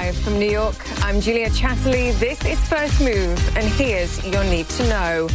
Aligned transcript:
Live 0.00 0.16
from 0.16 0.38
New 0.38 0.50
York, 0.50 0.76
I'm 1.04 1.20
Julia 1.20 1.50
Chatterley. 1.50 2.18
This 2.18 2.42
is 2.46 2.58
First 2.70 3.02
Move, 3.02 3.38
and 3.54 3.66
here's 3.66 4.26
your 4.26 4.42
need 4.44 4.66
to 4.70 4.88
know. 4.88 5.28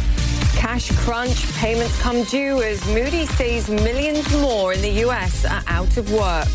Cash 0.55 0.89
crunch, 0.97 1.53
payments 1.53 2.01
come 2.01 2.23
due 2.23 2.63
as 2.63 2.83
Moody 2.87 3.27
says 3.27 3.69
millions 3.69 4.27
more 4.41 4.73
in 4.73 4.81
the 4.81 4.89
US 5.05 5.45
are 5.45 5.61
out 5.67 5.97
of 5.97 6.11
work. 6.11 6.47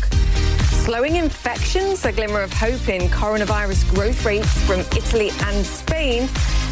Slowing 0.83 1.15
infections, 1.15 2.03
a 2.03 2.11
glimmer 2.11 2.41
of 2.41 2.51
hope 2.51 2.89
in 2.89 3.03
coronavirus 3.03 3.89
growth 3.95 4.25
rates 4.25 4.61
from 4.65 4.81
Italy 4.81 5.29
and 5.45 5.65
Spain, 5.65 6.27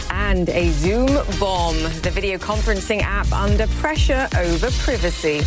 and 0.10 0.50
a 0.50 0.72
Zoom 0.72 1.08
bomb, 1.40 1.82
the 2.02 2.12
video 2.12 2.38
conferencing 2.38 3.02
app 3.02 3.32
under 3.32 3.68
pressure 3.80 4.28
over 4.36 4.70
privacy. 4.72 5.38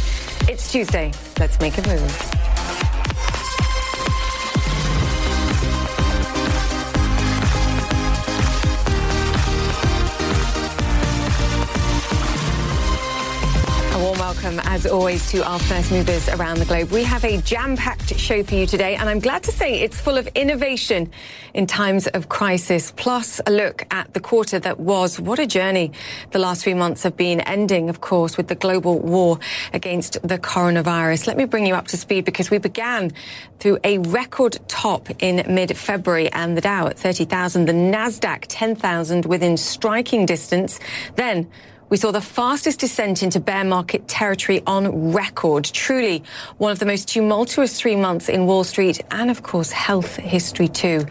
It's 0.49 0.73
Tuesday. 0.73 1.13
Let's 1.39 1.61
make 1.61 1.77
a 1.77 1.87
move. 1.87 2.52
Welcome, 14.33 14.61
as 14.65 14.87
always, 14.87 15.31
to 15.31 15.47
our 15.47 15.59
first 15.59 15.91
movers 15.91 16.27
around 16.31 16.59
the 16.59 16.65
globe. 16.65 16.91
We 16.91 17.03
have 17.03 17.23
a 17.23 17.37
jam 17.43 17.77
packed 17.77 18.19
show 18.19 18.43
for 18.43 18.55
you 18.55 18.67
today, 18.67 18.95
and 18.95 19.07
I'm 19.07 19.19
glad 19.19 19.43
to 19.43 19.53
say 19.53 19.81
it's 19.81 20.01
full 20.01 20.17
of 20.17 20.27
innovation 20.29 21.11
in 21.53 21.67
times 21.67 22.07
of 22.07 22.31
crisis, 22.31 22.93
plus 22.97 23.43
a 23.47 23.51
look 23.51 23.85
at 23.91 24.15
the 24.15 24.21
quarter 24.21 24.59
that 24.59 24.81
was. 24.81 25.21
What 25.21 25.39
a 25.39 25.47
journey 25.47 25.93
the 26.31 26.39
last 26.39 26.65
few 26.65 26.75
months 26.75 27.03
have 27.03 27.15
been, 27.15 27.41
ending, 27.43 27.91
of 27.91 28.01
course, 28.01 28.39
with 28.39 28.49
the 28.49 28.55
global 28.55 28.99
war 29.01 29.39
against 29.75 30.15
the 30.27 30.39
coronavirus. 30.39 31.27
Let 31.27 31.37
me 31.37 31.45
bring 31.45 31.67
you 31.67 31.75
up 31.75 31.89
to 31.89 31.99
speed 31.99 32.25
because 32.25 32.51
we 32.51 32.57
began 32.57 33.13
through 33.59 33.81
a 33.85 33.99
record 33.99 34.59
top 34.67 35.11
in 35.19 35.45
mid 35.55 35.77
February, 35.77 36.33
and 36.33 36.57
the 36.57 36.63
Dow 36.63 36.87
at 36.87 36.99
30,000, 36.99 37.67
the 37.67 37.73
NASDAQ 37.73 38.47
10,000 38.49 39.27
within 39.27 39.59
striking 39.59 40.25
distance. 40.25 40.81
Then, 41.17 41.51
we 41.93 41.99
saw 41.99 42.11
the 42.11 42.23
fastest 42.23 42.81
descent 42.81 43.23
into 43.23 43.39
bear 43.39 43.65
market 43.65 44.09
territory 44.09 44.63
on 44.67 45.13
record. 45.13 45.65
Truly 45.65 46.23
one 46.57 46.73
of 46.73 46.79
the 46.79 46.87
most 46.87 47.07
tumultuous 47.07 47.79
three 47.79 47.97
months 47.97 48.31
in 48.31 48.47
Wall 48.47 48.65
Street 48.65 49.03
and, 49.11 49.31
of 49.31 49.43
course, 49.43 49.71
health 49.73 50.17
history, 50.17 50.69
too. 50.69 51.05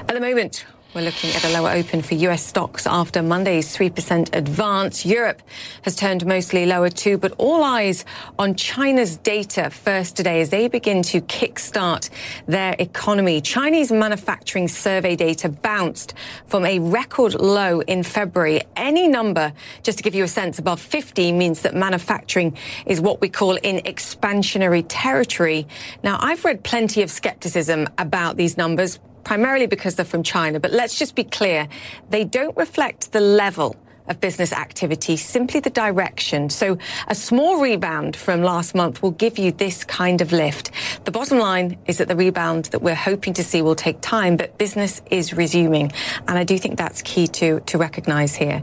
At 0.00 0.08
the 0.08 0.20
moment, 0.20 0.66
we're 0.94 1.00
looking 1.00 1.30
at 1.30 1.44
a 1.44 1.48
lower 1.48 1.70
open 1.70 2.02
for 2.02 2.14
US 2.14 2.44
stocks 2.44 2.86
after 2.86 3.20
Monday's 3.20 3.76
3% 3.76 4.32
advance. 4.32 5.04
Europe 5.04 5.42
has 5.82 5.96
turned 5.96 6.24
mostly 6.24 6.66
lower 6.66 6.88
too, 6.88 7.18
but 7.18 7.32
all 7.36 7.64
eyes 7.64 8.04
on 8.38 8.54
China's 8.54 9.16
data 9.16 9.70
first 9.70 10.16
today 10.16 10.40
as 10.40 10.50
they 10.50 10.68
begin 10.68 11.02
to 11.02 11.20
kickstart 11.22 12.10
their 12.46 12.76
economy. 12.78 13.40
Chinese 13.40 13.90
manufacturing 13.90 14.68
survey 14.68 15.16
data 15.16 15.48
bounced 15.48 16.14
from 16.46 16.64
a 16.64 16.78
record 16.78 17.34
low 17.34 17.80
in 17.80 18.04
February. 18.04 18.62
Any 18.76 19.08
number, 19.08 19.52
just 19.82 19.98
to 19.98 20.04
give 20.04 20.14
you 20.14 20.22
a 20.22 20.28
sense, 20.28 20.60
above 20.60 20.80
50 20.80 21.32
means 21.32 21.62
that 21.62 21.74
manufacturing 21.74 22.56
is 22.86 23.00
what 23.00 23.20
we 23.20 23.28
call 23.28 23.56
in 23.56 23.78
expansionary 23.78 24.84
territory. 24.88 25.66
Now, 26.04 26.18
I've 26.20 26.44
read 26.44 26.62
plenty 26.62 27.02
of 27.02 27.10
skepticism 27.10 27.88
about 27.98 28.36
these 28.36 28.56
numbers 28.56 29.00
primarily 29.24 29.66
because 29.66 29.94
they're 29.96 30.04
from 30.04 30.22
China. 30.22 30.60
But 30.60 30.72
let's 30.72 30.98
just 30.98 31.14
be 31.14 31.24
clear, 31.24 31.68
they 32.10 32.24
don't 32.24 32.56
reflect 32.56 33.12
the 33.12 33.20
level 33.20 33.76
of 34.06 34.20
business 34.20 34.52
activity, 34.52 35.16
simply 35.16 35.60
the 35.60 35.70
direction. 35.70 36.50
So 36.50 36.78
a 37.08 37.14
small 37.14 37.60
rebound 37.60 38.16
from 38.16 38.42
last 38.42 38.74
month 38.74 39.02
will 39.02 39.12
give 39.12 39.38
you 39.38 39.52
this 39.52 39.84
kind 39.84 40.20
of 40.20 40.32
lift. 40.32 40.70
The 41.04 41.10
bottom 41.10 41.38
line 41.38 41.78
is 41.86 41.98
that 41.98 42.08
the 42.08 42.16
rebound 42.16 42.66
that 42.66 42.82
we're 42.82 42.94
hoping 42.94 43.32
to 43.34 43.44
see 43.44 43.62
will 43.62 43.74
take 43.74 44.00
time, 44.00 44.36
but 44.36 44.58
business 44.58 45.00
is 45.10 45.32
resuming. 45.32 45.92
And 46.28 46.38
I 46.38 46.44
do 46.44 46.58
think 46.58 46.76
that's 46.76 47.00
key 47.02 47.26
to, 47.28 47.60
to 47.60 47.78
recognize 47.78 48.34
here. 48.34 48.62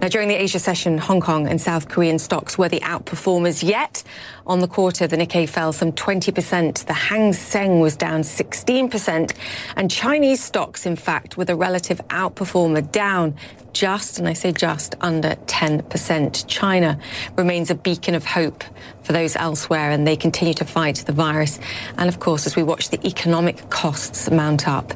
Now, 0.00 0.08
during 0.08 0.28
the 0.28 0.40
Asia 0.40 0.58
session, 0.58 0.98
Hong 0.98 1.20
Kong 1.20 1.46
and 1.46 1.60
South 1.60 1.88
Korean 1.88 2.18
stocks 2.18 2.58
were 2.58 2.68
the 2.68 2.80
outperformers 2.80 3.62
yet. 3.62 4.02
On 4.46 4.58
the 4.58 4.68
quarter, 4.68 5.06
the 5.06 5.16
Nikkei 5.16 5.48
fell 5.48 5.72
some 5.72 5.92
20%. 5.92 6.86
The 6.86 6.92
Hang 6.92 7.32
Seng 7.32 7.78
was 7.78 7.96
down 7.96 8.22
16%. 8.22 9.32
And 9.76 9.90
Chinese 9.90 10.42
stocks, 10.42 10.86
in 10.86 10.96
fact, 10.96 11.36
were 11.36 11.44
the 11.44 11.54
relative 11.54 12.00
outperformer 12.08 12.90
down 12.90 13.36
just, 13.72 14.18
and 14.18 14.26
I 14.26 14.32
say 14.32 14.52
just, 14.52 14.79
under 15.00 15.34
10%. 15.46 16.46
China 16.46 16.98
remains 17.36 17.70
a 17.70 17.74
beacon 17.74 18.14
of 18.14 18.24
hope 18.24 18.64
for 19.02 19.12
those 19.12 19.34
elsewhere, 19.36 19.90
and 19.90 20.06
they 20.06 20.16
continue 20.16 20.54
to 20.54 20.64
fight 20.64 20.96
the 21.06 21.12
virus. 21.12 21.58
And 21.96 22.08
of 22.08 22.20
course, 22.20 22.46
as 22.46 22.54
we 22.54 22.62
watch 22.62 22.90
the 22.90 23.04
economic 23.06 23.68
costs 23.70 24.30
mount 24.30 24.68
up. 24.68 24.92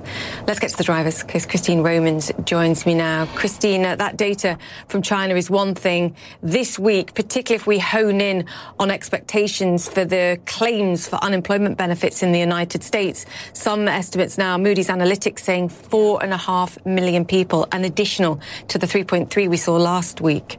Let's 0.47 0.61
get 0.61 0.71
to 0.71 0.77
the 0.77 0.85
drivers 0.85 1.23
because 1.23 1.47
Christine 1.47 1.83
Romans 1.83 2.31
joins 2.45 2.87
me 2.87 2.95
now. 2.95 3.27
Christine, 3.35 3.85
uh, 3.85 3.97
that 3.97 4.17
data 4.17 4.59
from 4.89 5.03
China 5.03 5.35
is 5.35 5.51
one 5.51 5.75
thing. 5.75 6.15
This 6.43 6.79
week, 6.79 7.15
particularly 7.15 7.57
if 7.61 7.67
we 7.67 7.79
hone 7.79 8.21
in 8.21 8.47
on 8.79 8.91
expectations 8.91 9.89
for 9.89 10.05
the 10.05 10.39
claims 10.47 11.09
for 11.09 11.17
unemployment 11.17 11.77
benefits 11.77 12.23
in 12.23 12.33
the 12.33 12.39
United 12.39 12.83
States, 12.85 13.27
some 13.53 13.89
estimates 13.89 14.39
now, 14.39 14.57
Moody's 14.59 14.89
Analytics 14.89 15.41
saying 15.41 15.71
four 15.71 16.23
and 16.23 16.33
a 16.33 16.37
half 16.37 16.85
million 16.87 17.25
people, 17.25 17.67
an 17.73 17.85
additional 17.85 18.41
to 18.69 18.79
the 18.79 18.87
3.3 18.87 19.49
we 19.49 19.57
saw 19.57 19.74
last 19.79 20.21
week. 20.21 20.59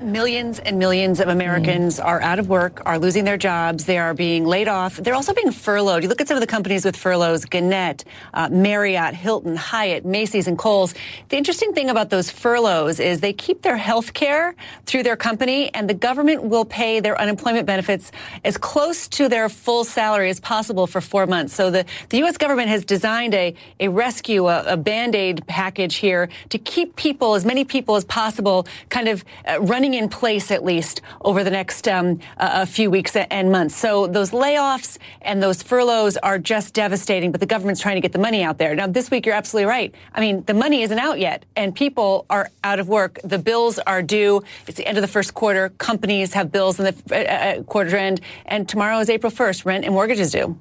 Millions 0.00 0.58
and 0.58 0.78
millions 0.78 1.20
of 1.20 1.28
Americans 1.28 2.00
mm. 2.00 2.04
are 2.04 2.22
out 2.22 2.38
of 2.38 2.48
work, 2.48 2.80
are 2.86 2.98
losing 2.98 3.24
their 3.24 3.36
jobs. 3.36 3.84
They 3.84 3.98
are 3.98 4.14
being 4.14 4.46
laid 4.46 4.66
off. 4.66 4.96
They're 4.96 5.14
also 5.14 5.34
being 5.34 5.52
furloughed. 5.52 6.02
You 6.02 6.08
look 6.08 6.22
at 6.22 6.28
some 6.28 6.38
of 6.38 6.40
the 6.40 6.46
companies 6.46 6.86
with 6.86 6.96
furloughs, 6.96 7.44
Gannett, 7.44 8.04
uh, 8.32 8.48
Marriott, 8.50 9.14
Hilton, 9.14 9.56
Hyatt, 9.56 10.06
Macy's, 10.06 10.48
and 10.48 10.56
Kohl's. 10.56 10.94
The 11.28 11.36
interesting 11.36 11.74
thing 11.74 11.90
about 11.90 12.08
those 12.08 12.30
furloughs 12.30 12.98
is 12.98 13.20
they 13.20 13.34
keep 13.34 13.60
their 13.60 13.76
health 13.76 14.14
care 14.14 14.54
through 14.86 15.02
their 15.02 15.16
company, 15.16 15.72
and 15.74 15.88
the 15.88 15.94
government 15.94 16.44
will 16.44 16.64
pay 16.64 17.00
their 17.00 17.20
unemployment 17.20 17.66
benefits 17.66 18.10
as 18.42 18.56
close 18.56 19.06
to 19.08 19.28
their 19.28 19.50
full 19.50 19.84
salary 19.84 20.30
as 20.30 20.40
possible 20.40 20.86
for 20.86 21.02
four 21.02 21.26
months. 21.26 21.52
So 21.52 21.70
the, 21.70 21.84
the 22.08 22.18
U.S. 22.18 22.38
government 22.38 22.68
has 22.68 22.86
designed 22.86 23.34
a, 23.34 23.54
a 23.80 23.88
rescue, 23.88 24.48
a, 24.48 24.64
a 24.64 24.76
band-aid 24.78 25.46
package 25.46 25.96
here 25.96 26.30
to 26.48 26.58
keep 26.58 26.96
people, 26.96 27.34
as 27.34 27.44
many 27.44 27.66
people 27.66 27.96
as 27.96 28.04
possible, 28.06 28.66
kind 28.88 29.06
of 29.06 29.24
uh, 29.46 29.60
running 29.60 29.89
in 29.94 30.08
place 30.08 30.50
at 30.50 30.64
least 30.64 31.00
over 31.22 31.44
the 31.44 31.50
next 31.50 31.88
um, 31.88 32.18
few 32.66 32.90
weeks 32.90 33.16
and 33.16 33.50
months. 33.50 33.76
So 33.76 34.06
those 34.06 34.30
layoffs 34.30 34.98
and 35.22 35.42
those 35.42 35.62
furloughs 35.62 36.16
are 36.18 36.38
just 36.38 36.74
devastating, 36.74 37.32
but 37.32 37.40
the 37.40 37.46
government's 37.46 37.80
trying 37.80 37.96
to 37.96 38.00
get 38.00 38.12
the 38.12 38.18
money 38.18 38.42
out 38.42 38.58
there. 38.58 38.74
Now, 38.74 38.86
this 38.86 39.10
week, 39.10 39.26
you're 39.26 39.34
absolutely 39.34 39.68
right. 39.68 39.94
I 40.14 40.20
mean, 40.20 40.44
the 40.44 40.54
money 40.54 40.82
isn't 40.82 40.98
out 40.98 41.18
yet, 41.18 41.44
and 41.56 41.74
people 41.74 42.26
are 42.30 42.50
out 42.64 42.78
of 42.78 42.88
work. 42.88 43.18
The 43.24 43.38
bills 43.38 43.78
are 43.80 44.02
due. 44.02 44.42
It's 44.66 44.76
the 44.76 44.86
end 44.86 44.98
of 44.98 45.02
the 45.02 45.08
first 45.08 45.34
quarter. 45.34 45.70
Companies 45.78 46.32
have 46.34 46.52
bills 46.52 46.78
in 46.78 46.86
the 46.86 46.96
uh, 47.10 47.60
uh 47.60 47.62
quarter 47.64 47.96
end, 47.96 48.20
and 48.46 48.68
tomorrow 48.68 48.98
is 48.98 49.10
April 49.10 49.32
1st. 49.32 49.64
Rent 49.64 49.84
and 49.84 49.94
mortgages 49.94 50.32
due. 50.32 50.58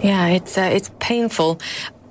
Yeah, 0.00 0.28
it's 0.28 0.56
uh, 0.56 0.70
it's 0.72 0.90
painful. 0.98 1.60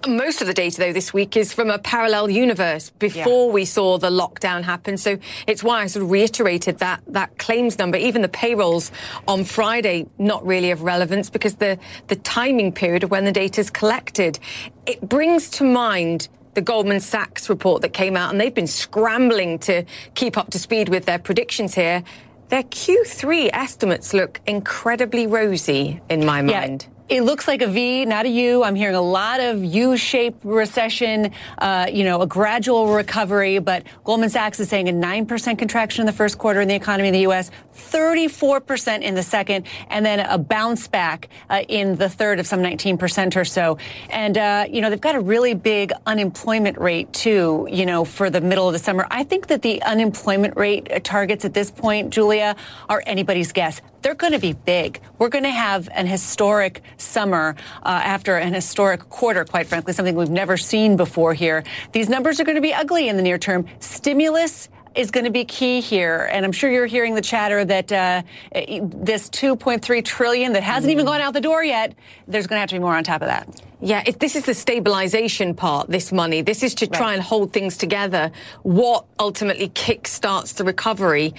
Most 0.07 0.41
of 0.41 0.47
the 0.47 0.53
data, 0.53 0.79
though, 0.79 0.93
this 0.93 1.13
week 1.13 1.37
is 1.37 1.53
from 1.53 1.69
a 1.69 1.79
parallel 1.79 2.29
universe 2.29 2.89
before 2.89 3.47
yeah. 3.47 3.53
we 3.53 3.65
saw 3.65 3.97
the 3.97 4.09
lockdown 4.09 4.63
happen. 4.63 4.97
So 4.97 5.17
it's 5.47 5.63
why 5.63 5.81
I 5.81 5.87
sort 5.87 6.03
of 6.03 6.11
reiterated 6.11 6.79
that 6.79 7.01
that 7.07 7.37
claims 7.37 7.79
number, 7.79 7.97
even 7.97 8.21
the 8.21 8.27
payrolls 8.27 8.91
on 9.27 9.43
Friday, 9.45 10.07
not 10.17 10.45
really 10.45 10.71
of 10.71 10.81
relevance 10.81 11.29
because 11.29 11.55
the 11.55 11.79
the 12.07 12.15
timing 12.17 12.71
period 12.73 13.03
of 13.03 13.11
when 13.11 13.23
the 13.23 13.31
data 13.31 13.61
is 13.61 13.69
collected, 13.69 14.39
it 14.85 15.01
brings 15.07 15.49
to 15.51 15.63
mind 15.63 16.27
the 16.53 16.61
Goldman 16.61 16.99
Sachs 16.99 17.49
report 17.49 17.81
that 17.81 17.93
came 17.93 18.15
out, 18.15 18.31
and 18.31 18.39
they've 18.39 18.53
been 18.53 18.67
scrambling 18.67 19.59
to 19.59 19.85
keep 20.15 20.37
up 20.37 20.51
to 20.51 20.59
speed 20.59 20.89
with 20.89 21.05
their 21.05 21.19
predictions 21.19 21.73
here. 21.73 22.03
Their 22.49 22.63
Q3 22.63 23.49
estimates 23.53 24.13
look 24.13 24.39
incredibly 24.45 25.27
rosy 25.27 26.01
in 26.09 26.25
my 26.25 26.41
mind. 26.41 26.83
Yeah. 26.83 27.02
It 27.13 27.21
looks 27.21 27.47
like 27.47 27.61
a 27.61 27.67
V, 27.67 28.05
not 28.05 28.25
a 28.25 28.29
U. 28.29 28.63
I'm 28.63 28.73
hearing 28.73 28.95
a 28.95 29.01
lot 29.01 29.39
of 29.39 29.63
U-shaped 29.63 30.43
recession, 30.43 31.31
uh, 31.59 31.85
you 31.93 32.03
know, 32.03 32.23
a 32.23 32.25
gradual 32.25 32.87
recovery, 32.87 33.59
but 33.59 33.83
Goldman 34.03 34.31
Sachs 34.31 34.59
is 34.59 34.67
saying 34.67 34.89
a 34.89 34.91
9% 34.91 35.59
contraction 35.59 36.01
in 36.01 36.05
the 36.07 36.11
first 36.11 36.39
quarter 36.39 36.59
in 36.59 36.67
the 36.67 36.73
economy 36.73 37.09
in 37.09 37.13
the 37.13 37.19
U.S., 37.19 37.51
34% 37.75 39.03
in 39.03 39.13
the 39.13 39.21
second, 39.21 39.67
and 39.91 40.03
then 40.03 40.21
a 40.21 40.39
bounce 40.39 40.87
back 40.87 41.29
uh, 41.51 41.61
in 41.67 41.97
the 41.97 42.09
third 42.09 42.39
of 42.39 42.47
some 42.47 42.63
19% 42.63 43.35
or 43.35 43.45
so. 43.45 43.77
And, 44.09 44.35
uh, 44.35 44.65
you 44.67 44.81
know, 44.81 44.89
they've 44.89 44.99
got 44.99 45.13
a 45.13 45.19
really 45.19 45.53
big 45.53 45.91
unemployment 46.07 46.79
rate, 46.79 47.13
too, 47.13 47.67
you 47.69 47.85
know, 47.85 48.05
for 48.05 48.31
the 48.31 48.41
middle 48.41 48.65
of 48.65 48.73
the 48.73 48.79
summer. 48.79 49.05
I 49.11 49.23
think 49.23 49.47
that 49.47 49.61
the 49.61 49.83
unemployment 49.83 50.57
rate 50.57 51.03
targets 51.03 51.45
at 51.45 51.53
this 51.53 51.69
point, 51.69 52.09
Julia, 52.09 52.55
are 52.89 53.03
anybody's 53.05 53.51
guess 53.51 53.81
they're 54.03 54.13
going 54.13 54.33
to 54.33 54.39
be 54.39 54.53
big. 54.53 54.99
We're 55.17 55.29
going 55.29 55.45
to 55.45 55.49
have 55.49 55.89
an 55.93 56.05
historic 56.05 56.83
summer 57.03 57.55
uh, 57.83 57.87
after 58.03 58.37
an 58.37 58.53
historic 58.53 59.09
quarter, 59.09 59.45
quite 59.45 59.67
frankly, 59.67 59.93
something 59.93 60.15
we've 60.15 60.29
never 60.29 60.57
seen 60.57 60.97
before 60.97 61.33
here. 61.33 61.63
These 61.91 62.09
numbers 62.09 62.39
are 62.39 62.43
going 62.43 62.55
to 62.55 62.61
be 62.61 62.73
ugly 62.73 63.07
in 63.09 63.17
the 63.17 63.23
near 63.23 63.37
term. 63.37 63.65
Stimulus 63.79 64.69
is 64.95 65.09
going 65.09 65.25
to 65.25 65.31
be 65.31 65.43
key 65.43 65.81
here. 65.81 66.29
And 66.31 66.45
I'm 66.45 66.51
sure 66.51 66.71
you're 66.71 66.85
hearing 66.85 67.15
the 67.15 67.21
chatter 67.21 67.65
that 67.65 67.91
uh, 67.91 68.21
this 68.53 69.27
2.3 69.29 70.05
trillion 70.05 70.53
that 70.53 70.61
hasn't 70.61 70.91
even 70.91 71.05
gone 71.07 71.19
out 71.19 71.33
the 71.33 71.41
door 71.41 71.63
yet, 71.63 71.95
there's 72.27 72.45
going 72.45 72.57
to 72.57 72.59
have 72.59 72.69
to 72.69 72.75
be 72.75 72.79
more 72.79 72.95
on 72.95 73.03
top 73.03 73.23
of 73.23 73.27
that. 73.27 73.61
Yeah, 73.81 74.03
it, 74.05 74.19
this 74.19 74.35
is 74.35 74.45
the 74.45 74.53
stabilization 74.53 75.55
part, 75.55 75.89
this 75.89 76.11
money. 76.11 76.41
This 76.43 76.61
is 76.61 76.75
to 76.75 76.87
try 76.87 77.07
Right. 77.07 77.13
and 77.15 77.23
hold 77.23 77.51
things 77.51 77.75
together. 77.75 78.31
What 78.61 79.05
ultimately 79.19 79.69
kickstarts 79.69 80.53
the 80.53 80.63
recovery 80.63 81.33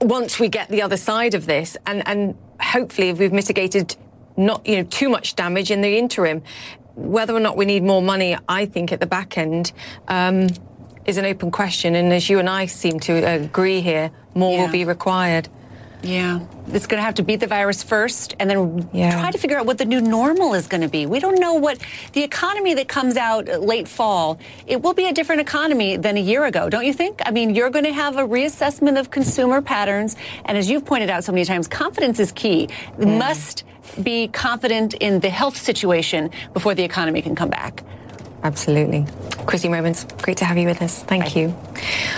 once 0.00 0.40
we 0.40 0.48
get 0.48 0.68
the 0.70 0.80
other 0.80 0.96
side 0.96 1.34
of 1.34 1.44
this 1.44 1.76
and, 1.86 2.06
and 2.08 2.36
hopefully 2.60 3.10
if 3.10 3.18
we've 3.18 3.32
mitigated 3.32 3.96
not, 4.38 4.66
you 4.66 4.76
know, 4.76 4.84
too 4.84 5.10
much 5.10 5.34
damage 5.36 5.70
in 5.70 5.82
the 5.82 5.98
interim. 5.98 6.42
Whether 6.94 7.34
or 7.34 7.40
not 7.40 7.56
we 7.56 7.64
need 7.66 7.82
more 7.82 8.00
money, 8.00 8.36
I 8.48 8.64
think 8.66 8.92
at 8.92 9.00
the 9.00 9.06
back 9.06 9.36
end, 9.36 9.72
um, 10.08 10.48
is 11.04 11.16
an 11.16 11.24
open 11.24 11.50
question. 11.50 11.94
And 11.94 12.12
as 12.12 12.30
you 12.30 12.38
and 12.38 12.48
I 12.48 12.66
seem 12.66 12.98
to 13.00 13.12
agree 13.28 13.80
here, 13.80 14.10
more 14.34 14.52
Yeah. 14.52 14.64
will 14.64 14.72
be 14.72 14.84
required. 14.84 15.48
Yeah. 16.02 16.40
It's 16.68 16.86
going 16.86 16.98
to 16.98 17.04
have 17.04 17.14
to 17.14 17.22
beat 17.22 17.40
the 17.40 17.46
virus 17.46 17.82
first 17.82 18.36
and 18.38 18.48
then 18.48 18.88
Yeah. 18.92 19.18
try 19.20 19.30
to 19.30 19.38
figure 19.38 19.58
out 19.58 19.66
what 19.66 19.78
the 19.78 19.84
new 19.84 20.00
normal 20.00 20.54
is 20.54 20.66
going 20.66 20.82
to 20.82 20.88
be. 20.88 21.06
We 21.06 21.18
don't 21.18 21.40
know 21.40 21.54
what 21.54 21.78
the 22.12 22.22
economy 22.22 22.74
that 22.74 22.88
comes 22.88 23.16
out 23.16 23.48
late 23.60 23.88
fall, 23.88 24.38
it 24.66 24.82
will 24.82 24.94
be 24.94 25.06
a 25.06 25.12
different 25.12 25.40
economy 25.40 25.96
than 25.96 26.16
a 26.16 26.20
year 26.20 26.44
ago, 26.44 26.68
don't 26.70 26.84
you 26.86 26.92
think? 26.92 27.20
I 27.26 27.30
mean, 27.30 27.54
you're 27.54 27.70
going 27.70 27.84
to 27.84 27.92
have 27.92 28.16
a 28.16 28.22
reassessment 28.22 28.98
of 28.98 29.10
consumer 29.10 29.60
patterns. 29.60 30.14
And 30.44 30.56
as 30.56 30.70
you've 30.70 30.84
pointed 30.84 31.10
out 31.10 31.24
so 31.24 31.32
many 31.32 31.44
times, 31.44 31.66
confidence 31.66 32.20
is 32.20 32.32
key. 32.32 32.68
We 32.96 33.06
Must 33.06 33.64
be 34.02 34.28
confident 34.28 34.94
in 34.94 35.18
the 35.20 35.30
health 35.30 35.56
situation 35.56 36.30
before 36.52 36.74
the 36.74 36.84
economy 36.84 37.22
can 37.22 37.34
come 37.34 37.48
back. 37.50 37.82
Absolutely. 38.42 39.04
Chrissy 39.46 39.68
Romans, 39.68 40.04
great 40.22 40.36
to 40.38 40.44
have 40.44 40.58
you 40.58 40.66
with 40.66 40.82
us. 40.82 41.02
Thank 41.02 41.34
you. 41.34 41.56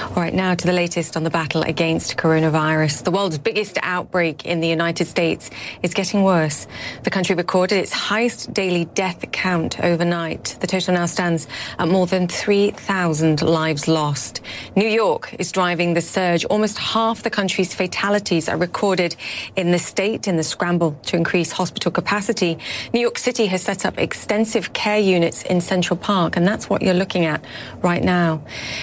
All 0.09 0.17
right, 0.17 0.35
now 0.35 0.55
to 0.55 0.67
the 0.67 0.73
latest 0.73 1.17
on 1.17 1.23
the 1.23 1.31
battle 1.31 1.63
against 1.63 2.17
coronavirus. 2.17 3.05
The 3.05 3.13
world's 3.13 3.39
biggest 3.39 3.79
outbreak 3.83 4.45
in 4.45 4.61
the 4.61 4.67
United 4.67 5.07
States 5.07 5.51
is 5.83 5.95
getting 5.95 6.25
worse. 6.25 6.67
The 7.05 7.11
country 7.11 7.37
recorded 7.37 7.77
its 7.77 7.93
highest 7.93 8.53
daily 8.53 8.87
death 8.87 9.25
count 9.31 9.81
overnight. 9.81 10.57
The 10.61 10.67
total 10.67 10.95
now 10.95 11.07
stands 11.07 11.47
at 11.79 11.89
more 11.89 12.07
than 12.07 12.27
3,000 12.27 13.43
lives 13.43 13.87
lost. 13.87 14.41
New 14.75 14.89
York 14.89 15.35
is 15.39 15.53
driving 15.53 15.95
the 15.95 16.01
surge. 16.01 16.45
Almost 16.47 16.79
half 16.79 17.23
the 17.23 17.31
country's 17.31 17.73
fatalities 17.73 18.49
are 18.49 18.57
recorded 18.57 19.15
in 19.55 19.71
the 19.71 19.79
state 19.79 20.27
in 20.27 20.37
the 20.37 20.43
scramble 20.43 20.99
to 21.05 21.17
increase 21.17 21.53
hospital 21.53 21.93
capacity. 21.93 22.59
New 22.93 23.01
York 23.01 23.19
City 23.19 23.47
has 23.47 23.63
set 23.63 23.87
up 23.87 23.99
extensive 23.99 24.73
care 24.73 24.99
units 24.99 25.45
in 25.45 25.61
Central 25.61 25.97
Park, 25.97 26.10
and 26.11 26.45
that's 26.47 26.69
what 26.69 26.83
you're 26.83 26.93
looking 26.93 27.25
at 27.25 27.45
right 27.83 28.03
now. 28.03 28.43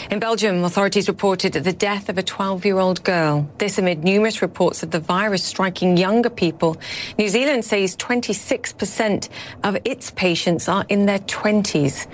In 0.10 0.20
Belgium, 0.20 0.64
authorities 0.64 1.10
reported 1.10 1.52
the 1.52 1.74
death 1.74 2.08
of 2.08 2.18
a 2.18 2.24
12 2.24 2.64
year 2.64 2.80
old 2.80 3.04
girl. 3.04 3.50
This 3.58 3.78
amid 3.78 4.04
numerous 4.04 4.42
reports 4.42 4.82
of 4.82 4.92
the 4.92 5.02
virus 5.02 5.44
striking 5.44 5.98
younger 5.98 6.30
people. 6.30 6.78
New 7.18 7.28
Zealand 7.28 7.66
says 7.66 7.98
26% 7.98 9.28
of 9.66 9.78
its 9.84 10.10
patients 10.12 10.70
are 10.70 10.86
in 10.88 11.06
their 11.06 11.20
20s. 11.20 12.08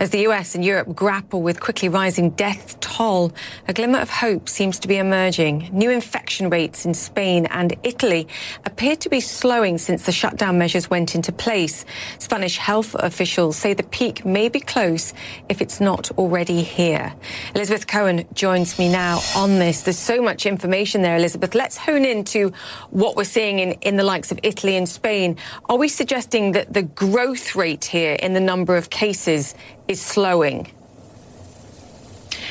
As 0.00 0.10
the 0.10 0.26
US 0.26 0.56
and 0.56 0.64
Europe 0.64 0.96
grapple 0.96 1.42
with 1.42 1.60
quickly 1.60 1.88
rising 1.88 2.30
death 2.30 2.80
toll, 2.80 3.32
a 3.68 3.72
glimmer 3.72 4.00
of 4.00 4.10
hope 4.10 4.48
seems 4.48 4.80
to 4.80 4.88
be 4.88 4.96
emerging. 4.96 5.70
New 5.72 5.90
infection 5.90 6.50
rates 6.50 6.84
in 6.84 6.92
Spain 6.92 7.46
and 7.46 7.76
Italy 7.84 8.26
appear 8.64 8.96
to 8.96 9.08
be 9.08 9.20
slowing 9.20 9.78
since 9.78 10.06
the 10.06 10.12
shutdown 10.12 10.58
measures 10.58 10.90
went 10.90 11.14
into 11.14 11.30
place. 11.30 11.84
Spanish 12.18 12.58
health 12.58 12.96
officials 12.98 13.56
say 13.56 13.72
the 13.72 13.84
peak 13.84 14.24
may 14.24 14.48
be 14.48 14.55
close 14.60 15.14
if 15.48 15.60
it's 15.60 15.80
not 15.80 16.10
already 16.12 16.62
here. 16.62 17.14
Elizabeth 17.54 17.86
Cohen 17.86 18.26
joins 18.34 18.78
me 18.78 18.88
now 18.88 19.20
on 19.34 19.58
this. 19.58 19.82
There's 19.82 19.98
so 19.98 20.22
much 20.22 20.46
information 20.46 21.02
there, 21.02 21.16
Elizabeth. 21.16 21.54
Let's 21.54 21.76
hone 21.76 22.04
into 22.04 22.52
what 22.90 23.16
we're 23.16 23.24
seeing 23.24 23.58
in, 23.58 23.72
in 23.82 23.96
the 23.96 24.04
likes 24.04 24.30
of 24.30 24.40
Italy 24.42 24.76
and 24.76 24.88
Spain. 24.88 25.36
Are 25.68 25.76
we 25.76 25.88
suggesting 25.88 26.52
that 26.52 26.72
the 26.72 26.82
growth 26.82 27.56
rate 27.56 27.84
here 27.84 28.14
in 28.14 28.32
the 28.32 28.40
number 28.40 28.76
of 28.76 28.90
cases 28.90 29.54
is 29.88 30.00
slowing? 30.00 30.70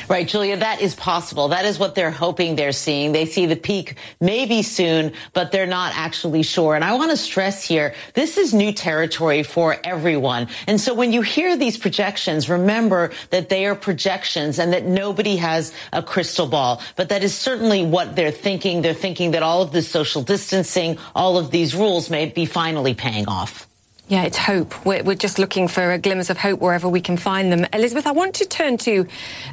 Right, 0.07 0.27
Julia, 0.27 0.57
that 0.57 0.81
is 0.81 0.95
possible. 0.95 1.49
That 1.49 1.65
is 1.65 1.79
what 1.79 1.95
they're 1.95 2.11
hoping 2.11 2.55
they're 2.55 2.71
seeing. 2.71 3.11
They 3.11 3.25
see 3.25 3.45
the 3.45 3.55
peak 3.55 3.97
maybe 4.19 4.61
soon, 4.61 5.13
but 5.33 5.51
they're 5.51 5.65
not 5.65 5.93
actually 5.95 6.43
sure. 6.43 6.75
And 6.75 6.83
I 6.83 6.93
want 6.95 7.11
to 7.11 7.17
stress 7.17 7.63
here, 7.63 7.95
this 8.13 8.37
is 8.37 8.53
new 8.53 8.71
territory 8.71 9.43
for 9.43 9.77
everyone. 9.83 10.47
And 10.67 10.79
so 10.79 10.93
when 10.93 11.11
you 11.11 11.21
hear 11.21 11.57
these 11.57 11.77
projections, 11.77 12.49
remember 12.49 13.11
that 13.31 13.49
they 13.49 13.65
are 13.65 13.75
projections 13.75 14.59
and 14.59 14.73
that 14.73 14.85
nobody 14.85 15.37
has 15.37 15.73
a 15.91 16.03
crystal 16.03 16.47
ball. 16.47 16.81
But 16.95 17.09
that 17.09 17.23
is 17.23 17.35
certainly 17.35 17.85
what 17.85 18.15
they're 18.15 18.31
thinking. 18.31 18.81
They're 18.81 18.93
thinking 18.93 19.31
that 19.31 19.43
all 19.43 19.61
of 19.61 19.71
this 19.71 19.89
social 19.89 20.21
distancing, 20.21 20.97
all 21.15 21.37
of 21.37 21.51
these 21.51 21.75
rules 21.75 22.09
may 22.09 22.27
be 22.27 22.45
finally 22.45 22.93
paying 22.93 23.27
off. 23.27 23.67
Yeah, 24.07 24.25
it's 24.25 24.37
hope. 24.37 24.85
We're, 24.85 25.01
we're 25.01 25.15
just 25.15 25.39
looking 25.39 25.67
for 25.67 25.91
a 25.91 25.97
glimmers 25.97 26.29
of 26.29 26.37
hope 26.37 26.59
wherever 26.59 26.87
we 26.87 27.01
can 27.01 27.17
find 27.17 27.51
them. 27.51 27.65
Elizabeth, 27.73 28.05
I 28.05 28.11
want 28.11 28.35
to 28.35 28.45
turn 28.45 28.77
to 28.77 29.07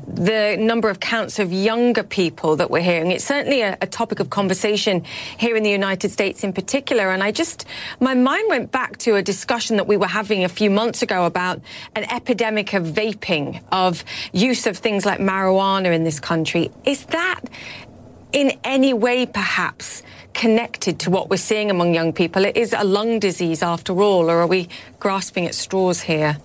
the 0.07 0.59
number 0.61 0.91
of 0.91 1.01
counts 1.01 1.39
of 1.39 1.51
younger 1.51 2.03
people 2.03 2.57
that 2.57 2.71
we're 2.71 2.83
hearing. 2.83 3.13
It's 3.13 3.25
certainly 3.25 3.63
a, 3.63 3.79
a 3.81 3.87
topic 3.87 4.21
of 4.21 4.29
conversation 4.29 5.05
here 5.39 5.57
in 5.57 5.63
the 5.63 5.71
United 5.71 6.11
States 6.11 6.45
in 6.45 6.53
particular. 6.53 7.13
And 7.13 7.23
I 7.23 7.33
just, 7.33 7.65
my 7.99 8.13
mind 8.13 8.47
went 8.51 8.71
back 8.71 8.99
to 8.99 9.15
a 9.15 9.23
discussion 9.23 9.79
that 9.79 9.87
we 9.87 9.97
were 9.97 10.07
having 10.07 10.45
a 10.45 10.51
few 10.51 10.69
months 10.69 11.01
ago 11.01 11.25
about 11.25 11.63
an 11.97 12.05
epidemic 12.13 12.75
of 12.75 12.85
vaping, 12.85 13.63
of 13.73 14.05
use 14.35 14.67
of 14.67 14.77
things 14.77 15.07
like 15.07 15.19
marijuana 15.19 15.95
in 15.95 16.05
this 16.05 16.21
country. 16.21 16.71
Is 16.85 17.07
that 17.07 17.41
in 18.33 18.53
any 18.65 18.93
way 18.93 19.25
perhaps 19.25 20.03
connected 20.35 20.99
to 21.01 21.11
what 21.11 21.31
we're 21.31 21.37
seeing 21.37 21.71
among 21.71 21.95
young 21.95 22.13
people? 22.13 22.45
It 22.45 22.57
is 22.57 22.73
a 22.73 22.85
lung 22.85 23.19
disease 23.19 23.63
after 23.63 24.01
all, 24.01 24.31
or 24.31 24.41
are 24.41 24.47
we 24.47 24.69
grasping 24.99 25.47
at 25.47 25.55
straws 25.55 26.03
here? 26.03 26.39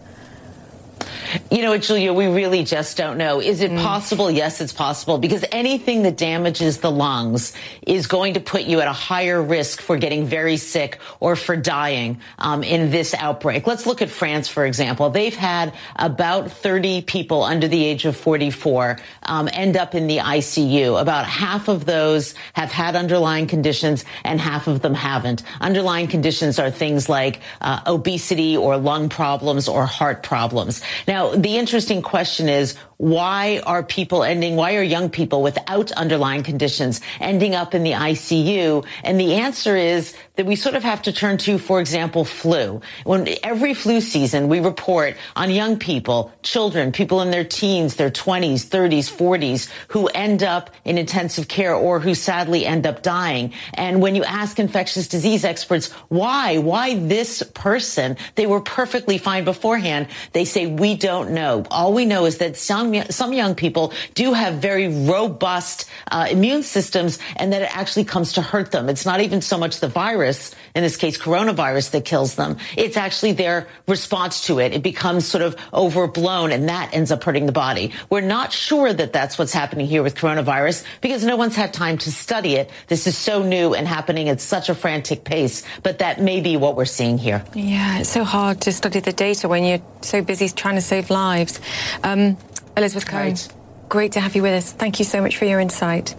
You 1.52 1.62
know, 1.62 1.78
Julia, 1.78 2.14
we 2.14 2.28
really 2.28 2.64
just 2.64 2.98
don't 2.98 3.18
know. 3.18 3.40
Is 3.40 3.62
it 3.62 3.72
possible? 3.72 4.30
Yes, 4.30 4.62
it's 4.62 4.74
possible 4.74 5.18
because 5.18 5.44
anything 5.52 6.04
that 6.04 6.18
damages 6.18 6.80
the 6.80 6.92
lungs 6.92 7.54
is 7.86 8.08
going 8.08 8.34
to 8.34 8.40
put 8.40 8.64
you 8.64 8.82
at 8.82 8.88
a 8.88 8.94
higher 8.94 9.42
risk 9.42 9.82
for 9.82 9.98
getting 9.98 10.26
very 10.26 10.58
sick 10.58 11.00
or 11.20 11.36
for 11.36 11.56
dying 11.56 12.20
um, 12.40 12.64
in 12.64 12.92
this 12.92 13.14
outbreak. 13.14 13.68
Let's 13.68 13.86
look 13.86 14.02
at 14.02 14.10
France, 14.10 14.48
for 14.48 14.66
example. 14.66 15.10
They've 15.10 15.36
had 15.36 15.74
about 15.96 16.52
30 16.52 17.02
people 17.04 17.44
under 17.44 17.68
the 17.68 17.84
age 17.84 18.06
of 18.06 18.16
44 18.18 18.98
um, 19.24 19.50
end 19.52 19.78
up 19.78 19.96
in 19.96 20.08
the 20.08 20.18
ICU. 20.18 21.00
About 21.00 21.26
half 21.26 21.68
of 21.68 21.86
those 21.86 22.36
have 22.54 22.72
had 22.72 22.96
underlying 22.96 23.48
conditions 23.48 24.06
and 24.24 24.40
half 24.40 24.68
of 24.68 24.82
them 24.82 24.94
haven't. 24.94 25.44
Underlying 25.62 26.08
conditions 26.08 26.60
are 26.60 26.72
things 26.72 27.10
like 27.10 27.42
uh, 27.62 27.82
obesity 27.86 28.58
or 28.58 28.78
lung 28.78 29.10
problems 29.10 29.68
or 29.68 29.86
heart 29.86 30.24
problems. 30.24 30.82
Now, 31.08 31.36
the 31.36 31.58
interesting 31.58 32.02
question 32.02 32.50
is, 32.50 32.76
why 32.98 33.62
are 33.66 33.84
people 33.84 34.24
ending, 34.24 34.56
why 34.56 34.76
are 34.76 34.82
young 34.82 35.10
people 35.10 35.44
without 35.44 35.92
underlying 35.92 36.42
conditions 36.42 37.00
ending 37.20 37.54
up 37.54 37.76
in 37.76 37.84
the 37.84 37.92
ICU? 37.92 38.86
And 39.04 39.20
the 39.20 39.36
answer 39.36 39.76
is 39.76 40.16
that 40.36 40.48
we 40.48 40.56
sort 40.56 40.74
of 40.74 40.84
have 40.84 41.04
to 41.04 41.12
turn 41.12 41.38
to, 41.40 41.60
for 41.60 41.80
example, 41.80 42.26
flu. 42.26 42.82
When 43.04 43.28
every 43.44 43.76
flu 43.76 44.02
season 44.02 44.48
we 44.48 44.60
report 44.60 45.16
on 45.36 45.52
young 45.52 45.78
people, 45.78 46.32
children, 46.42 46.92
people 46.92 47.22
in 47.22 47.30
their 47.30 47.44
teens, 47.44 47.96
their 47.96 48.10
20s, 48.10 48.66
30s, 48.66 49.16
40s, 49.16 49.70
who 49.90 50.08
end 50.08 50.42
up 50.42 50.72
in 50.84 50.98
intensive 50.98 51.48
care 51.48 51.76
or 51.76 52.00
who 52.00 52.16
sadly 52.16 52.66
end 52.66 52.88
up 52.88 53.04
dying. 53.04 53.54
And 53.76 54.02
when 54.02 54.16
you 54.16 54.24
ask 54.24 54.58
infectious 54.58 55.08
disease 55.08 55.46
experts, 55.46 55.92
why, 56.10 56.58
why 56.58 56.96
this 56.96 57.44
person? 57.54 58.18
They 58.34 58.48
were 58.48 58.62
perfectly 58.62 59.20
fine 59.20 59.44
beforehand. 59.44 60.08
They 60.34 60.46
say, 60.46 60.66
we 60.66 60.96
don't 60.96 61.32
know. 61.32 61.64
All 61.70 61.94
we 61.94 62.06
know 62.06 62.26
is 62.26 62.40
that 62.40 62.58
some 62.58 62.87
some 63.10 63.34
young 63.34 63.56
people 63.56 63.94
do 64.14 64.34
have 64.34 64.56
very 64.56 64.88
robust 64.88 65.86
uh, 66.12 66.28
immune 66.30 66.64
systems 66.64 67.20
and 67.36 67.54
that 67.54 67.62
it 67.62 67.76
actually 67.76 68.06
comes 68.06 68.34
to 68.34 68.42
hurt 68.42 68.72
them. 68.72 68.90
It's 68.90 69.06
not 69.06 69.22
even 69.22 69.42
so 69.42 69.58
much 69.58 69.80
the 69.80 69.88
virus, 69.88 70.54
in 70.76 70.84
this 70.84 70.98
case, 70.98 71.18
coronavirus 71.18 71.92
that 71.92 72.06
kills 72.06 72.36
them. 72.36 72.58
It's 72.76 72.98
actually 72.98 73.34
their 73.34 73.68
response 73.88 74.46
to 74.48 74.60
it. 74.60 74.74
It 74.74 74.84
becomes 74.84 75.26
sort 75.26 75.44
of 75.44 75.56
overblown 75.74 76.52
and 76.52 76.70
that 76.70 76.94
ends 76.94 77.12
up 77.12 77.24
hurting 77.24 77.46
the 77.46 77.52
body. 77.52 77.92
We're 78.10 78.22
not 78.22 78.52
sure 78.52 78.94
that 78.94 79.14
that's 79.14 79.38
what's 79.38 79.54
happening 79.54 79.88
here 79.88 80.04
with 80.04 80.16
coronavirus 80.16 80.84
because 81.02 81.24
no 81.24 81.36
one's 81.36 81.56
had 81.56 81.74
time 81.74 81.98
to 82.00 82.12
study 82.12 82.56
it. 82.56 82.70
This 82.88 83.08
is 83.08 83.18
so 83.18 83.44
new 83.44 83.74
and 83.74 83.88
happening 83.88 84.30
at 84.30 84.42
such 84.42 84.70
a 84.70 84.76
frantic 84.76 85.24
pace, 85.24 85.64
but 85.84 86.00
that 86.00 86.22
may 86.22 86.42
be 86.42 86.58
what 86.58 86.76
we're 86.76 86.86
seeing 86.86 87.18
here. 87.18 87.44
Yeah, 87.54 88.00
it's 88.00 88.10
so 88.10 88.24
hard 88.24 88.62
to 88.62 88.72
study 88.72 89.00
the 89.00 89.14
data 89.14 89.48
when 89.48 89.64
you're 89.64 89.82
so 90.02 90.22
busy 90.22 90.50
trying 90.50 90.76
to 90.76 90.82
save 90.82 91.10
lives. 91.10 91.60
Um, 92.04 92.38
Elizabeth 92.78 93.08
Cohen, 93.08 93.30
Right. 93.30 93.48
great 93.90 94.12
to 94.12 94.20
have 94.20 94.36
you 94.36 94.44
with 94.44 94.54
us. 94.54 94.72
Thank 94.72 95.00
you 95.00 95.06
so 95.06 95.20
much 95.22 95.38
for 95.38 95.46
your 95.46 95.60
insight. 95.60 96.14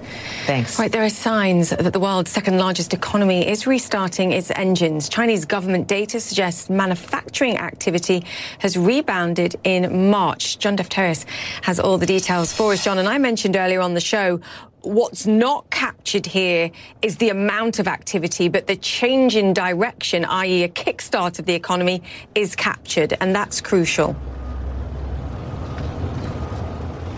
Thanks. 0.46 0.78
Right, 0.78 0.90
there 0.90 1.04
are 1.04 1.08
signs 1.08 1.70
that 1.70 1.92
the 1.92 2.00
world's 2.00 2.30
second 2.32 2.58
largest 2.58 2.92
economy 2.92 3.46
is 3.48 3.66
restarting 3.66 4.32
its 4.32 4.50
engines. 4.56 5.08
Chinese 5.08 5.44
government 5.44 5.86
data 5.86 6.18
suggests 6.18 6.68
manufacturing 6.68 7.56
activity 7.58 8.24
has 8.58 8.76
rebounded 8.76 9.54
in 9.64 10.10
March. 10.10 10.58
John 10.58 10.76
Defterios 10.76 11.24
has 11.62 11.78
all 11.78 11.96
the 11.96 12.06
details 12.06 12.52
for 12.52 12.72
us, 12.72 12.82
John. 12.84 12.98
And 12.98 13.08
I 13.08 13.18
mentioned 13.18 13.54
earlier 13.54 13.80
on 13.80 13.94
the 13.94 14.00
show 14.00 14.40
what's 14.82 15.26
not 15.26 15.68
captured 15.70 16.24
here 16.24 16.70
is 17.02 17.16
the 17.18 17.28
amount 17.28 17.78
of 17.78 17.86
activity, 17.88 18.48
but 18.48 18.66
the 18.66 18.76
change 18.76 19.36
in 19.36 19.52
direction, 19.52 20.24
i.e., 20.24 20.62
a 20.64 20.68
kickstart 20.68 21.38
of 21.38 21.46
the 21.46 21.54
economy, 21.54 22.02
is 22.34 22.56
captured, 22.56 23.16
and 23.20 23.34
that's 23.34 23.60
crucial. 23.60 24.16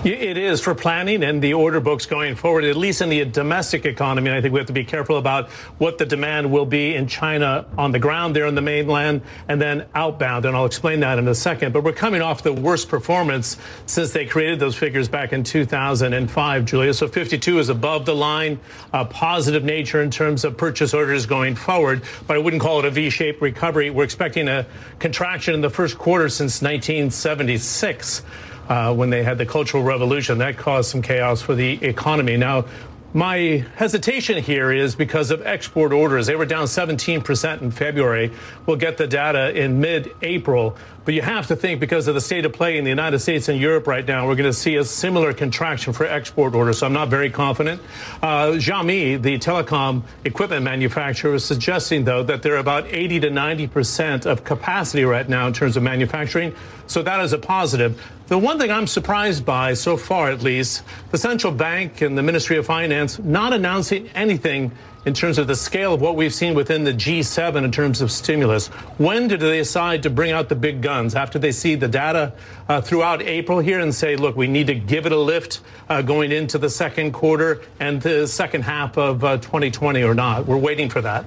It 0.02 0.38
is 0.38 0.62
for 0.62 0.74
planning 0.74 1.22
and 1.22 1.42
the 1.42 1.52
order 1.52 1.78
books 1.78 2.06
going 2.06 2.34
forward, 2.34 2.64
at 2.64 2.74
least 2.74 3.02
in 3.02 3.10
the 3.10 3.22
domestic 3.26 3.84
economy. 3.84 4.30
And 4.30 4.38
I 4.38 4.40
think 4.40 4.54
we 4.54 4.58
have 4.58 4.68
to 4.68 4.72
be 4.72 4.84
careful 4.84 5.18
about 5.18 5.50
what 5.76 5.98
the 5.98 6.06
demand 6.06 6.50
will 6.50 6.64
be 6.64 6.94
in 6.94 7.06
China 7.06 7.66
on 7.76 7.92
the 7.92 7.98
ground 7.98 8.34
there 8.34 8.46
in 8.46 8.54
the 8.54 8.62
mainland 8.62 9.20
and 9.46 9.60
then 9.60 9.84
outbound. 9.94 10.46
And 10.46 10.56
I'll 10.56 10.64
explain 10.64 11.00
that 11.00 11.18
in 11.18 11.28
a 11.28 11.34
second. 11.34 11.74
But 11.74 11.84
we're 11.84 11.92
coming 11.92 12.22
off 12.22 12.42
the 12.42 12.52
worst 12.54 12.88
performance 12.88 13.58
since 13.84 14.12
they 14.12 14.24
created 14.24 14.58
those 14.58 14.74
figures 14.74 15.06
back 15.06 15.34
in 15.34 15.44
2005, 15.44 16.64
Julia. 16.64 16.94
So 16.94 17.06
52 17.06 17.58
is 17.58 17.68
above 17.68 18.06
the 18.06 18.14
line, 18.14 18.58
a 18.94 19.04
positive 19.04 19.64
nature 19.64 20.00
in 20.00 20.10
terms 20.10 20.46
of 20.46 20.56
purchase 20.56 20.94
orders 20.94 21.26
going 21.26 21.56
forward. 21.56 22.04
But 22.26 22.36
I 22.36 22.40
wouldn't 22.40 22.62
call 22.62 22.78
it 22.78 22.86
a 22.86 22.90
V 22.90 23.10
shaped 23.10 23.42
recovery. 23.42 23.90
We're 23.90 24.04
expecting 24.04 24.48
a 24.48 24.64
contraction 24.98 25.52
in 25.52 25.60
the 25.60 25.68
first 25.68 25.98
quarter 25.98 26.30
since 26.30 26.62
1976 26.62 28.22
uh, 28.70 28.94
when 28.94 29.10
they 29.10 29.22
had 29.22 29.36
the 29.36 29.44
Cultural 29.44 29.82
Revolution. 29.82 30.38
That 30.38 30.56
caused 30.56 30.90
some 30.90 31.02
chaos 31.02 31.42
for 31.42 31.54
the 31.54 31.84
economy. 31.84 32.36
Now, 32.36 32.64
my 33.12 33.64
hesitation 33.74 34.40
here 34.40 34.70
is 34.70 34.94
because 34.94 35.32
of 35.32 35.44
export 35.44 35.92
orders. 35.92 36.28
They 36.28 36.36
were 36.36 36.46
down 36.46 36.66
17% 36.66 37.60
in 37.60 37.72
February. 37.72 38.30
We'll 38.66 38.76
get 38.76 38.98
the 38.98 39.08
data 39.08 39.50
in 39.60 39.80
mid 39.80 40.14
April. 40.22 40.76
But 41.04 41.14
you 41.14 41.22
have 41.22 41.48
to 41.48 41.56
think 41.56 41.80
because 41.80 42.06
of 42.06 42.14
the 42.14 42.20
state 42.20 42.44
of 42.44 42.52
play 42.52 42.78
in 42.78 42.84
the 42.84 42.90
United 42.90 43.18
States 43.18 43.48
and 43.48 43.58
Europe 43.58 43.88
right 43.88 44.06
now, 44.06 44.28
we're 44.28 44.36
going 44.36 44.48
to 44.48 44.56
see 44.56 44.76
a 44.76 44.84
similar 44.84 45.32
contraction 45.32 45.92
for 45.92 46.06
export 46.06 46.54
orders. 46.54 46.78
So 46.78 46.86
I'm 46.86 46.92
not 46.92 47.08
very 47.08 47.30
confident. 47.30 47.82
Uh, 48.22 48.52
Xiaomi, 48.52 49.20
the 49.20 49.38
telecom 49.38 50.02
equipment 50.24 50.62
manufacturer, 50.62 51.34
is 51.34 51.44
suggesting, 51.44 52.04
though, 52.04 52.22
that 52.22 52.42
they're 52.42 52.58
about 52.58 52.86
80 52.86 53.20
to 53.20 53.30
90% 53.30 54.26
of 54.26 54.44
capacity 54.44 55.04
right 55.04 55.28
now 55.28 55.48
in 55.48 55.52
terms 55.52 55.76
of 55.76 55.82
manufacturing. 55.82 56.54
So 56.90 57.02
that 57.02 57.20
is 57.20 57.32
a 57.32 57.38
positive. 57.38 58.02
The 58.26 58.36
one 58.36 58.58
thing 58.58 58.72
I'm 58.72 58.88
surprised 58.88 59.46
by 59.46 59.74
so 59.74 59.96
far, 59.96 60.28
at 60.28 60.42
least, 60.42 60.82
the 61.12 61.18
central 61.18 61.52
bank 61.52 62.00
and 62.00 62.18
the 62.18 62.22
Ministry 62.22 62.56
of 62.56 62.66
Finance 62.66 63.20
not 63.20 63.52
announcing 63.52 64.08
anything 64.08 64.72
in 65.06 65.14
terms 65.14 65.38
of 65.38 65.46
the 65.46 65.54
scale 65.54 65.94
of 65.94 66.00
what 66.00 66.16
we've 66.16 66.34
seen 66.34 66.52
within 66.52 66.82
the 66.82 66.92
G7 66.92 67.62
in 67.62 67.70
terms 67.70 68.00
of 68.00 68.10
stimulus. 68.10 68.66
When 68.98 69.28
did 69.28 69.38
they 69.38 69.58
decide 69.58 70.02
to 70.02 70.10
bring 70.10 70.32
out 70.32 70.48
the 70.48 70.56
big 70.56 70.82
guns? 70.82 71.14
After 71.14 71.38
they 71.38 71.52
see 71.52 71.76
the 71.76 71.86
data 71.86 72.32
uh, 72.68 72.80
throughout 72.80 73.22
April 73.22 73.60
here 73.60 73.78
and 73.78 73.94
say, 73.94 74.16
look, 74.16 74.34
we 74.36 74.48
need 74.48 74.66
to 74.66 74.74
give 74.74 75.06
it 75.06 75.12
a 75.12 75.16
lift 75.16 75.60
uh, 75.88 76.02
going 76.02 76.32
into 76.32 76.58
the 76.58 76.68
second 76.68 77.12
quarter 77.12 77.62
and 77.78 78.02
the 78.02 78.26
second 78.26 78.62
half 78.62 78.98
of 78.98 79.22
uh, 79.22 79.36
2020 79.36 80.02
or 80.02 80.14
not? 80.14 80.44
We're 80.44 80.58
waiting 80.58 80.90
for 80.90 81.00
that. 81.02 81.24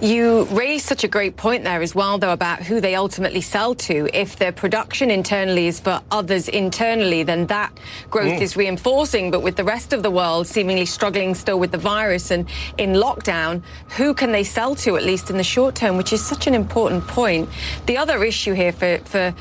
You 0.00 0.44
raised 0.46 0.86
such 0.86 1.04
a 1.04 1.08
great 1.08 1.36
point 1.36 1.62
there 1.62 1.80
as 1.80 1.94
well, 1.94 2.18
though, 2.18 2.32
about 2.32 2.62
who 2.62 2.80
they 2.80 2.96
ultimately 2.96 3.40
sell 3.40 3.74
to. 3.76 4.08
If 4.12 4.36
their 4.36 4.50
production 4.50 5.10
internally 5.10 5.68
is 5.68 5.78
for 5.78 6.00
others 6.10 6.48
internally, 6.48 7.22
then 7.22 7.46
that 7.46 7.78
growth 8.10 8.32
mm. 8.32 8.40
is 8.40 8.56
reinforcing. 8.56 9.30
But 9.30 9.42
with 9.42 9.56
the 9.56 9.62
rest 9.62 9.92
of 9.92 10.02
the 10.02 10.10
world 10.10 10.48
seemingly 10.48 10.86
struggling 10.86 11.36
still 11.36 11.60
with 11.60 11.70
the 11.70 11.78
virus 11.78 12.32
and 12.32 12.48
in 12.78 12.94
lockdown, 12.94 13.62
who 13.96 14.12
can 14.12 14.32
they 14.32 14.42
sell 14.42 14.74
to, 14.76 14.96
at 14.96 15.04
least 15.04 15.30
in 15.30 15.36
the 15.36 15.44
short 15.44 15.76
term, 15.76 15.96
which 15.96 16.12
is 16.12 16.24
such 16.24 16.48
an 16.48 16.54
important 16.54 17.06
point. 17.06 17.48
The 17.86 17.96
other 17.96 18.24
issue 18.24 18.54
here 18.54 18.72
for, 18.72 18.98
for 19.04 19.34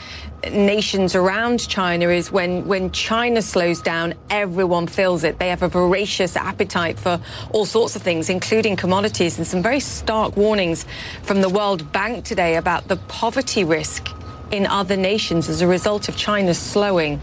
nations 0.49 1.15
around 1.15 1.67
China 1.67 2.09
is 2.09 2.31
when, 2.31 2.67
when 2.67 2.91
China 2.91 3.41
slows 3.41 3.81
down, 3.81 4.13
everyone 4.29 4.87
feels 4.87 5.23
it. 5.23 5.37
They 5.39 5.49
have 5.49 5.61
a 5.61 5.67
voracious 5.67 6.35
appetite 6.35 6.99
for 6.99 7.19
all 7.51 7.65
sorts 7.65 7.95
of 7.95 8.01
things, 8.01 8.29
including 8.29 8.75
commodities, 8.75 9.37
and 9.37 9.45
some 9.45 9.61
very 9.61 9.79
stark 9.79 10.35
warnings 10.35 10.85
from 11.23 11.41
the 11.41 11.49
World 11.49 11.91
Bank 11.91 12.25
today 12.25 12.55
about 12.55 12.87
the 12.87 12.97
poverty 12.97 13.63
risk 13.63 14.07
in 14.51 14.65
other 14.65 14.97
nations 14.97 15.47
as 15.47 15.61
a 15.61 15.67
result 15.67 16.09
of 16.09 16.17
China's 16.17 16.59
slowing. 16.59 17.21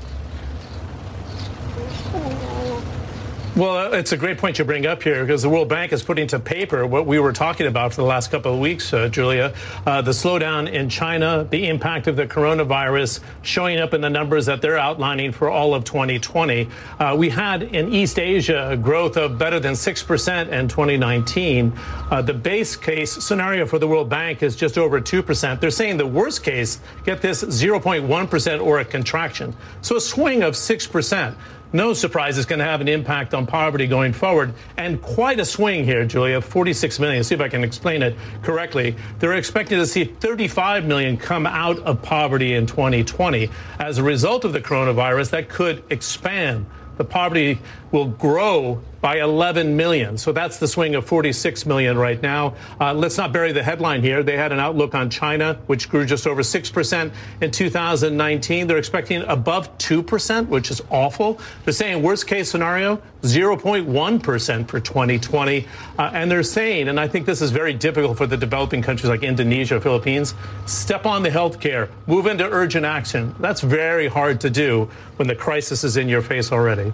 Well, 3.59 3.93
it's 3.93 4.13
a 4.13 4.17
great 4.17 4.39
point 4.39 4.61
you 4.61 4.65
bring 4.65 4.87
up 4.87 5.03
here 5.03 5.25
because 5.25 5.43
the 5.43 5.49
World 5.49 5.69
Bank 5.69 5.93
is 5.93 6.05
putting 6.05 6.29
to 6.29 6.39
paper 6.39 6.87
what 6.87 7.07
we 7.07 7.19
were 7.19 7.33
talking 7.33 7.67
about 7.67 7.93
for 7.93 8.03
the 8.03 8.07
last 8.07 8.31
couple 8.31 8.55
of 8.55 8.61
weeks, 8.61 8.93
uh, 8.93 9.09
Julia. 9.09 9.53
Uh, 9.85 10.01
the 10.01 10.13
slowdown 10.13 10.71
in 10.71 10.89
China, 10.89 11.45
the 11.51 11.67
impact 11.67 12.07
of 12.07 12.15
the 12.15 12.25
coronavirus 12.25 13.19
showing 13.43 13.81
up 13.81 13.95
in 13.95 14.01
the 14.01 14.11
numbers 14.11 14.47
that 14.47 14.63
they're 14.63 14.79
outlining 14.79 15.33
for 15.33 15.51
all 15.51 15.75
of 15.75 15.83
2020. 15.83 16.69
Uh, 17.01 17.17
we 17.19 17.31
had 17.31 17.65
in 17.65 17.93
East 17.93 18.21
Asia 18.21 18.69
a 18.71 18.77
growth 18.77 19.17
of 19.17 19.39
better 19.39 19.59
than 19.59 19.75
6% 19.75 20.49
in 20.51 20.69
2019. 20.69 21.73
Uh, 22.13 22.23
the 22.23 22.35
base 22.35 22.77
case 22.77 23.11
scenario 23.13 23.67
for 23.67 23.81
the 23.81 23.89
World 23.89 24.09
Bank 24.09 24.45
is 24.45 24.55
just 24.55 24.79
over 24.79 25.01
2%. 25.01 25.59
They're 25.59 25.73
saying 25.73 25.97
the 25.97 26.07
worst 26.07 26.45
case, 26.45 26.79
get 27.05 27.21
this, 27.21 27.43
0.1% 27.43 28.65
or 28.65 28.79
a 28.79 28.85
contraction. 28.85 29.53
So 29.81 29.97
a 29.97 30.01
swing 30.01 30.45
of 30.45 30.55
6% 30.55 31.35
no 31.73 31.93
surprise 31.93 32.39
it's 32.39 32.47
going 32.47 32.61
to 32.61 32.65
have 32.65 32.81
an 32.81 32.89
impact 32.89 33.35
on 33.35 33.47
poverty 33.47 33.87
going 33.87 34.13
forward. 34.13 34.55
And 34.77 35.01
quite 35.03 35.39
a 35.39 35.45
swing 35.45 35.85
here, 35.85 36.05
Julia, 36.05 36.41
46 36.41 36.99
million. 36.99 37.25
See 37.25 37.35
if 37.35 37.41
I 37.41 37.49
can 37.49 37.65
explain 37.65 38.03
it 38.03 38.17
correctly. 38.43 38.97
They're 39.19 39.35
expecting 39.35 39.79
to 39.79 39.87
see 39.87 40.05
35 40.05 40.87
million 40.87 41.17
come 41.17 41.47
out 41.47 41.79
of 41.81 42.03
poverty 42.03 42.55
in 42.55 42.67
2020. 42.67 43.51
As 43.79 43.99
a 43.99 44.03
result 44.03 44.45
of 44.45 44.53
the 44.53 44.61
coronavirus, 44.61 45.31
that 45.31 45.49
could 45.49 45.85
expand. 45.91 46.67
The 46.97 47.05
poverty 47.05 47.61
will 47.93 48.07
grow 48.07 48.83
by 49.01 49.21
11 49.21 49.77
million. 49.77 50.19
So 50.19 50.33
that's 50.33 50.59
the 50.59 50.69
swing 50.69 50.95
of 50.95 51.07
46 51.07 51.67
million 51.67 51.97
right 51.97 52.21
now. 52.21 52.55
Uh, 52.81 52.93
let's 52.93 53.17
not 53.17 53.33
bury 53.33 53.53
the 53.53 53.63
headline 53.63 54.03
here. 54.03 54.23
They 54.23 54.37
had 54.37 54.53
an 54.53 54.59
outlook 54.59 54.95
on 54.95 55.11
China, 55.11 55.59
which 55.67 55.89
grew 55.89 56.05
just 56.05 56.27
over 56.27 56.43
6% 56.43 57.13
in 57.41 57.51
2019. 57.51 58.67
They're 58.67 58.79
expecting 58.79 59.23
above 59.23 59.77
2%, 59.79 60.49
which 60.49 60.71
is 60.71 60.83
awful. 60.91 61.41
They're 61.65 61.73
saying 61.73 62.03
worst 62.03 62.27
case 62.27 62.51
scenario, 62.51 63.01
0.1% 63.23 64.69
for 64.69 64.81
2020. 64.81 65.67
Uh, 65.99 66.11
and 66.13 66.31
they're 66.31 66.43
saying, 66.43 66.89
and 66.89 66.99
I 66.99 67.09
think 67.09 67.27
this 67.27 67.41
is 67.41 67.51
very 67.51 67.75
difficult 67.75 68.19
for 68.19 68.27
the 68.27 68.37
developing 68.37 68.83
countries 68.83 69.09
like 69.09 69.23
Indonesia, 69.23 69.81
Philippines, 69.81 70.35
step 70.67 71.07
on 71.07 71.23
the 71.23 71.31
healthcare, 71.31 71.89
move 72.07 72.27
into 72.27 72.49
urgent 72.49 72.85
action. 72.85 73.35
That's 73.39 73.61
very 73.61 74.09
hard 74.09 74.41
to 74.41 74.51
do 74.51 74.91
when 75.17 75.29
the 75.29 75.37
crisis 75.37 75.85
is 75.85 75.97
in 75.97 76.09
your 76.09 76.23
face 76.23 76.53
already. 76.53 76.93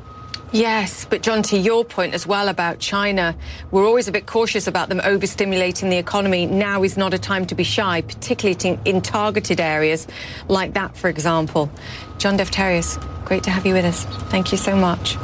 Yes, 0.54 1.04
but 1.04 1.20
John, 1.20 1.42
to 1.42 1.58
your 1.58 1.84
point 1.84 2.14
as 2.14 2.28
well 2.28 2.46
about 2.46 2.78
China, 2.78 3.34
we're 3.72 3.84
always 3.84 4.06
a 4.06 4.12
bit 4.12 4.26
cautious 4.26 4.68
about 4.68 4.88
them 4.88 5.00
overstimulating 5.00 5.90
the 5.90 5.96
economy. 5.96 6.46
Now 6.46 6.84
is 6.84 6.96
not 6.96 7.12
a 7.12 7.18
time 7.18 7.44
to 7.46 7.56
be 7.56 7.64
shy, 7.64 8.02
particularly 8.02 8.78
in 8.84 9.00
targeted 9.00 9.58
areas 9.58 10.06
like 10.46 10.74
that, 10.74 10.96
for 10.96 11.08
example. 11.08 11.72
John 12.18 12.38
Defterios, 12.38 13.02
great 13.24 13.42
to 13.42 13.50
have 13.50 13.66
you 13.66 13.74
with 13.74 13.84
us. 13.84 14.04
Thank 14.30 14.52
you 14.52 14.58
so 14.58 14.76
much. 14.76 15.16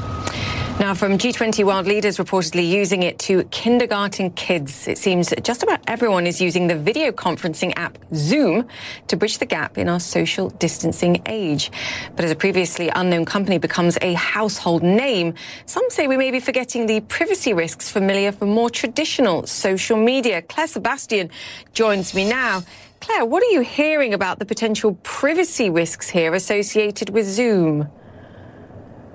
Now, 0.78 0.94
from 0.94 1.18
G20 1.18 1.64
world 1.64 1.86
leaders 1.86 2.16
reportedly 2.16 2.66
using 2.66 3.02
it 3.02 3.18
to 3.20 3.44
kindergarten 3.44 4.30
kids, 4.30 4.88
it 4.88 4.96
seems 4.96 5.32
just 5.42 5.62
about 5.62 5.80
everyone 5.86 6.26
is 6.26 6.40
using 6.40 6.68
the 6.68 6.74
video 6.74 7.12
conferencing 7.12 7.72
app 7.76 7.98
Zoom 8.14 8.66
to 9.08 9.16
bridge 9.16 9.38
the 9.38 9.46
gap 9.46 9.76
in 9.76 9.88
our 9.88 10.00
social 10.00 10.48
distancing 10.48 11.22
age. 11.26 11.70
But 12.16 12.24
as 12.24 12.30
a 12.30 12.34
previously 12.34 12.88
unknown 12.88 13.26
company 13.26 13.58
becomes 13.58 13.98
a 14.00 14.14
household 14.14 14.82
name, 14.82 15.34
some 15.66 15.88
say 15.90 16.06
we 16.06 16.16
may 16.16 16.30
be 16.30 16.40
forgetting 16.40 16.86
the 16.86 17.00
privacy 17.02 17.52
risks 17.52 17.90
familiar 17.90 18.32
from 18.32 18.48
more 18.48 18.70
traditional 18.70 19.46
social 19.46 19.98
media. 19.98 20.40
Clare 20.40 20.66
Sebastian 20.66 21.30
joins 21.74 22.14
me 22.14 22.28
now. 22.28 22.62
Clare, 23.00 23.24
what 23.24 23.42
are 23.42 23.50
you 23.50 23.60
hearing 23.60 24.14
about 24.14 24.38
the 24.38 24.46
potential 24.46 24.94
privacy 25.02 25.68
risks 25.68 26.08
here 26.08 26.34
associated 26.34 27.10
with 27.10 27.26
Zoom? 27.26 27.88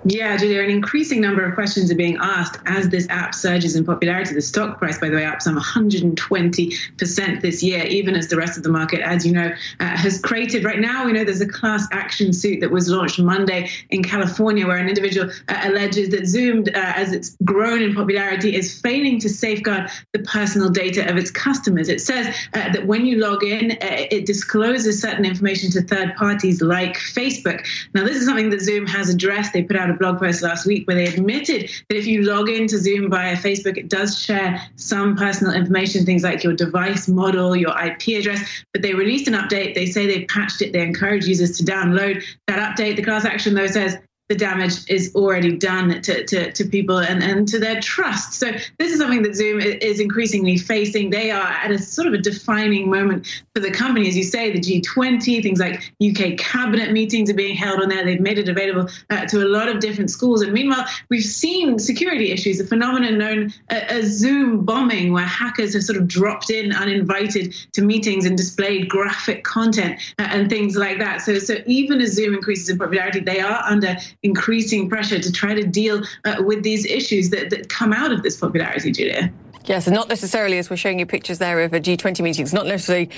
Yeah, 0.08 0.38
Julia, 0.38 0.62
an 0.62 0.70
increasing 0.70 1.20
number 1.20 1.44
of 1.44 1.56
questions 1.56 1.90
are 1.90 1.96
being 1.96 2.18
asked 2.22 2.62
as 2.68 2.90
this 2.90 3.10
app 3.10 3.34
surges 3.34 3.76
in 3.76 3.84
popularity. 3.84 4.36
The 4.36 4.42
stock 4.42 4.78
price, 4.78 5.00
by 5.00 5.10
the 5.10 5.16
way, 5.16 5.26
up 5.26 5.42
some 5.42 5.58
120% 5.58 7.42
this 7.42 7.64
year, 7.64 7.84
even 7.86 8.14
as 8.16 8.28
the 8.28 8.38
rest 8.38 8.56
of 8.56 8.62
the 8.62 8.70
market, 8.70 9.02
as 9.02 9.26
you 9.26 9.32
know, 9.32 9.52
uh, 9.80 9.98
has 9.98 10.22
created. 10.22 10.64
Right 10.64 10.80
now, 10.80 11.08
we 11.08 11.12
know 11.12 11.24
there's 11.24 11.42
a 11.42 11.48
class 11.48 11.88
action 11.92 12.34
suit 12.34 12.60
that 12.60 12.70
was 12.70 12.88
launched 12.88 13.18
Monday 13.18 13.72
in 13.90 14.04
California 14.04 14.68
where 14.68 14.78
an 14.78 14.88
individual 14.88 15.32
uh, 15.50 15.62
alleges 15.64 16.10
that 16.10 16.28
Zoom, 16.28 16.66
uh, 16.68 16.72
as 16.76 17.12
it's 17.12 17.36
grown 17.44 17.82
in 17.82 17.96
popularity, 17.96 18.56
is 18.56 18.80
failing 18.80 19.20
to 19.22 19.30
safeguard 19.30 19.90
the 20.14 20.20
personal 20.20 20.70
data 20.70 21.10
of 21.10 21.18
its 21.18 21.32
customers. 21.32 21.90
It 21.90 22.00
says 22.00 22.28
uh, 22.54 22.72
that 22.74 22.86
when 22.86 23.08
you 23.08 23.18
log 23.18 23.44
in, 23.44 23.72
uh, 23.72 23.78
it 23.82 24.28
discloses 24.28 25.02
certain 25.02 25.26
information 25.26 25.72
to 25.72 25.82
third 25.82 26.16
parties 26.16 26.62
like 26.62 26.96
Facebook. 26.96 27.66
Now, 27.96 28.04
this 28.04 28.18
is 28.18 28.28
something 28.28 28.52
that 28.52 28.62
Zoom 28.62 28.86
has 28.86 29.10
addressed. 29.10 29.54
They 29.54 29.64
put 29.64 29.76
out 29.76 29.90
a 29.90 29.95
blog 29.98 30.20
post 30.20 30.42
last 30.42 30.66
week 30.66 30.88
where 30.88 30.96
they 30.96 31.08
admitted 31.08 31.70
that 31.90 31.98
if 31.98 32.06
you 32.06 32.24
log 32.24 32.50
into 32.50 32.78
Zoom 32.78 33.10
via 33.10 33.36
Facebook, 33.36 33.78
it 33.78 33.90
does 33.90 34.22
share 34.22 34.62
some 34.75 35.16
personal 35.16 35.54
information, 35.54 36.06
things 36.06 36.24
like 36.24 36.44
your 36.44 36.54
device 36.54 37.08
model, 37.08 37.56
your 37.56 37.74
IP 37.80 38.20
address. 38.20 38.64
But 38.74 38.82
they 38.82 38.94
released 38.94 39.28
an 39.28 39.34
update. 39.34 39.75
They 39.75 39.86
say 39.86 40.06
they 40.06 40.25
patched 40.25 40.62
it. 40.62 40.74
They 40.74 40.82
encourage 40.82 41.25
users 41.25 41.58
to 41.58 41.64
download 41.64 42.24
that 42.48 42.78
update. 42.78 42.96
The 42.96 43.04
class 43.04 43.25
action, 43.25 43.54
though, 43.54 43.68
says 43.68 43.98
the 44.27 44.36
damage 44.36 44.89
is 44.89 45.13
already 45.13 45.55
done 45.55 46.01
to, 46.01 46.25
to, 46.25 46.51
to 46.51 46.65
people 46.65 46.98
and, 46.98 47.22
and 47.22 47.48
to 47.48 47.60
their 47.60 47.79
trust. 47.79 48.34
So 48.34 48.51
this 48.79 48.91
is 48.91 48.98
something 48.98 49.22
that 49.22 49.36
Zoom 49.36 49.60
is 49.60 50.00
increasingly 50.00 50.58
facing. 50.58 51.12
They 51.12 51.29
are 51.29 51.48
at 51.48 51.70
a 51.70 51.77
sort 51.77 52.08
of 52.08 52.13
a 52.13 52.17
defining 52.17 52.89
moment 52.89 53.27
for 53.53 53.60
the 53.62 53.70
company. 53.70 54.08
As 54.08 54.17
you 54.17 54.24
say, 54.24 54.51
the 54.51 54.60
G20, 54.60 55.44
things 55.44 55.60
like 55.60 55.94
UK 56.03 56.38
cabinet 56.39 56.91
meetings 56.91 57.29
are 57.29 57.36
being 57.36 57.55
held 57.55 57.82
on 57.82 57.89
there. 57.89 58.03
They've 58.03 58.20
made 58.20 58.39
it 58.39 58.50
available 58.50 58.89
uh, 59.12 59.25
to 59.27 59.44
a 59.44 59.48
lot 59.48 59.70
of 59.70 59.79
different 59.79 60.10
schools. 60.10 60.41
And 60.41 60.53
meanwhile, 60.53 60.86
we've 61.10 61.24
seen 61.24 61.77
security 61.77 62.32
issues, 62.32 62.60
a 62.60 62.65
phenomenon 62.65 63.20
known 63.20 63.53
as 63.70 64.05
Zoom 64.05 64.65
bombing, 64.65 65.13
where 65.13 65.24
hackers 65.24 65.74
have 65.75 65.84
sort 65.84 66.00
of 66.00 66.08
dropped 66.08 66.50
in 66.50 66.74
uninvited 66.74 67.53
to 67.74 67.84
meetings 67.84 68.25
and 68.25 68.36
displayed 68.36 68.89
graphic 68.89 69.44
content 69.44 70.01
uh, 70.17 70.27
and 70.32 70.50
things 70.50 70.75
like 70.75 70.98
that. 70.98 71.22
So, 71.22 71.38
so 71.38 71.58
even 71.67 72.01
as 72.01 72.13
Zoom 72.13 72.34
increases 72.34 72.70
in 72.70 72.79
popularity, 72.79 73.20
they 73.20 73.39
are 73.39 73.62
under 73.63 73.96
increasing 74.25 74.89
pressure 74.89 75.20
to 75.20 75.32
try 75.32 75.53
to 75.53 75.65
deal 75.65 76.03
uh, 76.25 76.36
with 76.39 76.63
these 76.63 76.86
issues 76.86 77.29
that, 77.29 77.50
that 77.51 77.70
come 77.70 77.94
out 77.94 78.12
of 78.12 78.24
this 78.24 78.38
popularity, 78.38 78.91
Julia. 78.91 79.32
Yes, 79.65 79.88
and 79.88 79.96
not 79.96 80.10
necessarily, 80.10 80.60
as 80.60 80.70
we're 80.70 80.75
showing 80.75 81.00
you 81.00 81.05
pictures 81.05 81.39
there 81.39 81.62
of 81.62 81.74
a 81.74 81.79
G20 81.79 82.22
meetings, 82.22 82.53
not 82.53 82.67
necessarily 82.67 83.10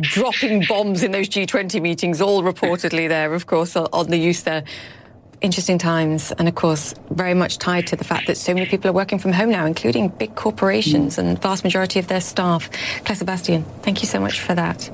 dropping 0.00 0.64
bombs 0.68 1.02
in 1.02 1.12
those 1.12 1.28
G20 1.28 1.80
meetings, 1.80 2.20
all 2.20 2.42
reportedly 2.42 3.08
there, 3.08 3.32
of 3.32 3.46
course, 3.46 3.76
on 3.76 4.08
the 4.08 4.18
use 4.18 4.42
there 4.42 4.64
interesting 5.40 5.78
times, 5.78 6.32
and 6.32 6.48
of 6.48 6.54
course, 6.54 6.94
very 7.10 7.34
much 7.34 7.58
tied 7.58 7.86
to 7.86 7.96
the 7.96 8.04
fact 8.04 8.26
that 8.26 8.36
so 8.36 8.52
many 8.52 8.66
people 8.66 8.90
are 8.90 8.92
working 8.92 9.18
from 9.18 9.32
home 9.32 9.50
now, 9.50 9.64
including 9.66 10.08
big 10.08 10.34
corporations 10.34 11.18
and 11.18 11.40
vast 11.40 11.64
majority 11.64 11.98
of 11.98 12.08
their 12.08 12.20
staff. 12.20 12.70
Clare 13.04 13.16
Sebastian, 13.16 13.64
thank 13.82 14.02
you 14.02 14.08
so 14.08 14.20
much 14.20 14.40
for 14.40 14.54
that. 14.54 14.90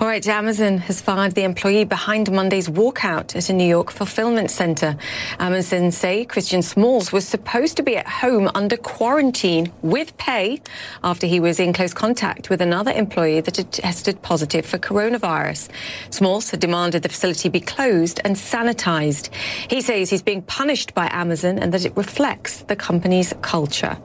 All 0.00 0.06
right, 0.06 0.26
Amazon 0.26 0.78
has 0.78 1.00
fired 1.00 1.32
the 1.32 1.44
employee 1.44 1.84
behind 1.84 2.30
Monday's 2.32 2.68
walkout 2.68 3.36
at 3.36 3.48
a 3.48 3.52
New 3.52 3.66
York 3.66 3.90
fulfillment 3.90 4.50
center. 4.50 4.96
Amazon 5.38 5.92
say 5.92 6.24
Christian 6.24 6.62
Smalls 6.62 7.12
was 7.12 7.26
supposed 7.26 7.76
to 7.76 7.82
be 7.82 7.96
at 7.96 8.08
home 8.08 8.50
under 8.54 8.76
quarantine 8.76 9.72
with 9.82 10.16
pay 10.16 10.60
after 11.04 11.26
he 11.26 11.38
was 11.38 11.60
in 11.60 11.72
close 11.72 11.94
contact 11.94 12.50
with 12.50 12.60
another 12.60 12.90
employee 12.90 13.40
that 13.40 13.56
had 13.56 13.70
tested 13.72 14.20
positive 14.22 14.66
for 14.66 14.78
coronavirus. 14.78 15.68
Smalls 16.10 16.50
had 16.50 16.60
demanded 16.60 17.02
the 17.02 17.08
facility 17.08 17.48
be 17.48 17.60
closed 17.60 18.20
and 18.24 18.36
sanitized. 18.36 19.30
He 19.68 19.80
says 19.80 20.10
he's 20.10 20.22
being 20.22 20.42
punished 20.42 20.94
by 20.94 21.08
Amazon 21.12 21.58
and 21.58 21.72
that 21.74 21.84
it 21.84 21.96
reflects 21.96 22.62
the 22.62 22.76
company's 22.76 23.34
culture. 23.42 23.96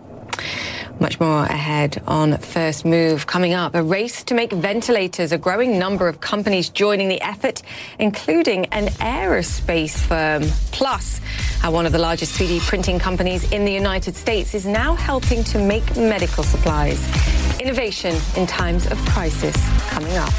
Much 0.99 1.19
more 1.19 1.43
ahead 1.43 2.01
on 2.07 2.37
First 2.37 2.85
Move. 2.85 3.27
Coming 3.27 3.53
up, 3.53 3.75
a 3.75 3.83
race 3.83 4.23
to 4.23 4.33
make 4.33 4.53
ventilators. 4.53 5.33
A 5.33 5.37
growing 5.37 5.77
number 5.77 6.07
of 6.07 6.21
companies 6.21 6.69
joining 6.69 7.09
the 7.09 7.21
effort, 7.21 7.61
including 7.99 8.65
an 8.67 8.87
aerospace 8.99 9.97
firm. 9.97 10.43
One 11.71 11.85
of 11.85 11.91
the 11.91 11.99
largest 11.99 12.39
3D 12.39 12.61
printing 12.61 12.99
companies 12.99 13.51
in 13.51 13.65
the 13.65 13.73
United 13.73 14.15
States 14.15 14.53
is 14.53 14.65
now 14.65 14.95
helping 14.95 15.43
to 15.45 15.59
make 15.59 15.97
medical 15.97 16.43
supplies. 16.43 16.99
Innovation 17.59 18.15
in 18.37 18.45
times 18.45 18.85
of 18.87 18.97
crisis 19.05 19.55
coming 19.89 20.15
up. 20.15 20.33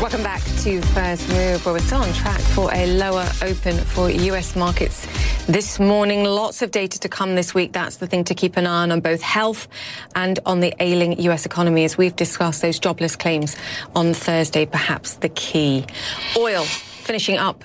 Welcome 0.00 0.22
back 0.22 0.42
to 0.62 0.82
First 0.82 1.28
Move, 1.30 1.64
where 1.64 1.72
we're 1.72 1.78
still 1.78 2.02
on 2.02 2.12
track 2.12 2.40
for 2.40 2.70
a 2.74 2.86
lower 2.98 3.26
open 3.42 3.78
for 3.78 4.10
US 4.10 4.54
markets 4.54 5.06
this 5.46 5.78
morning. 5.78 6.24
Lots 6.24 6.62
of 6.62 6.72
data 6.72 6.98
to 7.00 7.08
come 7.08 7.36
this 7.36 7.54
week. 7.54 7.72
That's 7.72 7.96
the 7.96 8.06
thing 8.06 8.24
to 8.24 8.34
keep 8.34 8.56
an 8.56 8.66
eye 8.66 8.82
on 8.82 8.92
on 8.92 9.00
both 9.00 9.22
health 9.22 9.68
and 10.14 10.40
on 10.44 10.60
the 10.60 10.74
ailing 10.80 11.18
US 11.20 11.46
economy, 11.46 11.84
as 11.84 11.96
we've 11.96 12.16
discussed 12.16 12.60
those 12.60 12.78
jobless 12.78 13.16
claims 13.16 13.56
on 13.94 14.12
Thursday, 14.12 14.66
perhaps 14.66 15.14
the 15.14 15.30
key. 15.30 15.86
Oil 16.36 16.64
finishing 16.64 17.38
up 17.38 17.64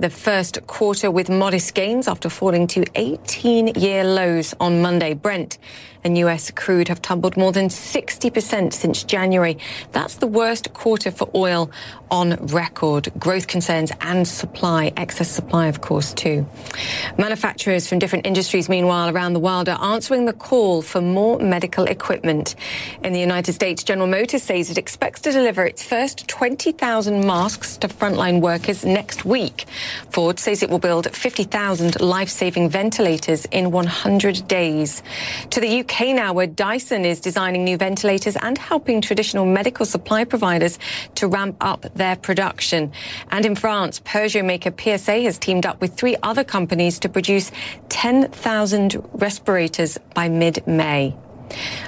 the 0.00 0.10
first 0.10 0.66
quarter 0.66 1.10
with 1.10 1.28
modest 1.28 1.74
gains 1.74 2.08
after 2.08 2.28
falling 2.28 2.66
to 2.66 2.84
18 2.96 3.68
year 3.76 4.02
lows 4.02 4.54
on 4.58 4.82
Monday. 4.82 5.14
Brent 5.14 5.58
and 6.04 6.18
US 6.18 6.50
crude 6.50 6.88
have 6.88 7.02
tumbled 7.02 7.36
more 7.36 7.52
than 7.52 7.68
60% 7.68 8.72
since 8.72 9.04
January. 9.04 9.58
That's 9.92 10.16
the 10.16 10.26
worst 10.26 10.72
quarter 10.72 11.10
for 11.10 11.28
oil 11.34 11.70
on 12.10 12.34
record. 12.46 13.10
Growth 13.18 13.46
concerns 13.46 13.92
and 14.00 14.26
supply, 14.26 14.92
excess 14.96 15.30
supply, 15.30 15.68
of 15.68 15.80
course, 15.80 16.12
too. 16.12 16.46
Manufacturers 17.16 17.88
from 17.88 17.98
different 17.98 18.26
industries, 18.26 18.68
meanwhile, 18.68 19.14
around 19.14 19.32
the 19.32 19.40
world 19.40 19.68
are 19.68 19.82
answering 19.82 20.26
the 20.26 20.32
call 20.32 20.82
for 20.82 21.00
more 21.00 21.38
medical 21.38 21.84
equipment. 21.84 22.54
In 23.02 23.12
the 23.12 23.20
United 23.20 23.52
States, 23.54 23.82
General 23.82 24.08
Motors 24.08 24.42
says 24.42 24.70
it 24.70 24.78
expects 24.78 25.20
to 25.22 25.32
deliver 25.32 25.64
its 25.64 25.82
first 25.82 26.28
20,000 26.28 27.26
masks 27.26 27.76
to 27.78 27.88
frontline 27.88 28.40
workers 28.40 28.84
next 28.84 29.24
week. 29.24 29.64
Ford 30.10 30.38
says 30.38 30.62
it 30.62 30.68
will 30.68 30.78
build 30.78 31.14
50,000 31.14 32.00
life-saving 32.00 32.68
ventilators 32.68 33.46
in 33.46 33.70
100 33.70 34.46
days. 34.48 35.02
To 35.50 35.60
the 35.60 35.80
UK, 35.80 35.91
Where 35.92 36.46
Dyson 36.46 37.04
is 37.04 37.20
designing 37.20 37.64
new 37.64 37.76
ventilators 37.76 38.34
and 38.36 38.56
helping 38.56 39.02
traditional 39.02 39.44
medical 39.44 39.84
supply 39.84 40.24
providers 40.24 40.78
to 41.16 41.28
ramp 41.28 41.56
up 41.60 41.84
their 41.94 42.16
production. 42.16 42.92
And 43.30 43.44
in 43.44 43.54
France, 43.54 44.00
Peugeot 44.00 44.44
maker 44.44 44.72
PSA 44.76 45.20
has 45.22 45.38
teamed 45.38 45.66
up 45.66 45.82
with 45.82 45.94
three 45.94 46.16
other 46.22 46.44
companies 46.44 46.98
to 47.00 47.10
produce 47.10 47.52
10,000 47.90 48.96
respirators 49.12 49.98
by 50.14 50.28
mid-May. 50.30 51.14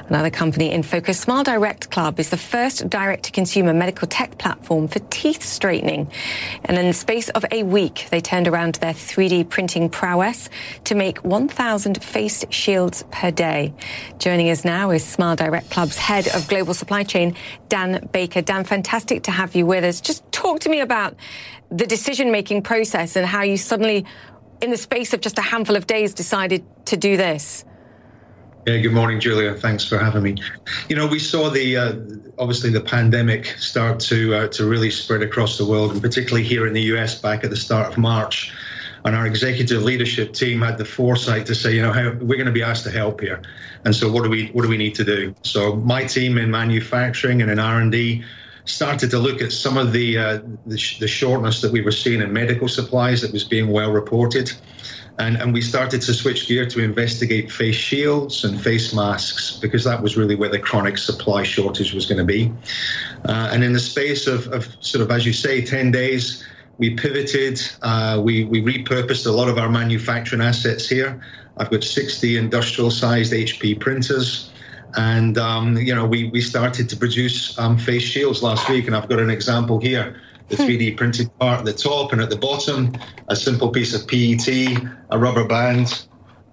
Another 0.09 0.31
company 0.31 0.71
in 0.73 0.83
focus, 0.83 1.21
Smile 1.21 1.45
Direct 1.45 1.91
Club, 1.91 2.21
is 2.21 2.31
the 2.31 2.37
first 2.37 2.89
direct-to-consumer 2.89 3.73
medical 3.73 4.07
tech 4.07 4.39
platform 4.39 4.89
for 4.89 4.99
teeth 5.11 5.43
straightening. 5.43 6.11
And 6.65 6.79
in 6.79 6.87
the 6.87 6.93
space 6.93 7.29
of 7.31 7.45
a 7.51 7.63
week, 7.63 8.09
they 8.11 8.21
turned 8.21 8.49
around 8.49 8.77
their 8.77 8.93
3D 8.93 9.49
printing 9.49 9.89
prowess 9.89 10.49
to 10.85 10.95
make 10.95 11.25
1,000 11.25 12.03
face 12.03 12.45
shields 12.51 13.05
per 13.11 13.31
day. 13.31 13.73
Joining 14.19 14.51
us 14.51 14.65
now 14.65 14.91
is 14.91 15.05
Smile 15.05 15.37
Direct 15.37 15.71
Club's 15.71 15.97
head 15.97 16.29
of 16.35 16.49
global 16.49 16.75
supply 16.75 17.03
chain, 17.03 17.35
Dan 17.69 18.09
Baker. 18.13 18.43
Dan, 18.43 18.65
fantastic 18.65 19.23
to 19.25 19.31
have 19.31 19.55
you 19.55 19.67
with 19.67 19.85
us. 19.85 20.01
Just 20.01 20.31
talk 20.33 20.61
to 20.61 20.69
me 20.69 20.81
about 20.81 21.17
the 21.71 21.87
decision-making 21.87 22.63
process 22.63 23.17
and 23.17 23.27
how 23.27 23.43
you 23.43 23.57
suddenly, 23.57 24.05
in 24.61 24.71
the 24.71 24.77
space 24.77 25.13
of 25.13 25.21
just 25.21 25.39
a 25.39 25.43
handful 25.43 25.77
of 25.77 25.87
days, 25.87 26.15
decided 26.15 26.65
to 26.87 26.97
do 26.97 27.17
this. 27.17 27.65
Yeah, 28.67 28.79
good 28.79 28.93
morning, 28.93 29.21
Julia. 29.21 29.53
Thanks 29.53 29.85
for 29.85 29.99
having 29.99 30.23
me. 30.23 30.37
You 30.89 30.97
know, 30.97 31.07
we 31.07 31.19
saw 31.19 31.51
the 31.51 31.77
uh, 31.77 31.93
obviously 32.39 32.71
the 32.71 32.81
pandemic 32.81 33.45
start 33.59 34.01
to 34.01 34.35
uh, 34.35 34.49
to 34.49 34.65
really 34.67 34.91
spread 34.91 35.21
across 35.21 35.59
the 35.59 35.67
world, 35.67 35.93
and 35.93 36.01
particularly 36.01 36.45
here 36.45 36.67
in 36.67 36.73
the 36.73 36.81
US 36.95 37.21
back 37.21 37.45
at 37.45 37.51
the 37.51 37.57
start 37.57 37.93
of 37.93 37.99
March. 37.99 38.55
And 39.05 39.15
our 39.15 39.27
executive 39.27 39.83
leadership 39.83 40.33
team 40.33 40.63
had 40.63 40.79
the 40.79 40.85
foresight 40.87 41.45
to 41.47 41.55
say, 41.55 41.75
you 41.75 41.83
know, 41.83 41.93
how, 41.93 42.13
we're 42.13 42.37
going 42.37 42.47
to 42.47 42.53
be 42.53 42.63
asked 42.63 42.85
to 42.85 42.91
help 42.91 43.21
here, 43.21 43.43
and 43.85 43.95
so 43.95 44.11
what 44.11 44.25
do 44.25 44.31
we 44.31 44.47
what 44.55 44.63
do 44.63 44.69
we 44.71 44.79
need 44.79 44.95
to 44.95 45.05
do? 45.05 45.35
So 45.43 45.77
my 45.77 46.05
team 46.05 46.39
in 46.39 46.51
manufacturing 46.51 47.43
and 47.43 47.51
in 47.51 47.59
R 47.59 47.81
and 47.81 47.93
D 47.93 48.25
started 48.65 49.11
to 49.11 49.19
look 49.19 49.43
at 49.43 49.53
some 49.53 49.77
of 49.77 49.93
the, 49.93 50.17
uh, 50.17 50.41
the, 50.65 50.79
sh- 50.79 50.99
the 50.99 51.07
shortness 51.07 51.61
that 51.61 51.71
we 51.71 51.83
were 51.83 51.93
seeing 51.93 52.23
in 52.23 52.33
medical 52.33 52.67
supplies 52.67 53.21
that 53.21 53.31
was 53.31 53.45
being 53.45 53.69
well 53.69 53.93
reported. 53.93 54.51
And, 55.19 55.37
and 55.37 55.53
we 55.53 55.61
started 55.61 56.03
to 56.03 56.15
switch 56.15 56.49
gear 56.49 56.67
to 56.67 56.81
investigate 56.81 57.51
face 57.51 57.77
shields 57.77 58.45
and 58.45 58.61
face 58.61 58.93
masks 58.93 59.59
because 59.61 59.85
that 59.85 60.03
was 60.03 60.17
really 60.17 60.35
where 60.35 60.49
the 60.49 60.59
chronic 60.59 60.99
supply 60.99 61.45
shortage 61.45 61.95
was 61.95 62.07
going 62.07 62.19
to 62.19 62.25
be. 62.25 62.53
Uh, 63.29 63.51
and 63.53 63.63
in 63.63 63.73
the 63.73 63.81
space 63.81 64.27
of, 64.27 64.49
of 64.49 64.67
sort 64.81 65.03
of, 65.03 65.11
as 65.13 65.25
you 65.25 65.33
say, 65.33 65.65
10 65.65 65.93
days, 65.93 66.45
we 66.79 66.97
pivoted, 66.97 67.61
uh, 67.83 68.21
we, 68.23 68.45
we 68.45 68.61
repurposed 68.61 69.27
a 69.27 69.31
lot 69.31 69.49
of 69.49 69.57
our 69.57 69.69
manufacturing 69.69 70.43
assets 70.43 70.89
here. 70.89 71.23
I've 71.59 71.71
got 71.71 71.85
60 71.85 72.37
industrial 72.37 72.91
sized 72.91 73.33
HP 73.33 73.79
printers. 73.79 74.51
And, 74.97 75.39
um, 75.39 75.77
you 75.77 75.95
know, 75.95 76.07
we, 76.07 76.31
we 76.31 76.41
started 76.41 76.89
to 76.89 76.97
produce 76.97 77.57
um, 77.59 77.79
face 77.79 78.03
shields 78.03 78.43
last 78.43 78.69
week. 78.69 78.89
And 78.89 78.97
I've 78.97 79.09
got 79.09 79.21
an 79.21 79.31
example 79.31 79.79
here 79.79 80.21
the 80.49 80.57
3D 80.57 80.97
printed 80.97 81.37
part 81.39 81.61
at 81.61 81.65
the 81.65 81.73
top 81.73 82.13
and 82.13 82.21
at 82.21 82.31
the 82.31 82.37
bottom, 82.37 82.93
a 83.29 83.37
simple 83.37 83.71
piece 83.71 83.95
of 83.95 84.07
PET, 84.07 84.49
a 85.11 85.19
rubber 85.19 85.47
band, 85.47 86.07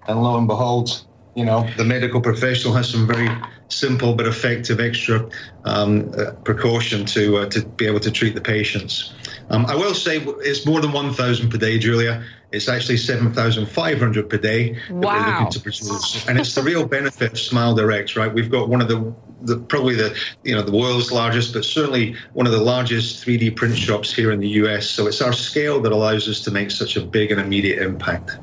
and 0.08 0.22
lo 0.22 0.36
and 0.36 0.46
behold, 0.46 1.04
you 1.34 1.44
know, 1.44 1.68
the 1.76 1.84
medical 1.84 2.20
professional 2.20 2.74
has 2.74 2.88
some 2.88 3.06
very 3.06 3.28
simple 3.68 4.14
but 4.14 4.26
effective 4.26 4.80
extra 4.80 5.28
um, 5.64 6.12
uh, 6.18 6.32
precaution 6.44 7.06
to 7.06 7.38
uh, 7.38 7.46
to 7.46 7.64
be 7.64 7.86
able 7.86 8.00
to 8.00 8.10
treat 8.10 8.34
the 8.34 8.40
patients. 8.40 9.14
Um, 9.50 9.66
I 9.66 9.74
will 9.74 9.94
say 9.94 10.18
it's 10.18 10.66
more 10.66 10.80
than 10.80 10.92
1,000 10.92 11.50
per 11.50 11.58
day, 11.58 11.78
Julia. 11.78 12.24
It's 12.52 12.68
actually 12.68 12.98
7,500 12.98 14.28
per 14.28 14.36
day 14.36 14.74
that 14.74 14.90
wow. 14.90 15.18
we're 15.18 15.32
looking 15.32 15.50
to 15.50 15.60
produce. 15.60 16.28
And 16.28 16.38
it's 16.38 16.54
the 16.54 16.62
real 16.62 16.86
benefit 16.86 17.32
of 17.32 17.38
Smile 17.38 17.74
Direct, 17.74 18.14
right? 18.14 18.32
We've 18.32 18.50
got 18.50 18.68
one 18.68 18.80
of 18.80 18.88
the, 18.88 19.14
the, 19.44 19.58
probably 19.58 19.94
the, 19.94 20.16
you 20.42 20.54
know, 20.54 20.62
the 20.62 20.76
world's 20.76 21.12
largest, 21.12 21.52
but 21.52 21.64
certainly 21.64 22.16
one 22.32 22.46
of 22.46 22.52
the 22.52 22.60
largest 22.60 23.24
3D 23.24 23.56
print 23.56 23.76
shops 23.76 24.12
here 24.12 24.32
in 24.32 24.40
the 24.40 24.48
US. 24.48 24.88
So 24.88 25.06
it's 25.06 25.20
our 25.20 25.32
scale 25.32 25.80
that 25.82 25.92
allows 25.92 26.28
us 26.28 26.40
to 26.42 26.50
make 26.50 26.70
such 26.70 26.96
a 26.96 27.00
big 27.00 27.30
and 27.30 27.40
immediate 27.40 27.82
impact. 27.82 28.38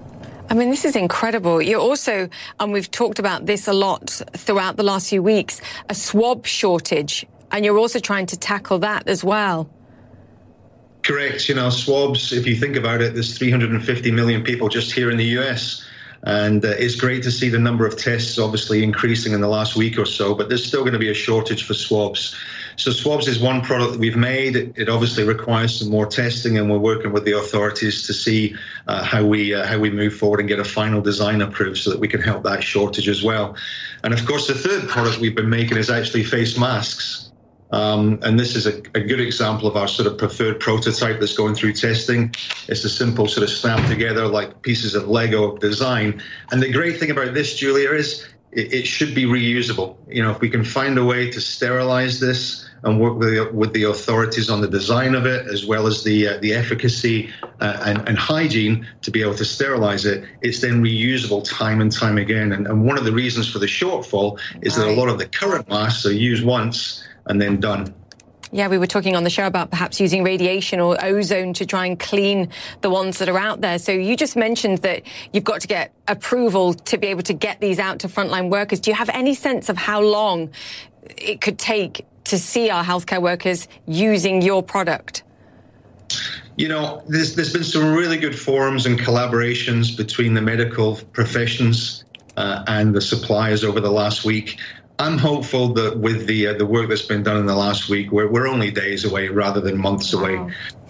I 0.49 0.55
mean, 0.55 0.71
this 0.71 0.83
is 0.83 0.95
incredible. 0.95 1.61
You're 1.61 1.79
also, 1.79 2.27
and 2.59 2.73
we've 2.73 2.89
talked 2.89 3.19
about 3.19 3.45
this 3.45 3.67
a 3.67 3.73
lot 3.73 4.09
throughout 4.35 4.77
the 4.77 4.83
last 4.83 5.09
few 5.09 5.21
weeks, 5.21 5.61
a 5.89 5.95
swab 5.95 6.47
shortage, 6.47 7.25
and 7.51 7.63
you're 7.63 7.77
also 7.77 7.99
trying 7.99 8.25
to 8.27 8.37
tackle 8.37 8.79
that 8.79 9.07
as 9.07 9.23
well. 9.23 9.69
Correct. 11.03 11.47
You 11.47 11.55
know, 11.55 11.69
swabs, 11.69 12.33
if 12.33 12.47
you 12.47 12.55
think 12.55 12.75
about 12.75 13.01
it, 13.01 13.13
there's 13.13 13.37
350 13.37 14.11
million 14.11 14.43
people 14.43 14.69
just 14.69 14.91
here 14.91 15.11
in 15.11 15.17
the 15.17 15.25
US. 15.39 15.85
And 16.23 16.63
uh, 16.65 16.69
it's 16.77 16.95
great 16.95 17.23
to 17.23 17.31
see 17.31 17.49
the 17.49 17.59
number 17.59 17.85
of 17.85 17.97
tests 17.97 18.37
obviously 18.37 18.83
increasing 18.83 19.33
in 19.33 19.41
the 19.41 19.47
last 19.47 19.75
week 19.75 19.97
or 19.97 20.05
so, 20.05 20.35
but 20.35 20.49
there's 20.49 20.65
still 20.65 20.81
going 20.81 20.93
to 20.93 20.99
be 20.99 21.09
a 21.09 21.13
shortage 21.13 21.65
for 21.65 21.73
swabs. 21.73 22.35
So 22.75 22.91
swabs 22.91 23.27
is 23.27 23.39
one 23.39 23.61
product 23.61 23.93
that 23.93 23.99
we've 23.99 24.15
made. 24.15 24.55
It 24.55 24.89
obviously 24.89 25.23
requires 25.23 25.79
some 25.79 25.89
more 25.89 26.05
testing, 26.05 26.57
and 26.57 26.69
we're 26.69 26.77
working 26.77 27.11
with 27.11 27.25
the 27.25 27.37
authorities 27.37 28.07
to 28.07 28.13
see 28.13 28.55
uh, 28.87 29.03
how 29.03 29.25
we 29.25 29.53
uh, 29.53 29.65
how 29.65 29.79
we 29.79 29.89
move 29.89 30.13
forward 30.13 30.39
and 30.39 30.47
get 30.47 30.59
a 30.59 30.63
final 30.63 31.01
design 31.01 31.41
approved 31.41 31.77
so 31.79 31.89
that 31.89 31.99
we 31.99 32.07
can 32.07 32.21
help 32.21 32.43
that 32.43 32.63
shortage 32.63 33.09
as 33.09 33.23
well. 33.23 33.55
And 34.03 34.13
of 34.13 34.25
course, 34.25 34.47
the 34.47 34.53
third 34.53 34.87
product 34.87 35.19
we've 35.19 35.35
been 35.35 35.49
making 35.49 35.77
is 35.77 35.89
actually 35.89 36.23
face 36.23 36.57
masks. 36.57 37.28
Um, 37.71 38.19
and 38.23 38.39
this 38.39 38.55
is 38.55 38.65
a, 38.65 38.79
a, 38.95 39.01
good 39.01 39.21
example 39.21 39.67
of 39.67 39.77
our 39.77 39.87
sort 39.87 40.07
of 40.07 40.17
preferred 40.17 40.59
prototype 40.59 41.19
that's 41.19 41.35
going 41.35 41.53
through 41.53 41.73
testing. 41.73 42.33
It's 42.67 42.83
a 42.83 42.89
simple 42.89 43.27
sort 43.27 43.43
of 43.43 43.51
snap 43.51 43.87
together 43.87 44.27
like 44.27 44.63
pieces 44.63 44.95
of 44.95 45.07
Lego 45.07 45.55
design. 45.57 46.19
And 46.51 46.63
the 46.63 46.71
great 46.71 46.99
thing 46.99 47.11
about 47.11 47.35
this, 47.35 47.55
Julia, 47.55 47.91
is 47.91 48.27
it, 48.51 48.73
it 48.73 48.87
should 48.87 49.13
be 49.13 49.25
reusable. 49.25 49.97
You 50.07 50.23
know, 50.23 50.31
if 50.31 50.41
we 50.41 50.49
can 50.49 50.63
find 50.63 50.97
a 50.97 51.05
way 51.05 51.29
to 51.29 51.39
sterilize 51.39 52.19
this 52.19 52.67
and 52.81 52.99
work 52.99 53.19
with 53.19 53.35
the, 53.35 53.51
with 53.53 53.73
the 53.73 53.83
authorities 53.83 54.49
on 54.49 54.61
the 54.61 54.67
design 54.67 55.13
of 55.13 55.27
it, 55.27 55.45
as 55.47 55.65
well 55.65 55.85
as 55.85 56.03
the 56.03 56.27
uh, 56.27 56.37
the 56.37 56.53
efficacy 56.53 57.29
uh, 57.59 57.83
and, 57.85 58.07
and, 58.07 58.17
hygiene 58.17 58.87
to 59.01 59.11
be 59.11 59.21
able 59.21 59.35
to 59.35 59.45
sterilize 59.45 60.05
it, 60.05 60.23
it's 60.41 60.61
then 60.61 60.81
reusable 60.81 61.43
time 61.43 61.81
and 61.81 61.91
time 61.91 62.17
again. 62.17 62.53
And, 62.53 62.65
and 62.65 62.85
one 62.85 62.97
of 62.97 63.03
the 63.03 63.11
reasons 63.11 63.51
for 63.51 63.59
the 63.59 63.67
shortfall 63.67 64.39
is 64.61 64.75
that 64.75 64.87
a 64.87 64.93
lot 64.93 65.09
of 65.09 65.19
the 65.19 65.27
current 65.27 65.69
masks 65.69 66.05
are 66.05 66.13
used 66.13 66.45
once 66.45 67.03
and 67.29 67.41
then 67.41 67.59
done. 67.59 67.93
Yeah, 68.51 68.67
we 68.67 68.79
were 68.79 68.87
talking 68.87 69.15
on 69.15 69.23
the 69.23 69.29
show 69.29 69.45
about 69.45 69.69
perhaps 69.69 69.99
using 69.99 70.23
radiation 70.23 70.79
or 70.79 70.97
ozone 71.03 71.53
to 71.53 71.67
try 71.67 71.85
and 71.85 71.99
clean 71.99 72.49
the 72.81 72.89
ones 72.89 73.19
that 73.19 73.29
are 73.29 73.37
out 73.37 73.61
there. 73.61 73.77
So 73.77 73.91
you 73.91 74.17
just 74.17 74.35
mentioned 74.35 74.79
that 74.79 75.03
you've 75.31 75.43
got 75.43 75.61
to 75.61 75.67
get 75.67 75.93
approval 76.07 76.73
to 76.73 76.97
be 76.97 77.07
able 77.07 77.21
to 77.23 77.33
get 77.33 77.61
these 77.61 77.77
out 77.77 77.99
to 77.99 78.07
frontline 78.07 78.49
workers. 78.49 78.79
Do 78.79 78.89
you 78.89 78.95
have 78.95 79.09
any 79.09 79.35
sense 79.35 79.69
of 79.69 79.77
how 79.77 80.01
long 80.01 80.49
it 81.15 81.41
could 81.41 81.59
take 81.59 82.05
to 82.25 82.39
see 82.39 82.71
our 82.71 82.83
healthcare 82.83 83.21
workers 83.21 83.67
using 83.85 84.41
your 84.41 84.63
product? 84.63 85.23
You 86.57 86.69
know, 86.69 87.03
there's, 87.07 87.35
there's 87.35 87.53
been 87.53 87.63
some 87.63 87.93
really 87.93 88.17
good 88.17 88.37
forums 88.37 88.87
and 88.87 88.99
collaborations 88.99 89.95
between 89.95 90.33
the 90.33 90.41
medical 90.41 90.95
professions 91.13 92.03
uh, 92.35 92.63
and 92.67 92.95
the 92.95 93.01
suppliers 93.01 93.63
over 93.63 93.79
the 93.79 93.91
last 93.91 94.25
week. 94.25 94.57
I'm 94.99 95.17
hopeful 95.17 95.73
that 95.75 95.97
with 95.97 96.27
the 96.27 96.47
uh, 96.47 96.53
the 96.53 96.65
work 96.65 96.89
that's 96.89 97.01
been 97.01 97.23
done 97.23 97.37
in 97.37 97.45
the 97.45 97.55
last 97.55 97.87
week, 97.87 98.11
we're, 98.11 98.29
we're 98.29 98.47
only 98.47 98.69
days 98.69 99.05
away 99.05 99.29
rather 99.29 99.61
than 99.61 99.77
months 99.77 100.11
away. 100.11 100.35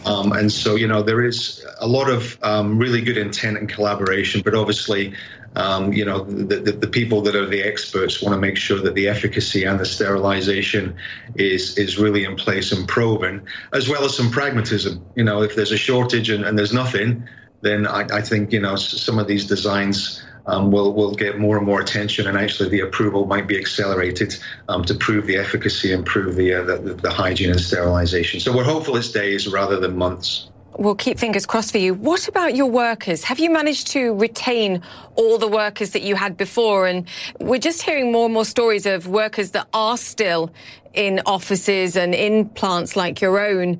Um, 0.05 0.31
and 0.31 0.51
so, 0.51 0.75
you 0.75 0.87
know, 0.87 1.03
there 1.03 1.23
is 1.23 1.63
a 1.79 1.87
lot 1.87 2.09
of 2.09 2.37
um, 2.41 2.79
really 2.79 3.01
good 3.01 3.17
intent 3.17 3.57
and 3.57 3.69
collaboration, 3.69 4.41
but 4.43 4.55
obviously, 4.55 5.13
um, 5.55 5.93
you 5.93 6.05
know, 6.05 6.23
the, 6.23 6.55
the, 6.55 6.71
the, 6.71 6.87
people 6.87 7.21
that 7.21 7.35
are 7.35 7.45
the 7.45 7.61
experts 7.61 8.21
want 8.21 8.33
to 8.33 8.39
make 8.39 8.55
sure 8.55 8.79
that 8.79 8.95
the 8.95 9.07
efficacy 9.07 9.65
and 9.65 9.79
the 9.79 9.85
sterilization 9.85 10.95
is 11.35 11.77
is 11.77 11.99
really 11.99 12.23
in 12.23 12.35
place 12.35 12.71
and 12.71 12.87
proven, 12.87 13.45
as 13.73 13.89
well 13.89 14.05
as 14.05 14.15
some 14.15 14.31
pragmatism. 14.31 15.05
You 15.15 15.23
know, 15.23 15.43
if 15.43 15.55
there's 15.55 15.71
a 15.71 15.77
shortage 15.77 16.29
and, 16.29 16.45
and 16.45 16.57
there's 16.57 16.73
nothing, 16.73 17.27
then 17.61 17.85
I, 17.85 18.07
I 18.11 18.21
think, 18.21 18.53
you 18.53 18.59
know, 18.59 18.75
some 18.75 19.19
of 19.19 19.27
these 19.27 19.45
designs 19.45 20.23
um, 20.49 20.71
will 20.71 20.93
will 20.93 21.13
get 21.13 21.39
more 21.39 21.57
and 21.57 21.65
more 21.65 21.79
attention, 21.79 22.27
and 22.27 22.37
actually 22.37 22.69
the 22.69 22.81
approval 22.81 23.25
might 23.25 23.47
be 23.47 23.57
accelerated 23.57 24.35
um, 24.67 24.83
to 24.85 24.95
prove 24.95 25.27
the 25.27 25.37
efficacy 25.37 25.93
and 25.93 26.05
prove 26.05 26.35
the, 26.35 26.53
uh, 26.53 26.63
the, 26.63 26.93
the 26.95 27.09
hygiene 27.09 27.51
and 27.51 27.61
sterilization. 27.61 28.39
So 28.39 28.55
we're 28.55 28.63
hopeful 28.63 28.95
it's 28.97 29.11
days 29.11 29.47
rather 29.47 29.79
than 29.79 29.95
months. 29.97 30.49
We'll 30.77 30.95
keep 30.95 31.19
fingers 31.19 31.45
crossed 31.45 31.71
for 31.71 31.77
you. 31.77 31.93
What 31.93 32.27
about 32.27 32.55
your 32.55 32.67
workers? 32.67 33.23
Have 33.25 33.37
you 33.37 33.49
managed 33.49 33.87
to 33.87 34.13
retain 34.13 34.81
all 35.15 35.37
the 35.37 35.47
workers 35.47 35.91
that 35.91 36.03
you 36.03 36.15
had 36.15 36.37
before? 36.37 36.87
And 36.87 37.05
we're 37.39 37.59
just 37.59 37.81
hearing 37.81 38.11
more 38.11 38.25
and 38.25 38.33
more 38.33 38.45
stories 38.45 38.85
of 38.85 39.07
workers 39.07 39.51
that 39.51 39.67
are 39.73 39.97
still 39.97 40.51
in 40.93 41.21
offices 41.25 41.97
and 41.97 42.15
in 42.15 42.47
plants 42.49 42.95
like 42.95 43.19
your 43.19 43.39
own 43.39 43.79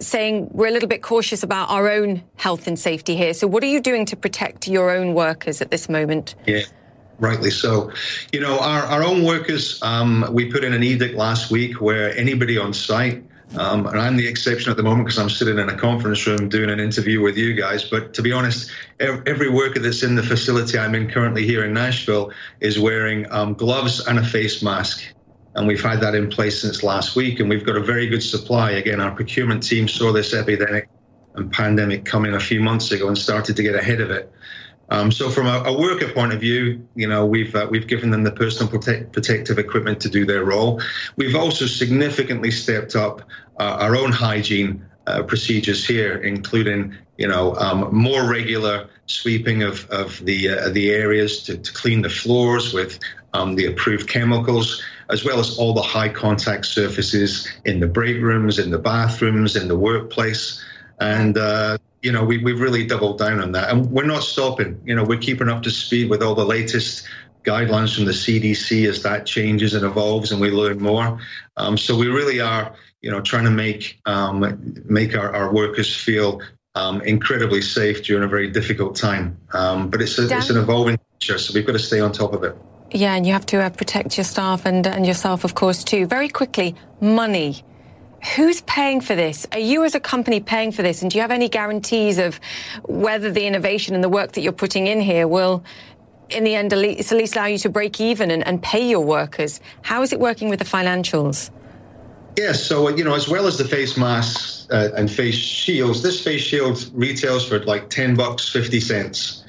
saying 0.00 0.48
we're 0.52 0.68
a 0.68 0.70
little 0.70 0.88
bit 0.88 1.02
cautious 1.02 1.42
about 1.42 1.70
our 1.70 1.90
own 1.90 2.22
health 2.36 2.66
and 2.66 2.78
safety 2.78 3.16
here. 3.16 3.34
So, 3.34 3.46
what 3.46 3.62
are 3.62 3.68
you 3.68 3.80
doing 3.80 4.06
to 4.06 4.16
protect 4.16 4.66
your 4.66 4.90
own 4.90 5.14
workers 5.14 5.60
at 5.60 5.70
this 5.70 5.88
moment? 5.88 6.34
Yeah. 6.46 6.62
Rightly 7.18 7.50
so. 7.50 7.92
You 8.32 8.40
know, 8.40 8.58
our, 8.58 8.82
our 8.84 9.04
own 9.04 9.24
workers, 9.24 9.78
um, 9.82 10.24
we 10.32 10.50
put 10.50 10.64
in 10.64 10.72
an 10.72 10.82
edict 10.82 11.16
last 11.16 11.50
week 11.50 11.78
where 11.78 12.16
anybody 12.16 12.56
on 12.56 12.72
site, 12.72 13.22
um, 13.58 13.86
and 13.86 13.98
I'm 13.98 14.16
the 14.16 14.26
exception 14.26 14.70
at 14.70 14.78
the 14.78 14.82
moment 14.82 15.06
because 15.06 15.18
I'm 15.18 15.28
sitting 15.28 15.58
in 15.58 15.68
a 15.68 15.76
conference 15.76 16.26
room 16.26 16.48
doing 16.48 16.70
an 16.70 16.80
interview 16.80 17.20
with 17.20 17.36
you 17.36 17.52
guys. 17.52 17.84
But 17.84 18.14
to 18.14 18.22
be 18.22 18.32
honest, 18.32 18.70
every 19.00 19.50
worker 19.50 19.80
that's 19.80 20.02
in 20.02 20.14
the 20.14 20.22
facility 20.22 20.78
I'm 20.78 20.94
in 20.94 21.10
currently 21.10 21.44
here 21.44 21.62
in 21.64 21.74
Nashville 21.74 22.32
is 22.60 22.78
wearing 22.78 23.30
um, 23.30 23.52
gloves 23.52 24.06
and 24.06 24.18
a 24.18 24.24
face 24.24 24.62
mask 24.62 25.02
and 25.54 25.66
we've 25.66 25.82
had 25.82 26.00
that 26.00 26.14
in 26.14 26.28
place 26.28 26.60
since 26.60 26.82
last 26.82 27.16
week, 27.16 27.40
and 27.40 27.48
we've 27.48 27.64
got 27.64 27.76
a 27.76 27.80
very 27.80 28.06
good 28.06 28.22
supply. 28.22 28.72
Again, 28.72 29.00
our 29.00 29.10
procurement 29.10 29.62
team 29.62 29.88
saw 29.88 30.12
this 30.12 30.32
epidemic 30.32 30.88
and 31.34 31.52
pandemic 31.52 32.04
coming 32.04 32.34
a 32.34 32.40
few 32.40 32.60
months 32.60 32.92
ago 32.92 33.08
and 33.08 33.18
started 33.18 33.56
to 33.56 33.62
get 33.62 33.74
ahead 33.74 34.00
of 34.00 34.10
it. 34.10 34.32
Um, 34.90 35.12
so, 35.12 35.30
from 35.30 35.46
a, 35.46 35.62
a, 35.66 35.78
worker 35.78 36.08
point 36.12 36.32
of 36.32 36.40
view, 36.40 36.86
you 36.96 37.08
know, 37.08 37.24
we've 37.24 37.54
uh, 37.54 37.68
we've 37.70 37.86
given 37.86 38.10
them 38.10 38.24
the 38.24 38.32
personal 38.32 38.68
protect, 38.68 39.12
protective 39.12 39.58
equipment 39.58 40.00
to 40.00 40.08
do 40.08 40.24
their 40.24 40.44
role. 40.44 40.80
We've 41.16 41.36
also 41.36 41.66
significantly 41.66 42.50
stepped 42.50 42.96
up 42.96 43.22
uh, 43.60 43.76
our 43.80 43.96
own 43.96 44.10
hygiene 44.10 44.84
uh, 45.06 45.22
procedures 45.22 45.86
here, 45.86 46.18
including 46.18 46.96
you 47.18 47.28
know 47.28 47.54
um, 47.56 47.94
more 47.94 48.28
regular 48.28 48.88
sweeping 49.06 49.62
of 49.62 49.88
of 49.90 50.24
the 50.24 50.48
uh, 50.48 50.68
the 50.70 50.90
areas 50.90 51.44
to, 51.44 51.56
to 51.56 51.72
clean 51.72 52.02
the 52.02 52.10
floors 52.10 52.72
with 52.72 52.98
um, 53.32 53.54
the 53.54 53.66
approved 53.66 54.08
chemicals 54.08 54.82
as 55.10 55.24
well 55.24 55.40
as 55.40 55.58
all 55.58 55.72
the 55.72 55.82
high 55.82 56.08
contact 56.08 56.66
surfaces 56.66 57.48
in 57.64 57.80
the 57.80 57.86
break 57.86 58.20
rooms, 58.20 58.58
in 58.58 58.70
the 58.70 58.78
bathrooms, 58.78 59.56
in 59.56 59.68
the 59.68 59.76
workplace. 59.76 60.62
And, 61.00 61.36
uh, 61.36 61.78
you 62.02 62.12
know, 62.12 62.24
we, 62.24 62.38
we've 62.38 62.60
really 62.60 62.86
doubled 62.86 63.18
down 63.18 63.40
on 63.40 63.52
that. 63.52 63.70
And 63.70 63.90
we're 63.90 64.06
not 64.06 64.22
stopping. 64.22 64.80
You 64.84 64.94
know, 64.94 65.04
we're 65.04 65.18
keeping 65.18 65.48
up 65.48 65.62
to 65.64 65.70
speed 65.70 66.10
with 66.10 66.22
all 66.22 66.34
the 66.34 66.44
latest 66.44 67.06
guidelines 67.44 67.94
from 67.94 68.04
the 68.04 68.12
CDC 68.12 68.88
as 68.88 69.02
that 69.02 69.26
changes 69.26 69.74
and 69.74 69.84
evolves 69.84 70.32
and 70.32 70.40
we 70.40 70.50
learn 70.50 70.78
more. 70.78 71.18
Um, 71.56 71.76
so 71.78 71.96
we 71.96 72.06
really 72.06 72.40
are, 72.40 72.74
you 73.00 73.10
know, 73.10 73.20
trying 73.20 73.44
to 73.44 73.50
make 73.50 74.00
um, 74.06 74.82
make 74.84 75.16
our, 75.16 75.34
our 75.34 75.52
workers 75.52 75.94
feel 75.94 76.40
um, 76.74 77.00
incredibly 77.02 77.62
safe 77.62 78.04
during 78.04 78.24
a 78.24 78.28
very 78.28 78.50
difficult 78.50 78.96
time. 78.96 79.38
Um, 79.52 79.90
but 79.90 80.02
it's, 80.02 80.18
a, 80.18 80.36
it's 80.36 80.50
an 80.50 80.58
evolving 80.58 80.98
future, 81.18 81.38
so 81.38 81.54
we've 81.54 81.66
got 81.66 81.72
to 81.72 81.78
stay 81.78 82.00
on 82.00 82.12
top 82.12 82.32
of 82.32 82.44
it. 82.44 82.56
Yeah, 82.92 83.14
and 83.14 83.24
you 83.24 83.32
have 83.32 83.46
to 83.46 83.58
uh, 83.58 83.70
protect 83.70 84.16
your 84.16 84.24
staff 84.24 84.66
and, 84.66 84.86
and 84.86 85.06
yourself, 85.06 85.44
of 85.44 85.54
course, 85.54 85.84
too. 85.84 86.06
Very 86.06 86.28
quickly, 86.28 86.74
money. 87.00 87.62
Who's 88.34 88.60
paying 88.62 89.00
for 89.00 89.14
this? 89.14 89.46
Are 89.52 89.60
you 89.60 89.84
as 89.84 89.94
a 89.94 90.00
company 90.00 90.40
paying 90.40 90.72
for 90.72 90.82
this? 90.82 91.00
And 91.00 91.10
do 91.10 91.16
you 91.16 91.22
have 91.22 91.30
any 91.30 91.48
guarantees 91.48 92.18
of 92.18 92.40
whether 92.82 93.30
the 93.30 93.46
innovation 93.46 93.94
and 93.94 94.02
the 94.02 94.08
work 94.08 94.32
that 94.32 94.40
you're 94.40 94.52
putting 94.52 94.88
in 94.88 95.00
here 95.00 95.28
will, 95.28 95.64
in 96.28 96.44
the 96.44 96.54
end, 96.54 96.72
at 96.72 96.78
least, 96.80 97.36
allow 97.36 97.46
you 97.46 97.58
to 97.58 97.68
break 97.68 98.00
even 98.00 98.30
and, 98.30 98.46
and 98.46 98.62
pay 98.62 98.86
your 98.86 99.00
workers? 99.00 99.60
How 99.82 100.02
is 100.02 100.12
it 100.12 100.20
working 100.20 100.50
with 100.50 100.58
the 100.58 100.64
financials? 100.64 101.50
Yes, 102.36 102.62
so 102.62 102.88
you 102.88 103.04
know, 103.04 103.14
as 103.14 103.28
well 103.28 103.46
as 103.46 103.56
the 103.56 103.64
face 103.64 103.96
masks 103.96 104.66
uh, 104.70 104.90
and 104.96 105.10
face 105.10 105.34
shields, 105.34 106.02
this 106.02 106.22
face 106.22 106.42
shield 106.42 106.90
retails 106.94 107.46
for 107.46 107.60
like 107.64 107.88
ten 107.88 108.14
bucks 108.14 108.48
fifty 108.48 108.80
cents. 108.80 109.39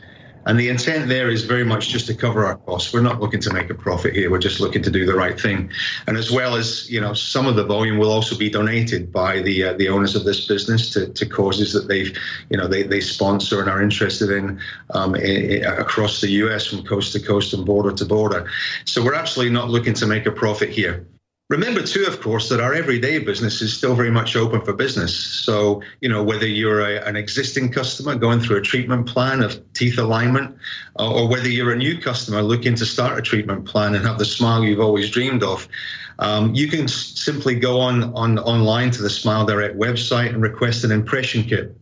And 0.45 0.59
the 0.59 0.69
intent 0.69 1.07
there 1.07 1.29
is 1.29 1.43
very 1.43 1.63
much 1.63 1.89
just 1.89 2.07
to 2.07 2.15
cover 2.15 2.45
our 2.45 2.57
costs. 2.57 2.93
We're 2.93 3.01
not 3.01 3.19
looking 3.19 3.39
to 3.41 3.53
make 3.53 3.69
a 3.69 3.75
profit 3.75 4.15
here. 4.15 4.31
We're 4.31 4.39
just 4.39 4.59
looking 4.59 4.81
to 4.83 4.91
do 4.91 5.05
the 5.05 5.13
right 5.13 5.39
thing. 5.39 5.71
And 6.07 6.17
as 6.17 6.31
well 6.31 6.55
as, 6.55 6.89
you 6.89 6.99
know, 6.99 7.13
some 7.13 7.45
of 7.45 7.55
the 7.55 7.63
volume 7.63 7.97
will 7.97 8.11
also 8.11 8.37
be 8.37 8.49
donated 8.49 9.11
by 9.11 9.41
the 9.41 9.63
uh, 9.63 9.73
the 9.73 9.89
owners 9.89 10.15
of 10.15 10.23
this 10.23 10.47
business 10.47 10.91
to, 10.93 11.07
to 11.07 11.25
causes 11.25 11.73
that 11.73 11.87
they've, 11.87 12.17
you 12.49 12.57
know, 12.57 12.67
they, 12.67 12.83
they 12.83 13.01
sponsor 13.01 13.61
and 13.61 13.69
are 13.69 13.81
interested 13.81 14.31
in, 14.31 14.59
um, 14.91 15.15
in, 15.15 15.51
in 15.51 15.65
across 15.65 16.21
the 16.21 16.29
U.S. 16.43 16.65
from 16.65 16.83
coast 16.83 17.13
to 17.13 17.19
coast 17.19 17.53
and 17.53 17.65
border 17.65 17.91
to 17.91 18.05
border. 18.05 18.49
So 18.85 19.03
we're 19.03 19.13
absolutely 19.13 19.53
not 19.53 19.69
looking 19.69 19.93
to 19.95 20.07
make 20.07 20.25
a 20.25 20.31
profit 20.31 20.69
here. 20.69 21.05
Remember, 21.51 21.81
too, 21.81 22.05
of 22.07 22.21
course, 22.21 22.47
that 22.47 22.61
our 22.61 22.73
everyday 22.73 23.19
business 23.19 23.61
is 23.61 23.73
still 23.73 23.93
very 23.93 24.09
much 24.09 24.37
open 24.37 24.61
for 24.61 24.71
business. 24.71 25.13
So, 25.13 25.81
you 25.99 26.07
know, 26.07 26.23
whether 26.23 26.47
you're 26.47 26.79
a, 26.79 27.05
an 27.05 27.17
existing 27.17 27.73
customer 27.73 28.15
going 28.15 28.39
through 28.39 28.55
a 28.55 28.61
treatment 28.61 29.05
plan 29.05 29.43
of 29.43 29.61
teeth 29.73 29.97
alignment, 29.97 30.57
or, 30.95 31.07
or 31.07 31.27
whether 31.27 31.49
you're 31.49 31.73
a 31.73 31.75
new 31.75 31.99
customer 31.99 32.41
looking 32.41 32.73
to 32.75 32.85
start 32.85 33.19
a 33.19 33.21
treatment 33.21 33.65
plan 33.65 33.95
and 33.95 34.05
have 34.05 34.17
the 34.17 34.23
smile 34.23 34.63
you've 34.63 34.79
always 34.79 35.11
dreamed 35.11 35.43
of, 35.43 35.67
um, 36.19 36.55
you 36.55 36.69
can 36.69 36.87
simply 36.87 37.55
go 37.55 37.81
on, 37.81 38.13
on 38.13 38.39
online 38.39 38.89
to 38.91 39.01
the 39.01 39.09
Smile 39.09 39.45
Direct 39.45 39.77
website 39.77 40.29
and 40.29 40.41
request 40.41 40.85
an 40.85 40.91
impression 40.91 41.43
kit. 41.43 41.75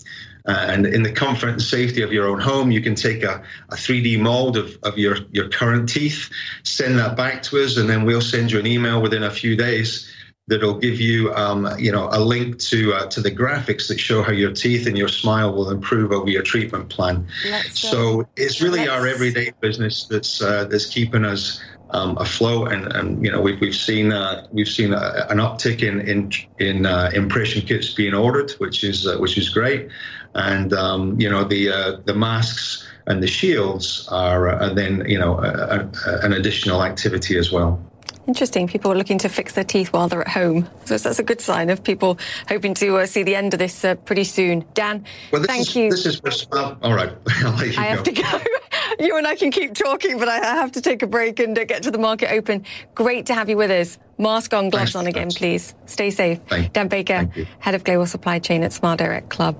Uh, 0.47 0.65
and 0.69 0.85
in 0.85 1.03
the 1.03 1.11
comfort 1.11 1.49
and 1.49 1.61
safety 1.61 2.01
of 2.01 2.11
your 2.11 2.27
own 2.27 2.39
home, 2.39 2.71
you 2.71 2.81
can 2.81 2.95
take 2.95 3.23
a, 3.23 3.43
a 3.69 3.75
3D 3.75 4.19
mold 4.19 4.57
of, 4.57 4.77
of 4.83 4.97
your, 4.97 5.17
your 5.31 5.49
current 5.49 5.89
teeth, 5.89 6.29
send 6.63 6.97
that 6.97 7.15
back 7.15 7.43
to 7.43 7.63
us, 7.63 7.77
and 7.77 7.89
then 7.89 8.05
we'll 8.05 8.21
send 8.21 8.51
you 8.51 8.59
an 8.59 8.65
email 8.65 9.01
within 9.01 9.23
a 9.23 9.31
few 9.31 9.55
days 9.55 10.11
that'll 10.49 10.79
give 10.79 10.99
you, 10.99 11.33
um, 11.35 11.69
you 11.77 11.91
know, 11.91 12.09
a 12.11 12.19
link 12.19 12.57
to 12.57 12.93
uh, 12.93 13.05
to 13.07 13.21
the 13.21 13.31
graphics 13.31 13.87
that 13.87 13.99
show 13.99 14.23
how 14.23 14.31
your 14.31 14.51
teeth 14.51 14.87
and 14.87 14.97
your 14.97 15.07
smile 15.07 15.53
will 15.53 15.69
improve 15.69 16.11
over 16.11 16.29
your 16.29 16.41
treatment 16.41 16.89
plan. 16.89 17.27
Let's, 17.45 17.83
uh, 17.85 17.91
so 17.91 18.27
it's 18.35 18.61
really 18.61 18.87
our 18.87 19.07
everyday 19.07 19.51
business 19.61 20.07
that's 20.09 20.41
uh, 20.41 20.65
that's 20.65 20.87
keeping 20.87 21.23
us 21.23 21.61
um, 21.91 22.17
afloat, 22.17 22.71
and, 22.71 22.91
and 22.93 23.23
you 23.23 23.31
know 23.31 23.41
we've 23.41 23.61
we've 23.61 23.75
seen 23.75 24.11
uh, 24.11 24.47
we've 24.51 24.67
seen 24.67 24.93
a, 24.93 25.27
an 25.29 25.37
uptick 25.37 25.81
in 25.83 26.01
in 26.01 26.31
in 26.59 26.85
uh, 26.85 27.11
impression 27.13 27.65
kits 27.65 27.93
being 27.93 28.13
ordered, 28.13 28.51
which 28.53 28.83
is 28.83 29.07
uh, 29.07 29.17
which 29.17 29.37
is 29.37 29.49
great, 29.49 29.89
and 30.35 30.73
um, 30.73 31.19
you 31.19 31.29
know 31.29 31.43
the 31.43 31.69
uh, 31.69 31.97
the 32.05 32.13
masks 32.13 32.87
and 33.07 33.23
the 33.23 33.27
shields 33.27 34.07
are, 34.11 34.49
are 34.49 34.73
then 34.73 35.03
you 35.07 35.17
know 35.17 35.39
a, 35.39 35.89
a, 36.07 36.19
an 36.21 36.33
additional 36.33 36.83
activity 36.83 37.37
as 37.37 37.51
well. 37.51 37.81
Interesting. 38.29 38.67
People 38.67 38.91
are 38.91 38.95
looking 38.95 39.17
to 39.17 39.27
fix 39.27 39.53
their 39.53 39.63
teeth 39.63 39.91
while 39.91 40.07
they're 40.07 40.21
at 40.21 40.27
home. 40.27 40.69
So 40.85 40.95
that's 40.99 41.17
a 41.17 41.23
good 41.23 41.41
sign 41.41 41.71
of 41.71 41.83
people 41.83 42.19
hoping 42.47 42.75
to 42.75 42.97
uh, 42.97 43.07
see 43.07 43.23
the 43.23 43.35
end 43.35 43.55
of 43.55 43.59
this 43.59 43.83
uh, 43.83 43.95
pretty 43.95 44.23
soon. 44.23 44.63
Dan, 44.75 45.03
well, 45.31 45.41
thank 45.41 45.61
is, 45.61 45.75
you. 45.75 45.89
This 45.89 46.05
is 46.05 46.21
all 46.53 46.93
right. 46.93 47.11
I'll 47.27 47.55
let 47.55 47.73
you 47.73 47.79
I 47.79 47.85
have 47.85 48.03
to 48.03 48.11
go. 48.11 48.39
you 48.99 49.17
and 49.17 49.25
I 49.25 49.35
can 49.35 49.49
keep 49.49 49.73
talking, 49.73 50.19
but 50.19 50.27
I 50.27 50.37
have 50.37 50.71
to 50.73 50.81
take 50.81 51.01
a 51.01 51.07
break 51.07 51.39
and 51.39 51.57
uh, 51.57 51.63
get 51.63 51.81
to 51.83 51.91
the 51.91 51.97
market 51.97 52.31
open. 52.31 52.65
Great 52.93 53.25
to 53.25 53.33
have 53.33 53.49
you 53.49 53.57
with 53.57 53.71
us. 53.71 53.97
Mask 54.19 54.53
on, 54.53 54.69
gloves 54.69 54.93
Thanks, 54.93 54.95
on 54.95 55.07
again, 55.07 55.31
please. 55.31 55.73
Stay 55.87 56.11
safe. 56.11 56.39
Dan 56.73 56.87
Baker, 56.87 57.31
head 57.57 57.73
of 57.73 57.83
global 57.83 58.05
supply 58.05 58.37
chain 58.37 58.61
at 58.61 58.73
Smart 58.73 58.99
Direct 58.99 59.29
Club. 59.29 59.55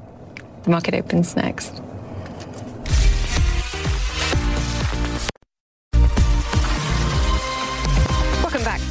The 0.69 0.73
market 0.73 0.93
opens 0.93 1.35
next. 1.35 1.81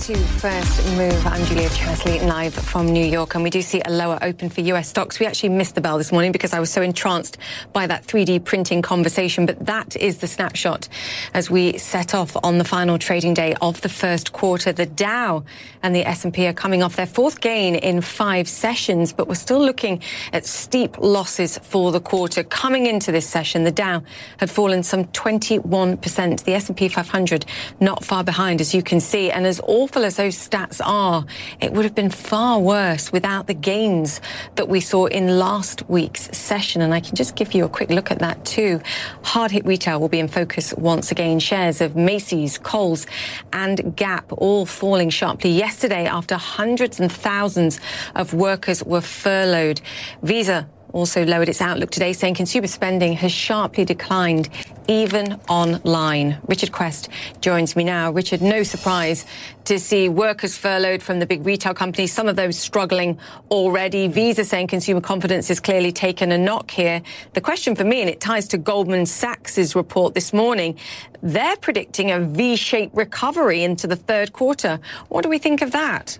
To 0.08 0.16
First 0.16 0.86
Move. 0.96 1.26
I'm 1.26 1.44
Julia 1.44 1.68
Chatterley, 1.68 2.26
live 2.26 2.54
from 2.54 2.86
New 2.86 3.04
York, 3.04 3.34
and 3.34 3.44
we 3.44 3.50
do 3.50 3.60
see 3.60 3.82
a 3.84 3.90
lower 3.90 4.18
open 4.22 4.48
for 4.48 4.62
US 4.62 4.88
stocks. 4.88 5.20
We 5.20 5.26
actually 5.26 5.50
missed 5.50 5.74
the 5.74 5.82
bell 5.82 5.98
this 5.98 6.12
morning 6.12 6.32
because 6.32 6.54
I 6.54 6.60
was 6.60 6.72
so 6.72 6.80
entranced 6.80 7.36
by 7.74 7.86
that 7.88 8.06
3D 8.06 8.42
printing 8.42 8.80
conversation, 8.80 9.44
but 9.44 9.66
that 9.66 9.96
is 9.96 10.16
the 10.16 10.26
snapshot 10.26 10.88
as 11.34 11.50
we 11.50 11.76
set 11.76 12.14
off 12.14 12.34
on 12.42 12.56
the 12.56 12.64
final 12.64 12.96
trading 12.98 13.34
day 13.34 13.54
of 13.60 13.82
the 13.82 13.90
first 13.90 14.32
quarter. 14.32 14.72
The 14.72 14.86
Dow 14.86 15.44
and 15.82 15.94
the 15.94 16.08
S&P 16.08 16.46
are 16.46 16.54
coming 16.54 16.82
off 16.82 16.96
their 16.96 17.04
fourth 17.04 17.42
gain 17.42 17.74
in 17.74 18.00
five 18.00 18.48
sessions, 18.48 19.12
but 19.12 19.28
we're 19.28 19.34
still 19.34 19.60
looking 19.60 20.00
at 20.32 20.46
steep 20.46 20.96
losses 20.96 21.58
for 21.58 21.92
the 21.92 22.00
quarter. 22.00 22.42
Coming 22.44 22.86
into 22.86 23.12
this 23.12 23.28
session, 23.28 23.64
the 23.64 23.70
Dow 23.70 24.02
had 24.38 24.48
fallen 24.48 24.82
some 24.82 25.04
21%. 25.04 26.44
The 26.44 26.54
S&P 26.54 26.88
500 26.88 27.44
not 27.78 28.06
far 28.06 28.24
behind, 28.24 28.62
as 28.62 28.74
you 28.74 28.82
can 28.82 29.00
see, 29.00 29.30
and 29.30 29.46
as 29.46 29.60
awful 29.66 29.97
as 30.04 30.16
those 30.16 30.36
stats 30.36 30.80
are, 30.84 31.24
it 31.60 31.72
would 31.72 31.84
have 31.84 31.94
been 31.94 32.10
far 32.10 32.60
worse 32.60 33.12
without 33.12 33.46
the 33.46 33.54
gains 33.54 34.20
that 34.56 34.68
we 34.68 34.80
saw 34.80 35.06
in 35.06 35.38
last 35.38 35.88
week's 35.88 36.36
session. 36.36 36.82
And 36.82 36.94
I 36.94 37.00
can 37.00 37.14
just 37.16 37.36
give 37.36 37.52
you 37.52 37.64
a 37.64 37.68
quick 37.68 37.90
look 37.90 38.10
at 38.10 38.18
that 38.20 38.44
too. 38.44 38.80
Hard 39.22 39.50
hit 39.50 39.64
retail 39.64 40.00
will 40.00 40.08
be 40.08 40.20
in 40.20 40.28
focus 40.28 40.74
once 40.74 41.10
again. 41.10 41.38
Shares 41.38 41.80
of 41.80 41.96
Macy's, 41.96 42.58
Kohl's 42.58 43.06
and 43.52 43.96
Gap 43.96 44.32
all 44.32 44.66
falling 44.66 45.10
sharply 45.10 45.50
yesterday 45.50 46.06
after 46.06 46.36
hundreds 46.36 47.00
and 47.00 47.10
thousands 47.10 47.80
of 48.14 48.34
workers 48.34 48.82
were 48.84 49.00
furloughed. 49.00 49.80
Visa 50.22 50.68
also 50.92 51.24
lowered 51.24 51.48
its 51.48 51.60
outlook 51.60 51.90
today, 51.90 52.12
saying 52.12 52.34
consumer 52.34 52.66
spending 52.66 53.12
has 53.14 53.32
sharply 53.32 53.84
declined, 53.84 54.48
even 54.88 55.38
online. 55.48 56.38
Richard 56.46 56.72
Quest 56.72 57.08
joins 57.40 57.76
me 57.76 57.84
now. 57.84 58.10
Richard, 58.10 58.40
no 58.40 58.62
surprise 58.62 59.26
to 59.64 59.78
see 59.78 60.08
workers 60.08 60.56
furloughed 60.56 61.02
from 61.02 61.18
the 61.18 61.26
big 61.26 61.44
retail 61.44 61.74
companies, 61.74 62.12
some 62.12 62.26
of 62.26 62.36
those 62.36 62.58
struggling 62.58 63.18
already. 63.50 64.08
Visa 64.08 64.44
saying 64.44 64.66
consumer 64.66 65.00
confidence 65.00 65.48
has 65.48 65.60
clearly 65.60 65.92
taken 65.92 66.32
a 66.32 66.38
knock 66.38 66.70
here. 66.70 67.02
The 67.34 67.40
question 67.40 67.76
for 67.76 67.84
me, 67.84 68.00
and 68.00 68.08
it 68.08 68.20
ties 68.20 68.48
to 68.48 68.58
Goldman 68.58 69.04
Sachs's 69.04 69.76
report 69.76 70.14
this 70.14 70.32
morning, 70.32 70.78
they're 71.22 71.56
predicting 71.56 72.10
a 72.10 72.20
V-shaped 72.20 72.94
recovery 72.94 73.62
into 73.62 73.86
the 73.86 73.96
third 73.96 74.32
quarter. 74.32 74.80
What 75.08 75.22
do 75.22 75.28
we 75.28 75.38
think 75.38 75.60
of 75.60 75.72
that? 75.72 76.18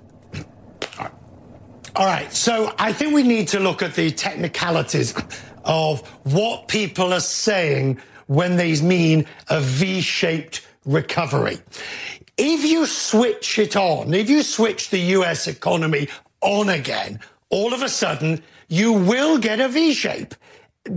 All 1.99 2.07
right. 2.07 2.33
So 2.33 2.73
I 2.79 2.93
think 2.93 3.13
we 3.13 3.25
need 3.25 3.49
to 3.49 3.59
look 3.59 3.83
at 3.83 3.95
the 3.95 4.13
technicalities 4.13 5.15
of 5.65 6.07
what 6.23 6.69
people 6.69 7.13
are 7.13 7.19
saying 7.19 7.99
when 8.29 8.55
they 8.55 8.81
mean 8.81 9.27
a 9.49 9.61
V 9.61 10.01
shaped 10.01 10.65
recovery. 10.85 11.59
If 12.37 12.65
you 12.65 12.87
switch 12.87 13.59
it 13.59 13.75
on, 13.75 14.15
if 14.15 14.31
you 14.31 14.45
switch 14.45 14.91
the 14.91 15.01
US 15.17 15.49
economy 15.49 16.09
on 16.41 16.69
again, 16.69 17.19
all 17.51 17.75
of 17.75 17.83
a 17.83 17.89
sudden 17.89 18.45
you 18.69 18.93
will 18.93 19.37
get 19.37 19.59
a 19.59 19.69
V 19.69 19.93
shape 19.93 20.37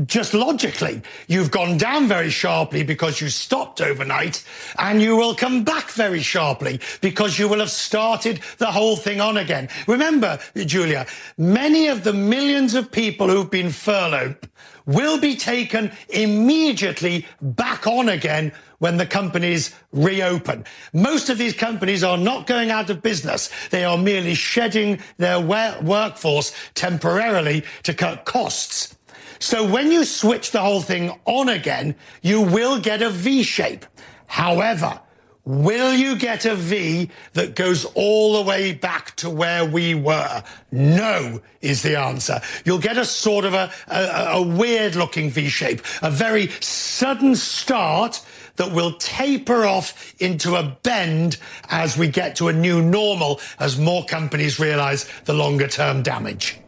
just 0.06 0.34
logically, 0.34 1.02
you've 1.28 1.52
gone 1.52 1.78
down 1.78 2.08
very 2.08 2.30
sharply 2.30 2.84
because 2.84 3.22
you 3.22 3.30
stopped 3.30 3.82
overnight, 3.82 4.44
and 4.78 5.02
you 5.02 5.16
will 5.16 5.36
come 5.36 5.64
back 5.64 5.92
very 5.92 6.22
sharply 6.22 6.80
because 7.02 7.38
you 7.38 7.48
will 7.48 7.60
have 7.60 7.72
started 7.72 8.40
the 8.58 8.72
whole 8.72 8.96
thing 8.96 9.22
on 9.22 9.38
again. 9.38 9.70
Remember, 9.88 10.40
Julia, 10.56 11.06
many 11.38 11.88
of 11.88 12.04
the 12.04 12.14
millions 12.14 12.76
of 12.76 12.92
people 12.92 13.28
who've 13.28 13.52
been 13.52 13.72
furloughed 13.72 14.38
will 14.86 15.20
be 15.20 15.36
taken 15.36 15.92
immediately 16.10 17.26
back 17.42 17.88
on 17.88 18.10
again 18.10 18.52
when 18.80 18.98
the 18.98 19.06
companies 19.06 19.76
reopen. 19.92 20.66
Most 20.92 21.30
of 21.30 21.38
these 21.38 21.54
companies 21.54 22.04
are 22.04 22.18
not 22.18 22.48
going 22.48 22.72
out 22.72 22.90
of 22.90 23.04
business. 23.04 23.52
They 23.70 23.84
are 23.84 23.98
merely 23.98 24.34
shedding 24.34 25.00
their 25.18 25.40
workforce 25.40 26.52
temporarily 26.74 27.64
to 27.84 27.94
cut 27.94 28.26
costs. 28.26 28.98
So 29.42 29.68
when 29.68 29.92
you 29.92 30.06
switch 30.06 30.52
the 30.52 30.62
whole 30.62 30.82
thing 30.82 31.20
on 31.26 31.50
again, 31.50 31.96
you 32.22 32.42
will 32.42 32.80
get 32.80 33.02
a 33.02 33.10
V 33.10 33.42
shape. 33.42 33.86
However, 34.28 35.00
Will 35.44 35.96
you 35.96 36.18
get 36.18 36.46
a 36.46 36.54
V 36.54 37.10
that 37.34 37.56
goes 37.56 37.86
all 37.96 38.36
the 38.36 38.48
way 38.48 38.74
back 38.74 39.16
to 39.16 39.30
where 39.30 39.66
we 39.66 39.96
were? 39.96 40.44
No, 40.72 41.42
is 41.62 41.82
the 41.82 41.98
answer. 41.98 42.42
You'll 42.64 42.78
get 42.78 43.00
a 43.00 43.06
sort 43.06 43.46
of 43.46 43.56
a, 43.56 43.72
a, 43.88 44.34
a, 44.34 44.42
weird 44.44 44.96
looking 44.96 45.32
V 45.32 45.50
shape, 45.50 45.82
a 46.04 46.12
very 46.12 46.50
sudden 46.60 47.36
start 47.36 48.24
that 48.58 48.72
will 48.72 48.94
taper 48.94 49.66
off 49.66 50.14
into 50.22 50.58
a 50.58 50.78
bend 50.84 51.38
as 51.70 51.98
we 51.98 52.08
get 52.08 52.36
to 52.36 52.50
a 52.50 52.54
new 52.54 52.80
normal, 52.80 53.40
as 53.58 53.80
more 53.80 54.06
companies 54.06 54.60
realize 54.60 55.10
the 55.26 55.34
longer 55.34 55.68
term 55.68 56.04
damage. 56.04 56.60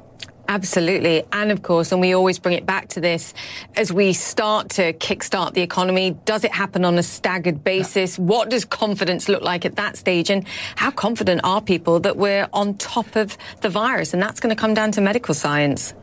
Absolutely. 0.47 1.23
And 1.31 1.51
of 1.51 1.61
course, 1.61 1.91
and 1.91 2.01
we 2.01 2.13
always 2.13 2.37
bring 2.37 2.55
it 2.55 2.65
back 2.65 2.89
to 2.89 3.01
this 3.01 3.33
as 3.75 3.93
we 3.93 4.11
start 4.11 4.69
to 4.71 4.91
kickstart 4.93 5.53
the 5.53 5.61
economy, 5.61 6.17
does 6.25 6.43
it 6.43 6.51
happen 6.51 6.83
on 6.83 6.97
a 6.97 7.03
staggered 7.03 7.63
basis? 7.63 8.17
Yeah. 8.17 8.25
What 8.25 8.49
does 8.49 8.65
confidence 8.65 9.29
look 9.29 9.41
like 9.41 9.65
at 9.65 9.77
that 9.77 9.95
stage? 9.95 10.29
And 10.29 10.45
how 10.75 10.91
confident 10.91 11.41
are 11.43 11.61
people 11.61 12.01
that 12.01 12.17
we're 12.17 12.49
on 12.51 12.75
top 12.77 13.15
of 13.15 13.37
the 13.61 13.69
virus? 13.69 14.13
And 14.13 14.21
that's 14.21 14.41
going 14.41 14.53
to 14.53 14.59
come 14.59 14.73
down 14.73 14.91
to 14.91 15.01
medical 15.01 15.33
science. 15.33 15.93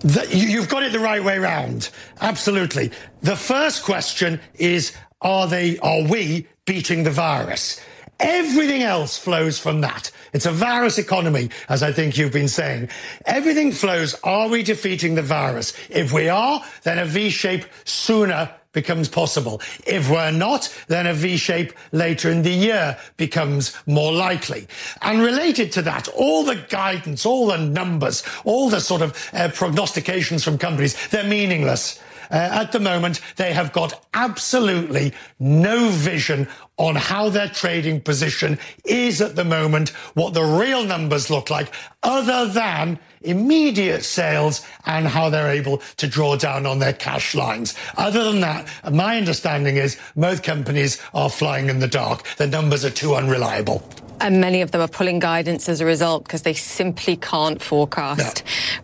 The, 0.00 0.26
you've 0.30 0.68
got 0.68 0.82
it 0.82 0.92
the 0.92 1.00
right 1.00 1.22
way 1.22 1.38
round. 1.38 1.90
Absolutely. 2.20 2.90
The 3.20 3.36
first 3.36 3.84
question 3.84 4.40
is, 4.54 4.92
are 5.20 5.46
they, 5.46 5.78
are 5.78 6.02
we 6.02 6.46
beating 6.64 7.04
the 7.04 7.10
virus? 7.10 7.80
Everything 8.20 8.82
else 8.82 9.18
flows 9.18 9.58
from 9.58 9.80
that. 9.80 10.10
It's 10.32 10.46
a 10.46 10.52
virus 10.52 10.98
economy, 10.98 11.50
as 11.68 11.82
I 11.82 11.92
think 11.92 12.16
you've 12.16 12.32
been 12.32 12.48
saying. 12.48 12.88
Everything 13.26 13.72
flows. 13.72 14.14
Are 14.22 14.48
we 14.48 14.62
defeating 14.62 15.14
the 15.14 15.22
virus? 15.22 15.72
If 15.90 16.12
we 16.12 16.28
are, 16.28 16.62
then 16.82 16.98
a 16.98 17.04
V 17.04 17.30
shape 17.30 17.64
sooner 17.84 18.50
becomes 18.74 19.08
possible. 19.08 19.62
If 19.86 20.10
we're 20.10 20.32
not, 20.32 20.68
then 20.88 21.06
a 21.06 21.14
V 21.14 21.38
shape 21.38 21.72
later 21.92 22.30
in 22.30 22.42
the 22.42 22.50
year 22.50 22.98
becomes 23.16 23.74
more 23.86 24.12
likely. 24.12 24.66
And 25.00 25.22
related 25.22 25.72
to 25.72 25.82
that, 25.82 26.08
all 26.08 26.44
the 26.44 26.56
guidance, 26.68 27.24
all 27.24 27.46
the 27.46 27.58
numbers, 27.58 28.22
all 28.44 28.68
the 28.68 28.80
sort 28.80 29.00
of 29.00 29.30
uh, 29.32 29.48
prognostications 29.54 30.44
from 30.44 30.58
companies, 30.58 31.08
they're 31.08 31.24
meaningless. 31.24 32.00
Uh, 32.30 32.50
at 32.52 32.72
the 32.72 32.80
moment, 32.80 33.20
they 33.36 33.52
have 33.52 33.72
got 33.72 34.04
absolutely 34.14 35.12
no 35.38 35.88
vision 35.90 36.48
on 36.76 36.96
how 36.96 37.28
their 37.28 37.48
trading 37.48 38.00
position 38.00 38.58
is 38.84 39.20
at 39.20 39.36
the 39.36 39.44
moment, 39.44 39.90
what 40.14 40.34
the 40.34 40.42
real 40.42 40.84
numbers 40.84 41.30
look 41.30 41.50
like, 41.50 41.72
other 42.02 42.46
than 42.46 42.98
immediate 43.22 44.04
sales 44.04 44.66
and 44.86 45.06
how 45.06 45.30
they're 45.30 45.50
able 45.50 45.78
to 45.96 46.06
draw 46.06 46.36
down 46.36 46.66
on 46.66 46.78
their 46.78 46.92
cash 46.92 47.34
lines. 47.34 47.74
Other 47.96 48.24
than 48.24 48.40
that, 48.40 48.68
my 48.92 49.16
understanding 49.16 49.76
is 49.76 49.98
most 50.16 50.42
companies 50.42 51.00
are 51.14 51.30
flying 51.30 51.68
in 51.68 51.78
the 51.78 51.88
dark. 51.88 52.24
The 52.36 52.46
numbers 52.46 52.84
are 52.84 52.90
too 52.90 53.14
unreliable. 53.14 53.88
And 54.20 54.40
many 54.40 54.60
of 54.60 54.70
them 54.70 54.80
are 54.80 54.88
pulling 54.88 55.18
guidance 55.18 55.68
as 55.68 55.80
a 55.80 55.86
result 55.86 56.24
because 56.24 56.42
they 56.42 56.54
simply 56.54 57.16
can't 57.16 57.60
forecast. 57.60 58.42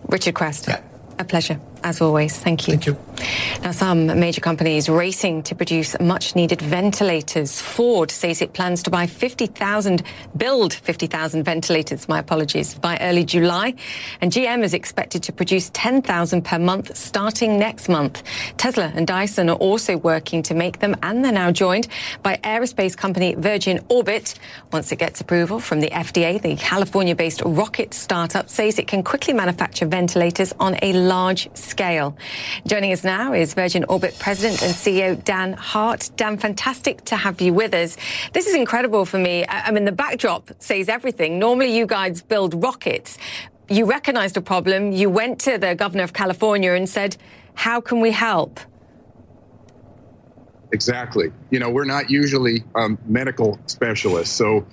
Richard 0.09 0.35
Quest, 0.35 0.66
yeah. 0.68 0.81
a 1.18 1.24
pleasure. 1.24 1.61
As 1.82 2.00
always. 2.00 2.36
Thank 2.36 2.68
you. 2.68 2.74
Thank 2.74 2.86
you. 2.86 2.96
Now, 3.62 3.72
some 3.72 4.06
major 4.06 4.40
companies 4.40 4.88
racing 4.88 5.42
to 5.44 5.54
produce 5.54 5.98
much 6.00 6.34
needed 6.34 6.62
ventilators. 6.62 7.60
Ford 7.60 8.10
says 8.10 8.40
it 8.40 8.52
plans 8.52 8.82
to 8.84 8.90
buy 8.90 9.06
50,000, 9.06 10.02
build 10.36 10.72
50,000 10.72 11.42
ventilators, 11.42 12.08
my 12.08 12.18
apologies, 12.18 12.74
by 12.74 12.96
early 13.00 13.24
July. 13.24 13.74
And 14.20 14.32
GM 14.32 14.62
is 14.62 14.74
expected 14.74 15.22
to 15.24 15.32
produce 15.32 15.70
10,000 15.74 16.42
per 16.42 16.58
month 16.58 16.96
starting 16.96 17.58
next 17.58 17.88
month. 17.88 18.22
Tesla 18.56 18.92
and 18.94 19.06
Dyson 19.06 19.50
are 19.50 19.56
also 19.56 19.96
working 19.98 20.42
to 20.44 20.54
make 20.54 20.78
them, 20.78 20.96
and 21.02 21.24
they're 21.24 21.32
now 21.32 21.50
joined 21.50 21.88
by 22.22 22.38
aerospace 22.44 22.96
company 22.96 23.34
Virgin 23.34 23.80
Orbit. 23.88 24.38
Once 24.72 24.90
it 24.92 24.98
gets 24.98 25.20
approval 25.20 25.60
from 25.60 25.80
the 25.80 25.90
FDA, 25.90 26.40
the 26.40 26.56
California 26.56 27.14
based 27.14 27.42
rocket 27.44 27.92
startup 27.92 28.48
says 28.48 28.78
it 28.78 28.86
can 28.86 29.02
quickly 29.02 29.34
manufacture 29.34 29.86
ventilators 29.86 30.54
on 30.58 30.76
a 30.82 30.92
large 30.92 31.54
scale. 31.54 31.69
Joining 32.66 32.92
us 32.92 33.04
now 33.04 33.33
is 33.33 33.54
Virgin 33.54 33.85
Orbit 33.85 34.18
President 34.18 34.62
and 34.62 34.72
CEO 34.72 35.22
Dan 35.24 35.52
Hart. 35.52 36.11
Dan, 36.16 36.37
fantastic 36.37 37.04
to 37.06 37.16
have 37.16 37.40
you 37.40 37.54
with 37.54 37.74
us. 37.74 37.96
This 38.33 38.46
is 38.46 38.54
incredible 38.54 39.04
for 39.04 39.18
me. 39.18 39.44
I 39.48 39.70
mean, 39.70 39.85
the 39.85 39.92
backdrop 39.92 40.50
says 40.59 40.88
everything. 40.88 41.38
Normally, 41.38 41.76
you 41.76 41.87
guys 41.87 42.22
build 42.22 42.62
rockets. 42.62 43.18
You 43.68 43.87
recognized 43.87 44.37
a 44.37 44.40
problem. 44.40 44.92
You 44.92 45.11
went 45.11 45.38
to 45.40 45.59
the 45.59 45.74
governor 45.74 46.02
of 46.02 46.12
California 46.12 46.72
and 46.72 46.88
said, 46.88 47.16
How 47.54 47.80
can 47.80 48.00
we 48.00 48.11
help? 48.11 48.61
Exactly. 50.72 51.33
You 51.50 51.59
know, 51.59 51.70
we're 51.70 51.85
not 51.85 52.11
usually 52.11 52.64
um, 52.74 52.98
medical 53.06 53.59
specialists. 53.66 54.35
So 54.35 54.66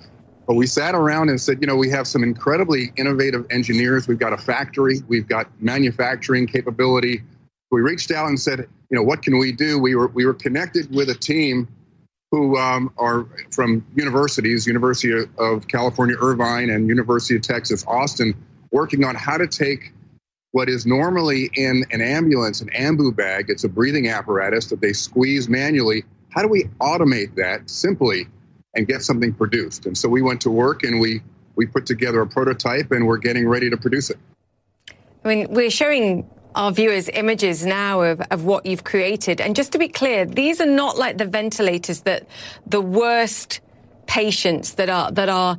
but 0.48 0.54
we 0.54 0.66
sat 0.66 0.94
around 0.94 1.28
and 1.28 1.38
said, 1.38 1.58
you 1.60 1.66
know, 1.66 1.76
we 1.76 1.90
have 1.90 2.06
some 2.08 2.22
incredibly 2.22 2.90
innovative 2.96 3.46
engineers. 3.50 4.08
We've 4.08 4.18
got 4.18 4.32
a 4.32 4.38
factory, 4.38 5.02
we've 5.06 5.28
got 5.28 5.46
manufacturing 5.60 6.46
capability. 6.46 7.22
We 7.70 7.82
reached 7.82 8.10
out 8.10 8.28
and 8.28 8.40
said, 8.40 8.60
you 8.60 8.96
know, 8.96 9.02
what 9.02 9.20
can 9.20 9.38
we 9.38 9.52
do? 9.52 9.78
We 9.78 9.94
were 9.94 10.08
we 10.08 10.24
were 10.24 10.32
connected 10.32 10.90
with 10.90 11.10
a 11.10 11.14
team 11.14 11.68
who 12.32 12.56
um, 12.56 12.90
are 12.96 13.26
from 13.50 13.84
universities, 13.94 14.66
University 14.66 15.12
of 15.36 15.68
California 15.68 16.16
Irvine 16.18 16.70
and 16.70 16.88
University 16.88 17.36
of 17.36 17.42
Texas 17.42 17.84
Austin, 17.86 18.34
working 18.70 19.04
on 19.04 19.14
how 19.14 19.36
to 19.36 19.46
take 19.46 19.92
what 20.52 20.70
is 20.70 20.86
normally 20.86 21.50
in 21.56 21.84
an 21.90 22.00
ambulance, 22.00 22.62
an 22.62 22.70
ambu 22.70 23.14
bag. 23.14 23.50
It's 23.50 23.64
a 23.64 23.68
breathing 23.68 24.08
apparatus 24.08 24.70
that 24.70 24.80
they 24.80 24.94
squeeze 24.94 25.46
manually. 25.46 26.04
How 26.30 26.40
do 26.40 26.48
we 26.48 26.64
automate 26.80 27.34
that 27.34 27.68
simply 27.68 28.28
and 28.74 28.86
get 28.86 29.02
something 29.02 29.32
produced. 29.32 29.86
And 29.86 29.96
so 29.96 30.08
we 30.08 30.22
went 30.22 30.40
to 30.42 30.50
work 30.50 30.82
and 30.82 31.00
we 31.00 31.22
we 31.56 31.66
put 31.66 31.86
together 31.86 32.20
a 32.20 32.26
prototype 32.26 32.92
and 32.92 33.06
we're 33.06 33.18
getting 33.18 33.48
ready 33.48 33.68
to 33.68 33.76
produce 33.76 34.10
it. 34.10 34.18
I 35.24 35.28
mean, 35.28 35.48
we're 35.50 35.70
showing 35.70 36.30
our 36.54 36.70
viewers 36.70 37.08
images 37.08 37.66
now 37.66 38.02
of, 38.02 38.20
of 38.30 38.44
what 38.44 38.64
you've 38.64 38.84
created. 38.84 39.40
And 39.40 39.56
just 39.56 39.72
to 39.72 39.78
be 39.78 39.88
clear, 39.88 40.24
these 40.24 40.60
are 40.60 40.66
not 40.66 40.96
like 40.96 41.18
the 41.18 41.26
ventilators 41.26 42.00
that 42.02 42.28
the 42.66 42.80
worst 42.80 43.60
patients 44.08 44.74
that 44.74 44.90
are 44.90 45.12
that 45.12 45.28
are 45.28 45.56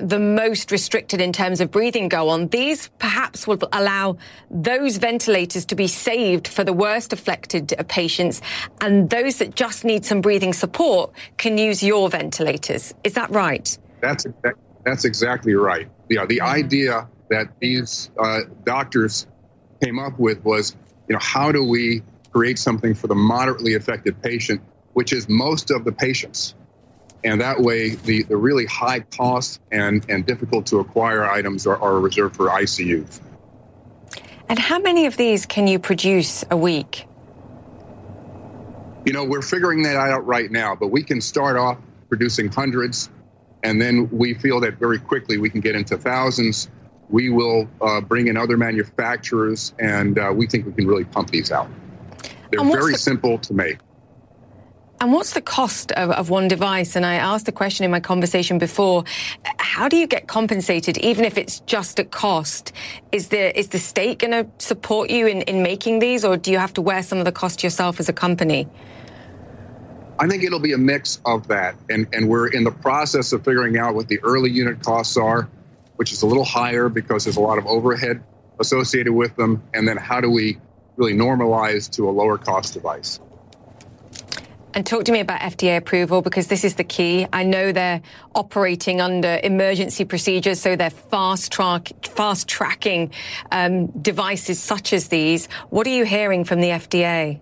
the 0.00 0.18
most 0.18 0.70
restricted 0.70 1.20
in 1.20 1.32
terms 1.32 1.60
of 1.60 1.70
breathing 1.70 2.08
go 2.08 2.28
on. 2.30 2.48
These 2.48 2.88
perhaps 2.98 3.46
will 3.46 3.58
allow 3.72 4.16
those 4.50 4.96
ventilators 4.96 5.66
to 5.66 5.74
be 5.74 5.86
saved 5.86 6.48
for 6.48 6.64
the 6.64 6.72
worst 6.72 7.12
affected 7.12 7.74
patients, 7.88 8.40
and 8.80 9.10
those 9.10 9.38
that 9.38 9.54
just 9.54 9.84
need 9.84 10.06
some 10.06 10.20
breathing 10.22 10.52
support 10.52 11.12
can 11.36 11.58
use 11.58 11.82
your 11.82 12.08
ventilators. 12.08 12.94
Is 13.04 13.12
that 13.14 13.30
right? 13.30 13.76
That's 14.00 14.26
that's 14.84 15.04
exactly 15.04 15.54
right. 15.54 15.88
Yeah, 16.08 16.24
the 16.24 16.38
mm-hmm. 16.38 16.46
idea 16.46 17.08
that 17.28 17.48
these 17.60 18.10
uh, 18.18 18.40
doctors 18.64 19.26
came 19.82 19.98
up 19.98 20.18
with 20.18 20.42
was, 20.44 20.74
you 21.08 21.12
know, 21.12 21.20
how 21.20 21.52
do 21.52 21.62
we 21.62 22.02
create 22.32 22.58
something 22.58 22.94
for 22.94 23.06
the 23.06 23.14
moderately 23.14 23.74
affected 23.74 24.20
patient, 24.22 24.60
which 24.92 25.12
is 25.12 25.28
most 25.28 25.70
of 25.70 25.84
the 25.84 25.92
patients. 25.92 26.54
And 27.24 27.40
that 27.40 27.60
way, 27.60 27.90
the, 27.90 28.22
the 28.22 28.36
really 28.36 28.66
high 28.66 29.00
cost 29.00 29.60
and, 29.72 30.04
and 30.08 30.24
difficult 30.24 30.66
to 30.66 30.78
acquire 30.78 31.24
items 31.24 31.66
are, 31.66 31.80
are 31.80 31.98
reserved 31.98 32.36
for 32.36 32.48
ICUs. 32.48 33.20
And 34.48 34.58
how 34.58 34.78
many 34.78 35.06
of 35.06 35.16
these 35.16 35.44
can 35.44 35.66
you 35.66 35.78
produce 35.78 36.44
a 36.50 36.56
week? 36.56 37.06
You 39.04 39.12
know, 39.12 39.24
we're 39.24 39.42
figuring 39.42 39.82
that 39.82 39.96
out 39.96 40.26
right 40.26 40.50
now, 40.50 40.74
but 40.74 40.88
we 40.88 41.02
can 41.02 41.20
start 41.20 41.56
off 41.56 41.78
producing 42.08 42.48
hundreds, 42.48 43.10
and 43.62 43.80
then 43.80 44.08
we 44.10 44.34
feel 44.34 44.60
that 44.60 44.78
very 44.78 44.98
quickly 44.98 45.38
we 45.38 45.50
can 45.50 45.60
get 45.60 45.74
into 45.74 45.98
thousands. 45.98 46.68
We 47.10 47.30
will 47.30 47.68
uh, 47.80 48.00
bring 48.00 48.28
in 48.28 48.36
other 48.36 48.56
manufacturers, 48.56 49.74
and 49.78 50.18
uh, 50.18 50.32
we 50.34 50.46
think 50.46 50.66
we 50.66 50.72
can 50.72 50.86
really 50.86 51.04
pump 51.04 51.30
these 51.30 51.52
out. 51.52 51.68
They're 52.50 52.64
very 52.64 52.92
the- 52.92 52.98
simple 52.98 53.38
to 53.38 53.54
make. 53.54 53.78
And 55.00 55.12
what's 55.12 55.32
the 55.32 55.40
cost 55.40 55.92
of, 55.92 56.10
of, 56.10 56.28
one 56.28 56.48
device? 56.48 56.96
And 56.96 57.06
I 57.06 57.14
asked 57.14 57.46
the 57.46 57.52
question 57.52 57.84
in 57.84 57.90
my 57.90 58.00
conversation 58.00 58.58
before: 58.58 59.04
How 59.58 59.88
do 59.88 59.96
you 59.96 60.08
get 60.08 60.26
compensated, 60.26 60.98
even 60.98 61.24
if 61.24 61.38
it's 61.38 61.60
just 61.60 62.00
at 62.00 62.10
cost? 62.10 62.72
Is 63.12 63.28
the 63.28 63.56
is 63.56 63.68
the 63.68 63.78
state 63.78 64.18
going 64.18 64.32
to 64.32 64.50
support 64.58 65.10
you 65.10 65.28
in, 65.28 65.42
in 65.42 65.62
making 65.62 66.00
these, 66.00 66.24
or 66.24 66.36
do 66.36 66.50
you 66.50 66.58
have 66.58 66.74
to 66.74 66.82
wear 66.82 67.04
some 67.04 67.18
of 67.18 67.24
the 67.24 67.32
cost 67.32 67.62
yourself 67.62 68.00
as 68.00 68.08
a 68.08 68.12
company? 68.12 68.66
I 70.18 70.26
think 70.26 70.42
it'll 70.42 70.58
be 70.58 70.72
a 70.72 70.78
mix 70.78 71.20
of 71.24 71.46
that, 71.46 71.76
and 71.88 72.08
and 72.12 72.28
we're 72.28 72.48
in 72.48 72.64
the 72.64 72.72
process 72.72 73.32
of 73.32 73.44
figuring 73.44 73.78
out 73.78 73.94
what 73.94 74.08
the 74.08 74.18
early 74.24 74.50
unit 74.50 74.82
costs 74.82 75.16
are, 75.16 75.48
which 75.94 76.12
is 76.12 76.22
a 76.22 76.26
little 76.26 76.44
higher 76.44 76.88
because 76.88 77.22
there's 77.22 77.36
a 77.36 77.40
lot 77.40 77.58
of 77.58 77.66
overhead 77.68 78.20
associated 78.58 79.12
with 79.12 79.36
them, 79.36 79.62
and 79.74 79.86
then 79.86 79.96
how 79.96 80.20
do 80.20 80.28
we 80.28 80.58
really 80.96 81.14
normalize 81.14 81.88
to 81.92 82.08
a 82.08 82.10
lower 82.10 82.36
cost 82.36 82.74
device? 82.74 83.20
And 84.78 84.86
talk 84.86 85.02
to 85.06 85.10
me 85.10 85.18
about 85.18 85.40
FDA 85.40 85.76
approval 85.76 86.22
because 86.22 86.46
this 86.46 86.62
is 86.62 86.76
the 86.76 86.84
key. 86.84 87.26
I 87.32 87.42
know 87.42 87.72
they're 87.72 88.00
operating 88.36 89.00
under 89.00 89.40
emergency 89.42 90.04
procedures, 90.04 90.60
so 90.60 90.76
they're 90.76 90.88
fast 90.88 91.50
track, 91.50 91.90
fast 92.06 92.46
tracking 92.46 93.10
um, 93.50 93.86
devices 93.86 94.60
such 94.60 94.92
as 94.92 95.08
these. 95.08 95.48
What 95.70 95.84
are 95.88 95.90
you 95.90 96.04
hearing 96.04 96.44
from 96.44 96.60
the 96.60 96.68
FDA? 96.68 97.40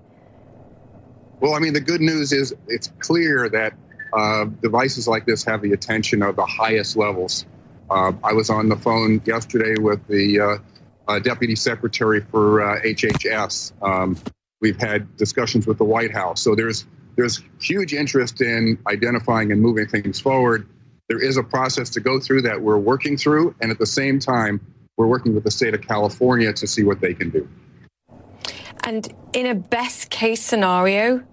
Well, 1.40 1.52
I 1.52 1.58
mean, 1.58 1.74
the 1.74 1.80
good 1.82 2.00
news 2.00 2.32
is 2.32 2.54
it's 2.68 2.90
clear 3.00 3.50
that 3.50 3.74
uh, 4.14 4.46
devices 4.62 5.06
like 5.06 5.26
this 5.26 5.44
have 5.44 5.60
the 5.60 5.72
attention 5.72 6.22
of 6.22 6.36
the 6.36 6.46
highest 6.46 6.96
levels. 6.96 7.44
Uh, 7.90 8.12
I 8.24 8.32
was 8.32 8.48
on 8.48 8.70
the 8.70 8.76
phone 8.76 9.20
yesterday 9.26 9.74
with 9.78 10.00
the 10.06 10.40
uh, 10.40 10.56
uh 11.06 11.18
deputy 11.18 11.54
secretary 11.54 12.22
for 12.22 12.60
HHS. 12.82 13.72
Uh, 13.82 13.84
um, 13.84 14.18
we've 14.62 14.80
had 14.80 15.18
discussions 15.18 15.66
with 15.66 15.76
the 15.76 15.84
White 15.84 16.12
House. 16.12 16.40
So 16.40 16.54
there's 16.54 16.86
there's 17.16 17.42
huge 17.60 17.94
interest 17.94 18.40
in 18.40 18.78
identifying 18.86 19.52
and 19.52 19.60
moving 19.60 19.88
things 19.88 20.20
forward. 20.20 20.68
There 21.08 21.22
is 21.22 21.36
a 21.36 21.42
process 21.42 21.90
to 21.90 22.00
go 22.00 22.20
through 22.20 22.42
that 22.42 22.60
we're 22.60 22.78
working 22.78 23.16
through, 23.16 23.54
and 23.60 23.70
at 23.70 23.78
the 23.78 23.86
same 23.86 24.18
time, 24.18 24.60
we're 24.96 25.06
working 25.06 25.34
with 25.34 25.44
the 25.44 25.50
state 25.50 25.74
of 25.74 25.82
California 25.82 26.52
to 26.52 26.66
see 26.66 26.82
what 26.82 27.00
they 27.00 27.14
can 27.14 27.30
do. 27.30 27.48
And 28.84 29.12
in 29.32 29.46
a 29.46 29.54
best 29.54 30.10
case 30.10 30.42
scenario, 30.42 31.24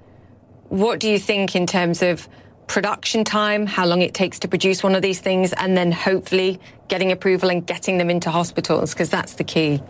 what 0.69 0.99
do 0.99 1.09
you 1.09 1.19
think 1.19 1.55
in 1.55 1.67
terms 1.67 2.01
of 2.01 2.27
production 2.67 3.23
time, 3.23 3.65
how 3.67 3.85
long 3.85 4.01
it 4.01 4.13
takes 4.13 4.39
to 4.39 4.47
produce 4.47 4.81
one 4.83 4.95
of 4.95 5.01
these 5.01 5.19
things, 5.19 5.53
and 5.53 5.75
then 5.75 5.91
hopefully 5.91 6.59
getting 6.87 7.11
approval 7.11 7.49
and 7.49 7.65
getting 7.65 7.97
them 7.97 8.09
into 8.09 8.31
hospitals? 8.31 8.93
Because 8.93 9.09
that's 9.09 9.33
the 9.33 9.43
key. 9.43 9.81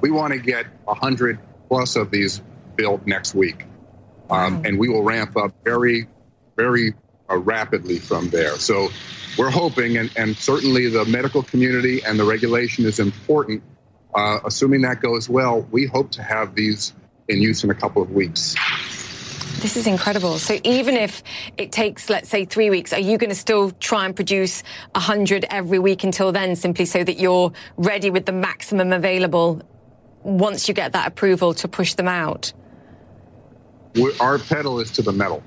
We 0.00 0.10
want 0.10 0.32
to 0.32 0.38
get 0.38 0.66
100 0.84 1.38
plus 1.68 1.96
of 1.96 2.10
these 2.10 2.42
built 2.76 3.06
next 3.06 3.34
week. 3.34 3.66
Um, 4.30 4.64
and 4.64 4.78
we 4.78 4.88
will 4.88 5.02
ramp 5.02 5.36
up 5.36 5.52
very, 5.64 6.06
very 6.56 6.94
uh, 7.28 7.38
rapidly 7.38 7.98
from 7.98 8.30
there. 8.30 8.56
So 8.56 8.88
we're 9.38 9.50
hoping, 9.50 9.96
and, 9.96 10.10
and 10.16 10.36
certainly 10.36 10.88
the 10.88 11.04
medical 11.04 11.42
community 11.42 12.02
and 12.04 12.18
the 12.18 12.24
regulation 12.24 12.84
is 12.84 12.98
important. 12.98 13.62
Uh, 14.14 14.40
assuming 14.44 14.82
that 14.82 15.00
goes 15.00 15.28
well, 15.28 15.62
we 15.70 15.86
hope 15.86 16.10
to 16.12 16.22
have 16.22 16.54
these 16.54 16.94
in 17.28 17.40
use 17.40 17.62
in 17.62 17.70
a 17.70 17.74
couple 17.74 18.02
of 18.02 18.10
weeks. 18.10 18.56
This 19.60 19.76
is 19.76 19.86
incredible. 19.86 20.38
So 20.38 20.58
even 20.64 20.96
if 20.96 21.22
it 21.58 21.70
takes, 21.70 22.08
let's 22.08 22.28
say, 22.30 22.44
three 22.44 22.70
weeks, 22.70 22.92
are 22.92 23.00
you 23.00 23.18
going 23.18 23.30
to 23.30 23.36
still 23.36 23.70
try 23.72 24.06
and 24.06 24.16
produce 24.16 24.62
100 24.94 25.44
every 25.50 25.78
week 25.78 26.02
until 26.02 26.32
then, 26.32 26.56
simply 26.56 26.86
so 26.86 27.04
that 27.04 27.18
you're 27.18 27.52
ready 27.76 28.10
with 28.10 28.24
the 28.24 28.32
maximum 28.32 28.92
available 28.92 29.62
once 30.22 30.66
you 30.66 30.74
get 30.74 30.92
that 30.92 31.08
approval 31.08 31.52
to 31.54 31.68
push 31.68 31.94
them 31.94 32.08
out? 32.08 32.52
Our 34.20 34.38
pedal 34.38 34.80
is 34.80 34.90
to 34.92 35.02
the 35.02 35.12
metal. 35.12 35.42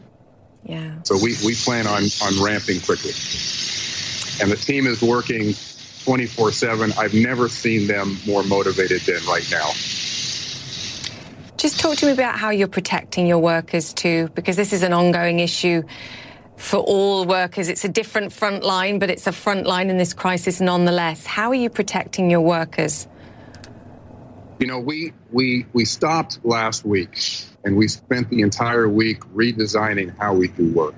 Yeah. 0.64 0.96
So 1.04 1.16
we, 1.16 1.36
we 1.46 1.56
plan 1.56 1.88
on, 1.88 2.04
on 2.24 2.44
ramping 2.44 2.80
quickly. 2.82 3.12
And 4.42 4.52
the 4.52 4.58
team 4.60 4.88
is 4.88 5.02
working 5.02 5.54
24 6.04 6.52
7. 6.52 6.94
I've 6.98 7.14
never 7.14 7.50
seen 7.50 7.88
them 7.88 8.18
more 8.26 8.44
motivated 8.44 9.02
than 9.02 9.24
right 9.26 9.48
now. 9.52 9.70
Just 11.58 11.80
talk 11.80 11.96
to 11.98 12.06
me 12.08 12.12
about 12.12 12.38
how 12.38 12.50
you're 12.50 12.68
protecting 12.68 13.26
your 13.26 13.40
workers 13.40 13.94
too, 13.94 14.30
because 14.36 14.56
this 14.58 14.74
is 14.74 14.84
an 14.84 14.92
ongoing 14.92 15.40
issue 15.40 15.84
for 16.58 16.80
all 16.80 17.26
workers. 17.26 17.70
It's 17.70 17.86
a 17.86 17.90
different 17.90 18.34
front 18.34 18.64
line, 18.64 19.00
but 19.00 19.10
it's 19.10 19.28
a 19.28 19.32
front 19.32 19.66
line 19.66 19.90
in 19.90 19.98
this 19.98 20.14
crisis 20.14 20.60
nonetheless. 20.60 21.26
How 21.26 21.50
are 21.50 21.56
you 21.56 21.70
protecting 21.70 22.30
your 22.30 22.42
workers? 22.42 23.08
You 24.64 24.68
know, 24.68 24.80
we 24.80 25.12
we 25.30 25.66
we 25.74 25.84
stopped 25.84 26.40
last 26.46 26.86
week, 26.86 27.20
and 27.66 27.76
we 27.76 27.90
spent 27.90 28.30
the 28.30 28.44
entire 28.44 28.88
week 28.88 29.20
redesigning 29.36 30.18
how 30.18 30.36
we 30.36 30.48
do 30.48 30.72
work. 30.72 30.96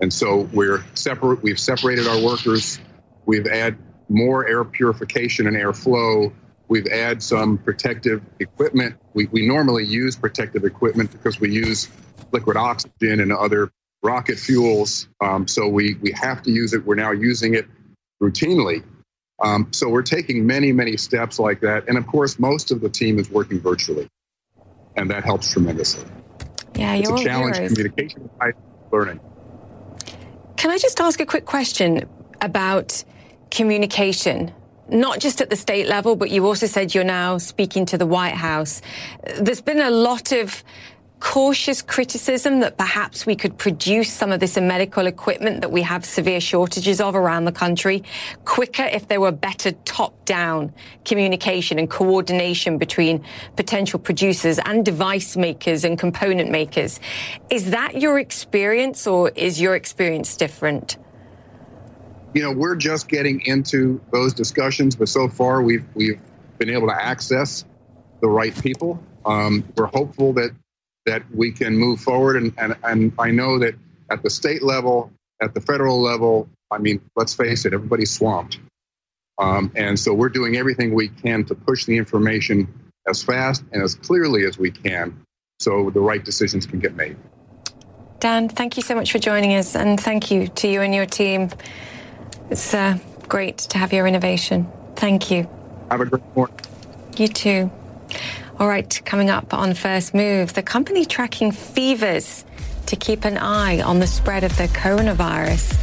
And 0.00 0.10
so 0.10 0.48
we're 0.54 0.82
separate. 0.94 1.42
We've 1.42 1.60
separated 1.60 2.08
our 2.08 2.18
workers. 2.18 2.80
We've 3.26 3.46
added 3.46 3.78
more 4.08 4.48
air 4.48 4.64
purification 4.64 5.46
and 5.46 5.54
airflow. 5.54 6.32
We've 6.68 6.86
added 6.86 7.22
some 7.22 7.58
protective 7.58 8.22
equipment. 8.40 8.96
We, 9.12 9.26
we 9.26 9.46
normally 9.46 9.84
use 9.84 10.16
protective 10.16 10.64
equipment 10.64 11.12
because 11.12 11.38
we 11.38 11.50
use 11.50 11.90
liquid 12.32 12.56
oxygen 12.56 13.20
and 13.20 13.32
other 13.34 13.70
rocket 14.02 14.38
fuels. 14.38 15.10
Um, 15.20 15.46
so 15.46 15.68
we, 15.68 15.96
we 16.00 16.12
have 16.12 16.42
to 16.44 16.50
use 16.50 16.72
it. 16.72 16.86
We're 16.86 16.94
now 16.94 17.10
using 17.10 17.52
it 17.52 17.66
routinely. 18.22 18.82
Um, 19.40 19.72
so 19.72 19.88
we're 19.88 20.02
taking 20.02 20.46
many, 20.46 20.72
many 20.72 20.96
steps 20.96 21.38
like 21.38 21.60
that. 21.60 21.88
And 21.88 21.96
of 21.96 22.06
course, 22.06 22.38
most 22.38 22.70
of 22.70 22.80
the 22.80 22.88
team 22.88 23.18
is 23.18 23.30
working 23.30 23.60
virtually, 23.60 24.08
and 24.96 25.10
that 25.10 25.24
helps 25.24 25.52
tremendously. 25.52 26.04
Yeah, 26.74 26.94
it's 26.94 27.08
you're 27.08 27.18
a 27.18 27.22
challenge. 27.22 27.56
heroes. 27.56 27.72
Communication, 27.72 28.30
learning. 28.92 29.20
Can 30.56 30.70
I 30.70 30.78
just 30.78 31.00
ask 31.00 31.20
a 31.20 31.26
quick 31.26 31.44
question 31.44 32.08
about 32.40 33.04
communication? 33.50 34.52
Not 34.88 35.20
just 35.20 35.40
at 35.40 35.50
the 35.50 35.56
state 35.56 35.86
level, 35.86 36.16
but 36.16 36.30
you 36.30 36.46
also 36.46 36.66
said 36.66 36.94
you're 36.94 37.04
now 37.04 37.38
speaking 37.38 37.84
to 37.86 37.98
the 37.98 38.06
White 38.06 38.34
House. 38.34 38.80
There's 39.38 39.60
been 39.60 39.80
a 39.80 39.90
lot 39.90 40.32
of 40.32 40.64
cautious 41.20 41.82
criticism 41.82 42.60
that 42.60 42.76
perhaps 42.76 43.26
we 43.26 43.34
could 43.34 43.58
produce 43.58 44.12
some 44.12 44.30
of 44.30 44.40
this 44.40 44.56
medical 44.56 45.06
equipment 45.06 45.60
that 45.62 45.72
we 45.72 45.82
have 45.82 46.04
severe 46.04 46.40
shortages 46.40 47.00
of 47.00 47.14
around 47.14 47.44
the 47.44 47.52
country 47.52 48.04
quicker 48.44 48.84
if 48.84 49.08
there 49.08 49.20
were 49.20 49.32
better 49.32 49.72
top 49.84 50.24
down 50.24 50.72
communication 51.04 51.78
and 51.78 51.90
coordination 51.90 52.78
between 52.78 53.24
potential 53.56 53.98
producers 53.98 54.58
and 54.64 54.84
device 54.84 55.36
makers 55.36 55.84
and 55.84 55.98
component 55.98 56.50
makers. 56.50 57.00
Is 57.50 57.70
that 57.70 58.00
your 58.00 58.18
experience 58.18 59.06
or 59.06 59.30
is 59.30 59.60
your 59.60 59.74
experience 59.74 60.36
different? 60.36 60.96
You 62.34 62.42
know, 62.42 62.52
we're 62.52 62.76
just 62.76 63.08
getting 63.08 63.40
into 63.46 64.00
those 64.12 64.34
discussions, 64.34 64.94
but 64.94 65.08
so 65.08 65.28
far 65.28 65.62
we've 65.62 65.84
we've 65.94 66.20
been 66.58 66.70
able 66.70 66.88
to 66.88 66.94
access 66.94 67.64
the 68.20 68.28
right 68.28 68.54
people. 68.62 69.02
Um, 69.24 69.64
we're 69.76 69.86
hopeful 69.86 70.32
that 70.34 70.50
that 71.08 71.22
we 71.34 71.52
can 71.52 71.76
move 71.76 72.00
forward. 72.00 72.36
And, 72.36 72.52
and, 72.58 72.76
and 72.82 73.12
I 73.18 73.30
know 73.30 73.58
that 73.58 73.74
at 74.10 74.22
the 74.22 74.30
state 74.30 74.62
level, 74.62 75.10
at 75.40 75.54
the 75.54 75.60
federal 75.60 76.00
level, 76.00 76.48
I 76.70 76.78
mean, 76.78 77.00
let's 77.16 77.34
face 77.34 77.64
it, 77.64 77.72
everybody's 77.72 78.10
swamped. 78.10 78.58
Um, 79.38 79.72
and 79.74 79.98
so 79.98 80.12
we're 80.12 80.28
doing 80.28 80.56
everything 80.56 80.94
we 80.94 81.08
can 81.08 81.44
to 81.46 81.54
push 81.54 81.84
the 81.84 81.96
information 81.96 82.68
as 83.08 83.22
fast 83.22 83.64
and 83.72 83.82
as 83.82 83.94
clearly 83.94 84.44
as 84.44 84.58
we 84.58 84.70
can 84.70 85.24
so 85.60 85.90
the 85.90 86.00
right 86.00 86.24
decisions 86.24 86.66
can 86.66 86.78
get 86.78 86.94
made. 86.94 87.16
Dan, 88.20 88.48
thank 88.48 88.76
you 88.76 88.82
so 88.82 88.94
much 88.94 89.12
for 89.12 89.20
joining 89.20 89.54
us, 89.54 89.76
and 89.76 89.98
thank 89.98 90.30
you 90.30 90.48
to 90.48 90.68
you 90.68 90.82
and 90.82 90.92
your 90.92 91.06
team. 91.06 91.50
It's 92.50 92.74
uh, 92.74 92.98
great 93.28 93.58
to 93.58 93.78
have 93.78 93.92
your 93.92 94.06
innovation. 94.08 94.68
Thank 94.96 95.30
you. 95.30 95.48
Have 95.90 96.00
a 96.00 96.06
great 96.06 96.24
morning. 96.34 96.56
You 97.16 97.28
too. 97.28 97.70
All 98.60 98.66
right, 98.66 99.00
coming 99.04 99.30
up 99.30 99.54
on 99.54 99.72
First 99.72 100.14
Move, 100.14 100.54
the 100.54 100.64
company 100.64 101.04
tracking 101.04 101.52
fevers 101.52 102.44
to 102.86 102.96
keep 102.96 103.24
an 103.24 103.38
eye 103.38 103.80
on 103.80 104.00
the 104.00 104.06
spread 104.08 104.42
of 104.42 104.56
the 104.56 104.64
coronavirus 104.64 105.78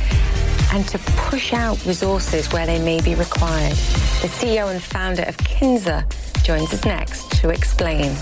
and 0.73 0.85
to 0.89 0.97
push 1.15 1.53
out 1.53 1.85
resources 1.85 2.51
where 2.51 2.65
they 2.65 2.83
may 2.83 2.99
be 3.01 3.15
required. 3.15 3.71
The 3.71 4.27
CEO 4.27 4.69
and 4.69 4.83
founder 4.83 5.23
of 5.23 5.37
Kinsa 5.37 6.03
joins 6.43 6.73
us 6.73 6.83
next 6.83 7.31
to 7.39 7.49
explain. 7.49 8.13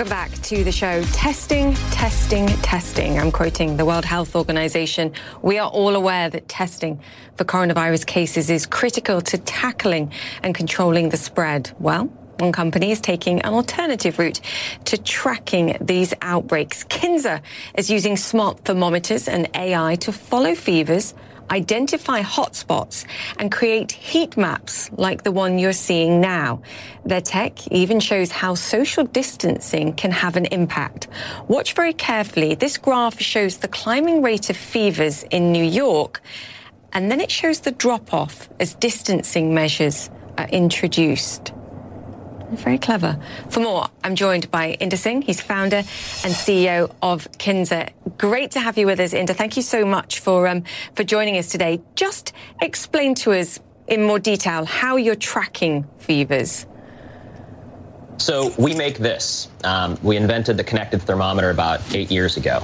Welcome 0.00 0.16
back 0.16 0.32
to 0.44 0.64
the 0.64 0.72
show. 0.72 1.02
Testing, 1.12 1.74
testing, 1.90 2.46
testing. 2.46 3.18
I'm 3.18 3.30
quoting 3.30 3.76
the 3.76 3.84
World 3.84 4.06
Health 4.06 4.34
Organization. 4.34 5.12
We 5.42 5.58
are 5.58 5.68
all 5.68 5.94
aware 5.94 6.30
that 6.30 6.48
testing 6.48 6.98
for 7.36 7.44
coronavirus 7.44 8.06
cases 8.06 8.48
is 8.48 8.64
critical 8.64 9.20
to 9.20 9.36
tackling 9.36 10.10
and 10.42 10.54
controlling 10.54 11.10
the 11.10 11.18
spread. 11.18 11.72
Well, 11.78 12.04
one 12.38 12.50
company 12.50 12.92
is 12.92 13.00
taking 13.02 13.42
an 13.42 13.52
alternative 13.52 14.18
route 14.18 14.40
to 14.86 14.96
tracking 14.96 15.76
these 15.82 16.14
outbreaks. 16.22 16.84
Kinsa 16.84 17.42
is 17.74 17.90
using 17.90 18.16
smart 18.16 18.64
thermometers 18.64 19.28
and 19.28 19.50
AI 19.54 19.96
to 19.96 20.12
follow 20.12 20.54
fevers 20.54 21.12
identify 21.50 22.22
hotspots 22.22 23.04
and 23.38 23.50
create 23.50 23.92
heat 23.92 24.36
maps 24.36 24.90
like 24.92 25.22
the 25.22 25.32
one 25.32 25.58
you're 25.58 25.72
seeing 25.72 26.20
now. 26.20 26.62
Their 27.04 27.20
tech 27.20 27.66
even 27.68 28.00
shows 28.00 28.30
how 28.30 28.54
social 28.54 29.04
distancing 29.04 29.94
can 29.94 30.10
have 30.10 30.36
an 30.36 30.46
impact. 30.46 31.08
Watch 31.48 31.74
very 31.74 31.92
carefully. 31.92 32.54
This 32.54 32.78
graph 32.78 33.20
shows 33.20 33.58
the 33.58 33.68
climbing 33.68 34.22
rate 34.22 34.50
of 34.50 34.56
fevers 34.56 35.24
in 35.24 35.52
New 35.52 35.64
York, 35.64 36.22
and 36.92 37.10
then 37.10 37.20
it 37.20 37.30
shows 37.30 37.60
the 37.60 37.72
drop 37.72 38.12
off 38.14 38.48
as 38.58 38.74
distancing 38.74 39.54
measures 39.54 40.10
are 40.38 40.48
introduced. 40.48 41.52
Very 42.52 42.78
clever. 42.78 43.18
For 43.48 43.60
more, 43.60 43.86
I'm 44.02 44.16
joined 44.16 44.50
by 44.50 44.76
Inder 44.80 44.98
Singh. 44.98 45.22
He's 45.22 45.40
founder 45.40 45.76
and 45.76 46.34
CEO 46.34 46.92
of 47.00 47.30
Kinsa. 47.32 47.90
Great 48.18 48.50
to 48.52 48.60
have 48.60 48.76
you 48.76 48.86
with 48.86 48.98
us, 48.98 49.12
Inder. 49.12 49.36
Thank 49.36 49.56
you 49.56 49.62
so 49.62 49.84
much 49.84 50.18
for 50.18 50.48
um, 50.48 50.64
for 50.94 51.04
joining 51.04 51.36
us 51.38 51.48
today. 51.48 51.80
Just 51.94 52.32
explain 52.60 53.14
to 53.16 53.32
us 53.32 53.60
in 53.86 54.02
more 54.02 54.18
detail 54.18 54.64
how 54.64 54.96
you're 54.96 55.14
tracking 55.14 55.86
fevers. 55.98 56.66
So 58.18 58.52
we 58.58 58.74
make 58.74 58.98
this. 58.98 59.48
Um, 59.64 59.96
we 60.02 60.16
invented 60.16 60.56
the 60.56 60.64
connected 60.64 61.02
thermometer 61.02 61.50
about 61.50 61.80
eight 61.94 62.10
years 62.10 62.36
ago. 62.36 62.62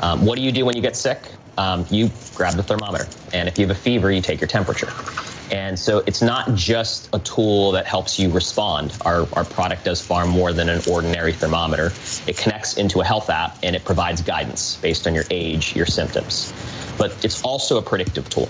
Um, 0.00 0.24
what 0.26 0.36
do 0.36 0.42
you 0.42 0.50
do 0.50 0.64
when 0.64 0.74
you 0.74 0.82
get 0.82 0.96
sick? 0.96 1.20
Um, 1.56 1.86
you 1.88 2.10
grab 2.34 2.54
the 2.54 2.62
thermometer, 2.62 3.06
and 3.32 3.48
if 3.48 3.58
you 3.58 3.66
have 3.66 3.76
a 3.76 3.80
fever, 3.80 4.10
you 4.10 4.22
take 4.22 4.40
your 4.40 4.48
temperature. 4.48 4.88
And 5.50 5.78
so 5.78 6.02
it's 6.06 6.22
not 6.22 6.54
just 6.54 7.08
a 7.12 7.18
tool 7.18 7.72
that 7.72 7.86
helps 7.86 8.18
you 8.18 8.30
respond. 8.30 8.96
Our, 9.04 9.26
our 9.32 9.44
product 9.44 9.84
does 9.84 10.00
far 10.00 10.26
more 10.26 10.52
than 10.52 10.68
an 10.68 10.80
ordinary 10.88 11.32
thermometer. 11.32 11.92
It 12.26 12.36
connects 12.36 12.76
into 12.76 13.00
a 13.00 13.04
health 13.04 13.30
app 13.30 13.58
and 13.62 13.74
it 13.74 13.84
provides 13.84 14.22
guidance 14.22 14.76
based 14.76 15.06
on 15.06 15.14
your 15.14 15.24
age, 15.30 15.74
your 15.74 15.86
symptoms. 15.86 16.52
But 16.98 17.24
it's 17.24 17.42
also 17.42 17.78
a 17.78 17.82
predictive 17.82 18.28
tool. 18.28 18.48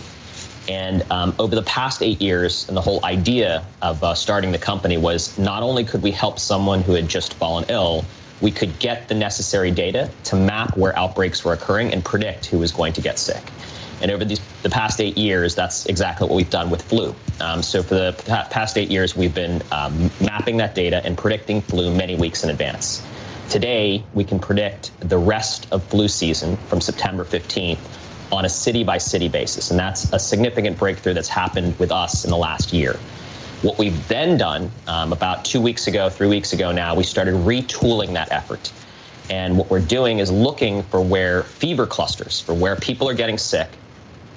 And 0.69 1.05
um, 1.11 1.35
over 1.39 1.55
the 1.55 1.63
past 1.63 2.03
eight 2.03 2.21
years, 2.21 2.69
and 2.69 2.77
the 2.77 2.83
whole 2.83 3.05
idea 3.05 3.65
of 3.81 4.05
uh, 4.05 4.15
starting 4.15 4.53
the 4.53 4.59
company 4.59 4.99
was 4.99 5.39
not 5.39 5.63
only 5.63 5.85
could 5.85 6.03
we 6.03 6.11
help 6.11 6.39
someone 6.39 6.83
who 6.83 6.93
had 6.93 7.09
just 7.09 7.35
fallen 7.35 7.65
ill, 7.69 8.05
we 8.41 8.51
could 8.51 8.79
get 8.79 9.09
the 9.09 9.15
necessary 9.15 9.71
data 9.71 10.11
to 10.25 10.37
map 10.37 10.77
where 10.77 10.97
outbreaks 10.99 11.45
were 11.45 11.53
occurring 11.53 11.93
and 11.93 12.05
predict 12.05 12.47
who 12.47 12.59
was 12.59 12.73
going 12.73 12.93
to 12.93 13.01
get 13.01 13.19
sick. 13.19 13.43
And 14.03 14.11
over 14.11 14.25
these, 14.25 14.41
the 14.63 14.71
past 14.71 15.01
eight 15.01 15.19
years, 15.19 15.55
that's 15.55 15.87
exactly 15.87 16.27
what 16.27 16.37
we've 16.37 16.51
done 16.51 16.71
with 16.71 16.83
flu. 16.83 17.15
Um, 17.41 17.63
so 17.63 17.83
for 17.83 17.95
the 17.95 18.47
past 18.51 18.79
eight 18.79 18.91
years, 18.91 19.15
we've 19.15 19.35
been 19.35 19.63
um, 19.73 20.11
mapping 20.21 20.57
that 20.59 20.75
data 20.75 21.05
and 21.05 21.17
predicting 21.17 21.61
flu 21.61 21.95
many 21.95 22.17
weeks 22.17 22.43
in 22.45 22.51
advance. 22.51 23.07
Today, 23.51 24.05
we 24.15 24.25
can 24.25 24.39
predict 24.39 24.93
the 25.01 25.19
rest 25.19 25.67
of 25.73 25.83
flu 25.85 26.09
season 26.09 26.57
from 26.69 26.81
September 26.81 27.25
15th 27.25 27.79
on 28.33 28.45
a 28.45 28.49
city 28.49 28.85
by 28.85 28.99
city 28.99 29.29
basis. 29.29 29.71
And 29.71 29.79
that's 29.79 30.13
a 30.13 30.19
significant 30.19 30.79
breakthrough 30.79 31.15
that's 31.15 31.29
happened 31.29 31.79
with 31.79 31.91
us 31.91 32.25
in 32.25 32.31
the 32.31 32.37
last 32.37 32.73
year. 32.73 32.95
What 33.63 33.77
we've 33.77 34.09
then 34.09 34.39
done 34.39 34.71
um, 34.87 35.13
about 35.13 35.45
two 35.45 35.61
weeks 35.61 35.87
ago, 35.87 36.09
three 36.09 36.29
weeks 36.29 36.53
ago 36.53 36.73
now, 36.73 36.95
we 36.95 37.03
started 37.03 37.35
retooling 37.35 38.15
that 38.15 38.33
effort. 38.33 38.73
And 39.29 39.59
what 39.59 39.69
we're 39.71 39.81
doing 39.81 40.19
is 40.19 40.31
looking 40.31 40.83
for 40.85 41.01
where 41.01 41.43
fever 41.43 41.87
clusters, 41.87 42.41
for 42.41 42.55
where 42.55 42.77
people 42.77 43.09
are 43.09 43.15
getting 43.15 43.37
sick. 43.37 43.69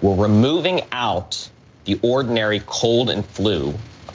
We're 0.02 0.16
removing 0.16 0.82
out 0.92 1.50
the 1.86 2.00
ordinary 2.02 2.62
cold 2.66 3.10
and 3.10 3.26
flu 3.26 3.74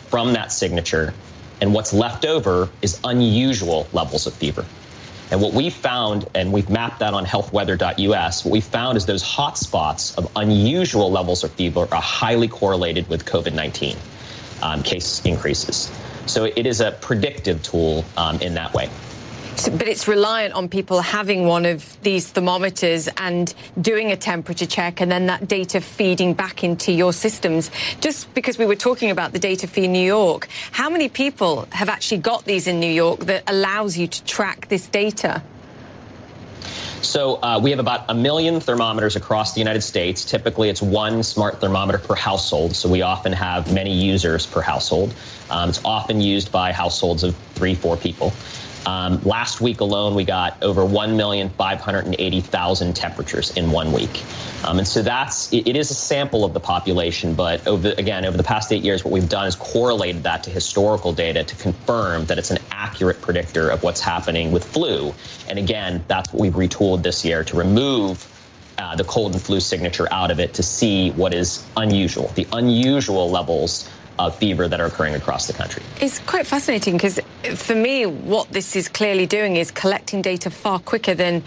from 0.08 0.32
that 0.32 0.52
signature. 0.52 1.14
And 1.60 1.74
what's 1.74 1.92
left 1.92 2.24
over 2.24 2.68
is 2.82 3.00
unusual 3.04 3.88
levels 3.92 4.26
of 4.26 4.34
fever. 4.34 4.64
And 5.30 5.42
what 5.42 5.52
we 5.52 5.68
found, 5.68 6.26
and 6.34 6.52
we've 6.52 6.70
mapped 6.70 7.00
that 7.00 7.12
on 7.12 7.26
healthweather.us, 7.26 8.44
what 8.44 8.52
we 8.52 8.60
found 8.60 8.96
is 8.96 9.04
those 9.04 9.22
hot 9.22 9.58
spots 9.58 10.16
of 10.16 10.30
unusual 10.36 11.10
levels 11.10 11.44
of 11.44 11.52
fever 11.52 11.86
are 11.92 12.00
highly 12.00 12.48
correlated 12.48 13.08
with 13.08 13.26
COVID 13.26 13.52
19 13.52 13.96
um, 14.62 14.82
case 14.82 15.24
increases. 15.26 15.92
So 16.26 16.44
it 16.44 16.66
is 16.66 16.80
a 16.80 16.92
predictive 16.92 17.62
tool 17.62 18.04
um, 18.16 18.40
in 18.40 18.54
that 18.54 18.72
way. 18.72 18.88
But 19.66 19.88
it's 19.88 20.06
reliant 20.06 20.54
on 20.54 20.68
people 20.68 21.00
having 21.00 21.46
one 21.46 21.66
of 21.66 22.00
these 22.02 22.28
thermometers 22.28 23.08
and 23.16 23.52
doing 23.80 24.12
a 24.12 24.16
temperature 24.16 24.66
check 24.66 25.00
and 25.00 25.10
then 25.10 25.26
that 25.26 25.48
data 25.48 25.80
feeding 25.80 26.32
back 26.32 26.62
into 26.62 26.92
your 26.92 27.12
systems. 27.12 27.70
Just 28.00 28.32
because 28.34 28.56
we 28.56 28.66
were 28.66 28.76
talking 28.76 29.10
about 29.10 29.32
the 29.32 29.38
data 29.40 29.66
for 29.66 29.80
New 29.80 29.98
York, 29.98 30.48
how 30.70 30.88
many 30.88 31.08
people 31.08 31.66
have 31.72 31.88
actually 31.88 32.18
got 32.18 32.44
these 32.44 32.68
in 32.68 32.78
New 32.78 32.92
York 32.92 33.20
that 33.20 33.42
allows 33.48 33.98
you 33.98 34.06
to 34.06 34.24
track 34.24 34.68
this 34.68 34.86
data? 34.86 35.42
So 37.02 37.36
uh, 37.42 37.60
we 37.62 37.70
have 37.70 37.78
about 37.78 38.04
a 38.08 38.14
million 38.14 38.60
thermometers 38.60 39.16
across 39.16 39.54
the 39.54 39.60
United 39.60 39.82
States. 39.82 40.24
Typically, 40.24 40.68
it's 40.68 40.82
one 40.82 41.22
smart 41.22 41.60
thermometer 41.60 41.98
per 41.98 42.14
household. 42.14 42.74
So 42.74 42.88
we 42.88 43.02
often 43.02 43.32
have 43.32 43.72
many 43.72 43.92
users 43.92 44.46
per 44.46 44.60
household. 44.60 45.14
Um, 45.50 45.68
it's 45.68 45.80
often 45.84 46.20
used 46.20 46.50
by 46.52 46.72
households 46.72 47.22
of 47.24 47.36
three, 47.54 47.74
four 47.74 47.96
people. 47.96 48.32
Um, 48.86 49.20
last 49.22 49.60
week 49.60 49.80
alone, 49.80 50.14
we 50.14 50.24
got 50.24 50.62
over 50.62 50.82
1,580,000 50.82 52.94
temperatures 52.94 53.54
in 53.56 53.70
one 53.70 53.92
week. 53.92 54.22
Um, 54.64 54.78
and 54.78 54.88
so 54.88 55.02
that's, 55.02 55.52
it, 55.52 55.68
it 55.68 55.76
is 55.76 55.90
a 55.90 55.94
sample 55.94 56.44
of 56.44 56.54
the 56.54 56.60
population, 56.60 57.34
but 57.34 57.66
over, 57.66 57.92
again, 57.98 58.24
over 58.24 58.36
the 58.36 58.42
past 58.42 58.72
eight 58.72 58.82
years, 58.82 59.04
what 59.04 59.12
we've 59.12 59.28
done 59.28 59.46
is 59.46 59.56
correlated 59.56 60.22
that 60.22 60.42
to 60.44 60.50
historical 60.50 61.12
data 61.12 61.44
to 61.44 61.56
confirm 61.56 62.24
that 62.26 62.38
it's 62.38 62.50
an 62.50 62.58
accurate 62.70 63.20
predictor 63.20 63.68
of 63.68 63.82
what's 63.82 64.00
happening 64.00 64.52
with 64.52 64.64
flu. 64.64 65.12
And 65.48 65.58
again, 65.58 66.04
that's 66.08 66.32
what 66.32 66.40
we've 66.40 66.54
retooled 66.54 67.02
this 67.02 67.24
year 67.24 67.44
to 67.44 67.56
remove 67.56 68.26
uh, 68.78 68.96
the 68.96 69.04
cold 69.04 69.32
and 69.32 69.42
flu 69.42 69.60
signature 69.60 70.10
out 70.12 70.30
of 70.30 70.40
it 70.40 70.54
to 70.54 70.62
see 70.62 71.10
what 71.12 71.34
is 71.34 71.66
unusual, 71.76 72.28
the 72.36 72.46
unusual 72.52 73.30
levels 73.30 73.90
of 74.18 74.36
fever 74.36 74.68
that 74.68 74.80
are 74.80 74.86
occurring 74.86 75.14
across 75.14 75.46
the 75.46 75.52
country. 75.52 75.82
It's 76.00 76.18
quite 76.20 76.46
fascinating 76.46 76.94
because 76.94 77.20
for 77.56 77.74
me, 77.74 78.06
what 78.06 78.50
this 78.50 78.76
is 78.76 78.88
clearly 78.88 79.26
doing 79.26 79.56
is 79.56 79.70
collecting 79.70 80.22
data 80.22 80.50
far 80.50 80.78
quicker 80.78 81.14
than 81.14 81.42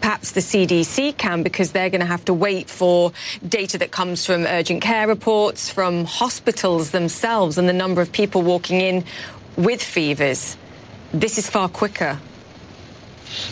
perhaps 0.00 0.32
the 0.32 0.40
CDC 0.40 1.16
can 1.16 1.42
because 1.42 1.72
they're 1.72 1.88
going 1.88 2.00
to 2.00 2.06
have 2.06 2.24
to 2.26 2.34
wait 2.34 2.68
for 2.68 3.12
data 3.46 3.78
that 3.78 3.90
comes 3.90 4.26
from 4.26 4.44
urgent 4.44 4.82
care 4.82 5.08
reports, 5.08 5.70
from 5.70 6.04
hospitals 6.04 6.90
themselves, 6.90 7.56
and 7.56 7.68
the 7.68 7.72
number 7.72 8.02
of 8.02 8.12
people 8.12 8.42
walking 8.42 8.80
in 8.80 9.04
with 9.56 9.82
fevers. 9.82 10.56
This 11.12 11.38
is 11.38 11.48
far 11.48 11.68
quicker. 11.68 12.18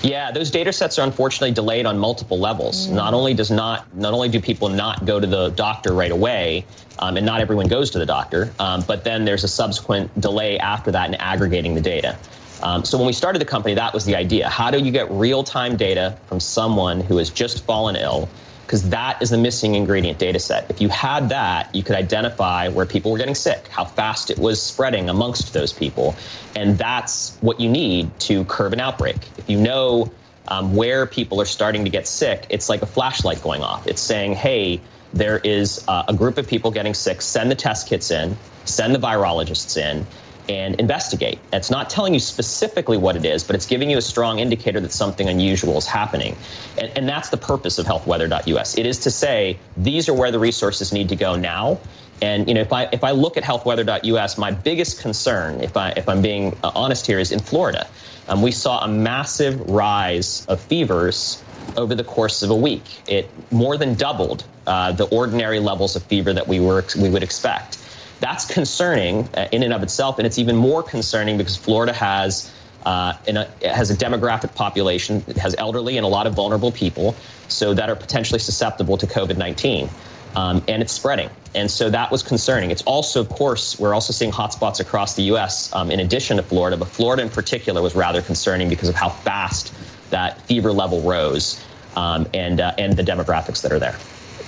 Yeah, 0.02 0.30
those 0.30 0.50
data 0.50 0.72
sets 0.72 0.98
are 0.98 1.02
unfortunately 1.02 1.52
delayed 1.52 1.86
on 1.86 1.98
multiple 1.98 2.38
levels. 2.38 2.86
Mm. 2.86 2.94
Not 2.94 3.14
only 3.14 3.34
does 3.34 3.50
not 3.50 3.94
not 3.96 4.12
only 4.12 4.28
do 4.28 4.40
people 4.40 4.68
not 4.68 5.04
go 5.04 5.20
to 5.20 5.26
the 5.26 5.50
doctor 5.50 5.92
right 5.92 6.10
away, 6.10 6.64
um, 6.98 7.16
and 7.16 7.26
not 7.26 7.40
everyone 7.40 7.68
goes 7.68 7.90
to 7.90 7.98
the 7.98 8.06
doctor, 8.06 8.52
um, 8.58 8.82
but 8.86 9.04
then 9.04 9.24
there's 9.24 9.44
a 9.44 9.48
subsequent 9.48 10.20
delay 10.20 10.58
after 10.58 10.90
that 10.92 11.08
in 11.08 11.14
aggregating 11.16 11.74
the 11.74 11.80
data. 11.80 12.16
Um, 12.62 12.84
so 12.84 12.96
when 12.96 13.06
we 13.06 13.12
started 13.12 13.40
the 13.40 13.46
company, 13.46 13.74
that 13.74 13.92
was 13.92 14.04
the 14.04 14.14
idea. 14.14 14.48
How 14.48 14.70
do 14.70 14.78
you 14.78 14.92
get 14.92 15.10
real 15.10 15.42
time 15.42 15.76
data 15.76 16.16
from 16.26 16.38
someone 16.38 17.00
who 17.00 17.16
has 17.16 17.28
just 17.28 17.64
fallen 17.64 17.96
ill? 17.96 18.28
Because 18.72 18.88
that 18.88 19.20
is 19.20 19.28
the 19.28 19.36
missing 19.36 19.74
ingredient 19.74 20.18
data 20.18 20.38
set. 20.38 20.64
If 20.70 20.80
you 20.80 20.88
had 20.88 21.28
that, 21.28 21.74
you 21.74 21.82
could 21.82 21.94
identify 21.94 22.68
where 22.68 22.86
people 22.86 23.12
were 23.12 23.18
getting 23.18 23.34
sick, 23.34 23.68
how 23.68 23.84
fast 23.84 24.30
it 24.30 24.38
was 24.38 24.62
spreading 24.62 25.10
amongst 25.10 25.52
those 25.52 25.74
people. 25.74 26.16
And 26.56 26.78
that's 26.78 27.36
what 27.42 27.60
you 27.60 27.68
need 27.68 28.18
to 28.20 28.46
curb 28.46 28.72
an 28.72 28.80
outbreak. 28.80 29.28
If 29.36 29.50
you 29.50 29.60
know 29.60 30.10
um, 30.48 30.74
where 30.74 31.04
people 31.04 31.38
are 31.38 31.44
starting 31.44 31.84
to 31.84 31.90
get 31.90 32.08
sick, 32.08 32.46
it's 32.48 32.70
like 32.70 32.80
a 32.80 32.86
flashlight 32.86 33.42
going 33.42 33.60
off. 33.60 33.86
It's 33.86 34.00
saying, 34.00 34.36
hey, 34.36 34.80
there 35.12 35.40
is 35.40 35.84
uh, 35.86 36.04
a 36.08 36.14
group 36.14 36.38
of 36.38 36.46
people 36.46 36.70
getting 36.70 36.94
sick, 36.94 37.20
send 37.20 37.50
the 37.50 37.54
test 37.54 37.86
kits 37.86 38.10
in, 38.10 38.38
send 38.64 38.94
the 38.94 38.98
virologists 38.98 39.76
in, 39.76 40.06
and 40.48 40.74
investigate. 40.76 41.38
It's 41.52 41.70
not 41.70 41.88
telling 41.88 42.14
you 42.14 42.20
specifically 42.20 42.98
what 42.98 43.16
it 43.16 43.24
is, 43.24 43.44
but 43.44 43.54
it's 43.54 43.66
giving 43.66 43.90
you 43.90 43.98
a 43.98 44.02
strong 44.02 44.38
indicator 44.38 44.80
that 44.80 44.92
something 44.92 45.28
unusual 45.28 45.78
is 45.78 45.86
happening. 45.86 46.36
And, 46.78 46.90
and 46.96 47.08
that's 47.08 47.28
the 47.30 47.36
purpose 47.36 47.78
of 47.78 47.86
healthweather.us. 47.86 48.76
It 48.76 48.86
is 48.86 48.98
to 49.00 49.10
say 49.10 49.58
these 49.76 50.08
are 50.08 50.14
where 50.14 50.30
the 50.30 50.38
resources 50.38 50.92
need 50.92 51.08
to 51.10 51.16
go 51.16 51.36
now. 51.36 51.78
And 52.20 52.46
you 52.46 52.54
know, 52.54 52.60
if 52.60 52.72
I 52.72 52.84
if 52.92 53.02
I 53.02 53.10
look 53.10 53.36
at 53.36 53.42
healthweather.us, 53.42 54.38
my 54.38 54.52
biggest 54.52 55.00
concern, 55.00 55.60
if 55.60 55.76
I 55.76 55.90
if 55.90 56.08
I'm 56.08 56.22
being 56.22 56.56
uh, 56.62 56.70
honest 56.74 57.06
here, 57.06 57.18
is 57.18 57.32
in 57.32 57.40
Florida. 57.40 57.88
Um, 58.28 58.42
we 58.42 58.52
saw 58.52 58.84
a 58.84 58.88
massive 58.88 59.60
rise 59.68 60.46
of 60.46 60.60
fevers 60.60 61.42
over 61.76 61.94
the 61.94 62.04
course 62.04 62.42
of 62.42 62.50
a 62.50 62.56
week. 62.56 62.84
It 63.08 63.28
more 63.50 63.76
than 63.76 63.94
doubled 63.94 64.44
uh, 64.66 64.92
the 64.92 65.06
ordinary 65.06 65.58
levels 65.58 65.96
of 65.96 66.04
fever 66.04 66.32
that 66.32 66.46
we 66.46 66.60
were 66.60 66.84
we 67.00 67.08
would 67.08 67.24
expect. 67.24 67.78
That's 68.22 68.44
concerning 68.44 69.28
uh, 69.34 69.48
in 69.50 69.64
and 69.64 69.72
of 69.72 69.82
itself, 69.82 70.18
and 70.20 70.26
it's 70.28 70.38
even 70.38 70.54
more 70.54 70.80
concerning 70.80 71.36
because 71.36 71.56
Florida 71.56 71.92
has 71.92 72.52
uh, 72.86 73.14
a, 73.26 73.68
has 73.68 73.90
a 73.90 73.96
demographic 73.96 74.54
population, 74.54 75.24
it 75.26 75.36
has 75.36 75.56
elderly 75.58 75.96
and 75.96 76.06
a 76.06 76.08
lot 76.08 76.28
of 76.28 76.34
vulnerable 76.34 76.70
people, 76.70 77.16
so 77.48 77.74
that 77.74 77.90
are 77.90 77.96
potentially 77.96 78.38
susceptible 78.38 78.96
to 78.96 79.08
COVID 79.08 79.36
19. 79.36 79.90
Um, 80.36 80.62
and 80.68 80.80
it's 80.80 80.92
spreading. 80.92 81.30
And 81.56 81.68
so 81.68 81.90
that 81.90 82.12
was 82.12 82.22
concerning. 82.22 82.70
It's 82.70 82.82
also, 82.82 83.20
of 83.20 83.28
course, 83.28 83.78
we're 83.80 83.92
also 83.92 84.12
seeing 84.12 84.30
hotspots 84.30 84.78
across 84.78 85.16
the 85.16 85.24
U.S. 85.24 85.74
Um, 85.74 85.90
in 85.90 85.98
addition 85.98 86.36
to 86.36 86.44
Florida, 86.44 86.76
but 86.76 86.86
Florida 86.86 87.24
in 87.24 87.28
particular 87.28 87.82
was 87.82 87.96
rather 87.96 88.22
concerning 88.22 88.68
because 88.68 88.88
of 88.88 88.94
how 88.94 89.08
fast 89.08 89.74
that 90.10 90.40
fever 90.42 90.70
level 90.72 91.00
rose 91.02 91.62
um, 91.96 92.28
and 92.32 92.60
uh, 92.60 92.72
and 92.78 92.96
the 92.96 93.02
demographics 93.02 93.62
that 93.62 93.72
are 93.72 93.80
there. 93.80 93.98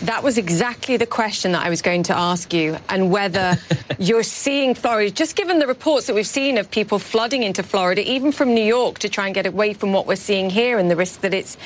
That 0.04 0.22
was 0.22 0.36
exactly 0.36 0.98
the 0.98 1.06
question 1.06 1.52
that 1.52 1.64
I 1.64 1.70
was 1.70 1.80
going 1.80 2.02
to 2.04 2.16
ask 2.16 2.52
you, 2.52 2.76
and 2.90 3.10
whether 3.10 3.56
you're 3.98 4.22
seeing 4.22 4.74
Florida, 4.74 5.10
just 5.10 5.34
given 5.34 5.60
the 5.60 5.66
reports 5.66 6.08
that 6.08 6.14
we've 6.14 6.26
seen 6.26 6.58
of 6.58 6.70
people 6.70 6.98
flooding 6.98 7.42
into 7.42 7.62
Florida, 7.62 8.06
even 8.06 8.30
from 8.30 8.52
New 8.52 8.62
York, 8.62 8.98
to 8.98 9.08
try 9.08 9.24
and 9.24 9.34
get 9.34 9.46
away 9.46 9.72
from 9.72 9.94
what 9.94 10.06
we're 10.06 10.16
seeing 10.16 10.50
here 10.50 10.78
and 10.78 10.90
the 10.90 10.96
risk 10.96 11.22
that 11.22 11.32
it's 11.32 11.56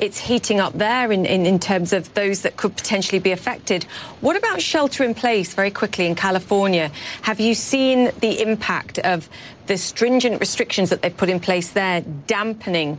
it's 0.00 0.18
heating 0.18 0.58
up 0.58 0.72
there 0.72 1.12
in, 1.12 1.24
in, 1.24 1.46
in 1.46 1.60
terms 1.60 1.92
of 1.92 2.12
those 2.14 2.42
that 2.42 2.56
could 2.56 2.76
potentially 2.76 3.20
be 3.20 3.30
affected. 3.30 3.84
What 4.20 4.36
about 4.36 4.60
shelter 4.60 5.04
in 5.04 5.14
place 5.14 5.54
very 5.54 5.70
quickly 5.70 6.06
in 6.06 6.16
California? 6.16 6.90
Have 7.22 7.38
you 7.38 7.54
seen 7.54 8.10
the 8.18 8.42
impact 8.42 8.98
of 8.98 9.28
the 9.68 9.78
stringent 9.78 10.40
restrictions 10.40 10.90
that 10.90 11.00
they've 11.00 11.16
put 11.16 11.28
in 11.28 11.38
place 11.38 11.70
there 11.70 12.00
dampening 12.26 12.98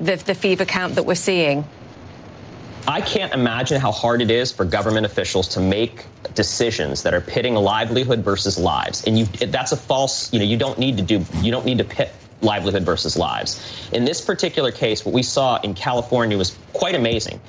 the, 0.00 0.16
the 0.16 0.34
fever 0.34 0.64
count 0.64 0.94
that 0.94 1.04
we're 1.04 1.14
seeing? 1.14 1.66
I 2.86 3.00
can't 3.00 3.32
imagine 3.32 3.80
how 3.80 3.92
hard 3.92 4.20
it 4.20 4.30
is 4.30 4.52
for 4.52 4.64
government 4.66 5.06
officials 5.06 5.48
to 5.48 5.60
make 5.60 6.04
decisions 6.34 7.02
that 7.02 7.14
are 7.14 7.20
pitting 7.20 7.54
livelihood 7.54 8.20
versus 8.20 8.58
lives. 8.58 9.04
And 9.06 9.18
you, 9.18 9.24
that's 9.24 9.72
a 9.72 9.76
false, 9.76 10.30
you 10.34 10.38
know, 10.38 10.44
you 10.44 10.58
don't 10.58 10.78
need 10.78 10.98
to 10.98 11.02
do, 11.02 11.24
you 11.40 11.50
don't 11.50 11.64
need 11.64 11.78
to 11.78 11.84
pit 11.84 12.12
livelihood 12.42 12.82
versus 12.82 13.16
lives. 13.16 13.88
In 13.92 14.04
this 14.04 14.20
particular 14.20 14.70
case, 14.70 15.02
what 15.04 15.14
we 15.14 15.22
saw 15.22 15.58
in 15.62 15.72
California 15.72 16.36
was 16.36 16.58
quite 16.74 16.94
amazing. 16.94 17.40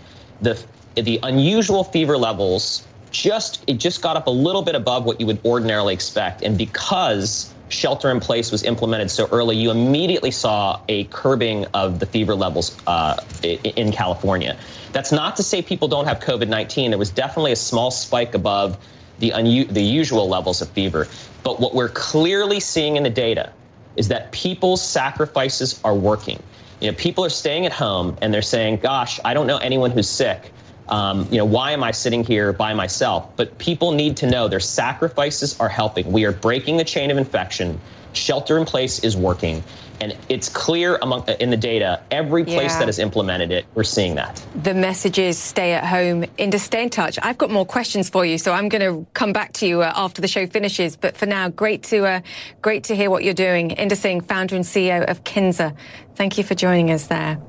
The, 0.41 0.63
the 0.95 1.19
unusual 1.23 1.83
fever 1.83 2.17
levels 2.17 2.87
just, 3.11 3.61
it 3.67 3.73
just 3.73 4.01
got 4.01 4.15
up 4.15 4.27
a 4.27 4.31
little 4.31 4.61
bit 4.61 4.75
above 4.75 5.03
what 5.03 5.19
you 5.19 5.25
would 5.25 5.43
ordinarily 5.43 5.93
expect. 5.93 6.43
And 6.43 6.57
because 6.57 7.53
shelter 7.67 8.09
in 8.09 8.21
place 8.21 8.51
was 8.51 8.63
implemented 8.63 9.11
so 9.11 9.27
early, 9.33 9.57
you 9.57 9.69
immediately 9.69 10.31
saw 10.31 10.79
a 10.87 11.05
curbing 11.05 11.65
of 11.73 11.99
the 11.99 12.05
fever 12.05 12.35
levels 12.35 12.77
uh, 12.87 13.17
in 13.43 13.91
California. 13.91 14.57
That's 14.95 15.11
not 15.11 15.35
to 15.35 15.43
say 15.43 15.61
people 15.61 15.89
don't 15.89 16.05
have 16.05 16.21
COVID 16.21 16.47
19. 16.47 16.91
There 16.91 16.97
was 16.97 17.09
definitely 17.09 17.51
a 17.51 17.57
small 17.57 17.91
spike 17.91 18.33
above 18.33 18.77
the, 19.19 19.33
the 19.69 19.83
usual 19.83 20.29
levels 20.29 20.61
of 20.61 20.69
fever. 20.69 21.09
But 21.43 21.59
what 21.59 21.75
we're 21.75 21.89
clearly 21.89 22.61
seeing 22.61 22.95
in 22.95 23.03
the 23.03 23.09
data 23.09 23.51
is 23.97 24.07
that 24.07 24.31
people's 24.31 24.81
sacrifices 24.81 25.81
are 25.83 25.93
working. 25.93 26.41
You 26.79 26.91
know, 26.91 26.97
people 26.97 27.25
are 27.25 27.29
staying 27.29 27.65
at 27.65 27.73
home 27.73 28.17
and 28.21 28.33
they're 28.33 28.41
saying, 28.41 28.77
gosh, 28.77 29.19
I 29.25 29.33
don't 29.33 29.47
know 29.47 29.57
anyone 29.57 29.91
who's 29.91 30.09
sick. 30.09 30.53
Um, 30.87 31.27
you 31.29 31.39
know, 31.39 31.45
why 31.45 31.71
am 31.71 31.83
I 31.83 31.91
sitting 31.91 32.23
here 32.23 32.53
by 32.53 32.73
myself? 32.73 33.35
But 33.35 33.57
people 33.57 33.91
need 33.91 34.15
to 34.17 34.27
know 34.27 34.47
their 34.47 34.61
sacrifices 34.61 35.59
are 35.59 35.67
helping. 35.67 36.09
We 36.09 36.23
are 36.23 36.31
breaking 36.31 36.77
the 36.77 36.85
chain 36.85 37.11
of 37.11 37.17
infection. 37.17 37.81
Shelter 38.13 38.57
in 38.57 38.63
place 38.63 38.99
is 38.99 39.17
working. 39.17 39.61
And 40.01 40.15
it's 40.29 40.49
clear 40.49 40.97
among 41.01 41.27
in 41.39 41.49
the 41.49 41.57
data, 41.57 42.01
every 42.11 42.43
place 42.43 42.71
yeah. 42.71 42.79
that 42.79 42.87
has 42.87 42.99
implemented 42.99 43.51
it, 43.51 43.65
we're 43.75 43.83
seeing 43.83 44.15
that. 44.15 44.45
The 44.63 44.73
message 44.73 45.19
is 45.19 45.37
stay 45.37 45.73
at 45.73 45.85
home. 45.85 46.23
Inder, 46.37 46.59
stay 46.59 46.83
in 46.83 46.89
touch. 46.89 47.17
I've 47.21 47.37
got 47.37 47.49
more 47.49 47.65
questions 47.65 48.09
for 48.09 48.25
you, 48.25 48.37
so 48.37 48.51
I'm 48.51 48.69
going 48.69 48.81
to 48.81 49.07
come 49.13 49.33
back 49.33 49.53
to 49.53 49.67
you 49.67 49.81
uh, 49.81 49.93
after 49.95 50.21
the 50.21 50.27
show 50.27 50.47
finishes. 50.47 50.95
But 50.97 51.15
for 51.15 51.25
now, 51.25 51.49
great 51.49 51.83
to 51.83 52.05
uh, 52.05 52.21
great 52.61 52.85
to 52.85 52.95
hear 52.95 53.09
what 53.09 53.23
you're 53.23 53.33
doing. 53.33 53.69
Inder 53.69 53.97
Singh, 53.97 54.21
founder 54.21 54.55
and 54.55 54.65
CEO 54.65 55.09
of 55.09 55.23
Kinsa. 55.23 55.75
Thank 56.15 56.37
you 56.37 56.43
for 56.43 56.55
joining 56.55 56.91
us 56.91 57.07
there. 57.07 57.39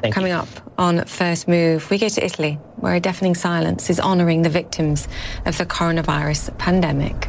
Thank 0.00 0.14
Coming 0.14 0.32
you. 0.32 0.38
up 0.38 0.48
on 0.78 1.04
First 1.04 1.48
Move, 1.48 1.90
we 1.90 1.98
go 1.98 2.08
to 2.08 2.24
Italy, 2.24 2.54
where 2.76 2.94
a 2.94 3.00
deafening 3.00 3.34
silence 3.34 3.90
is 3.90 4.00
honouring 4.00 4.42
the 4.42 4.48
victims 4.48 5.08
of 5.44 5.58
the 5.58 5.66
coronavirus 5.66 6.56
pandemic. 6.58 7.28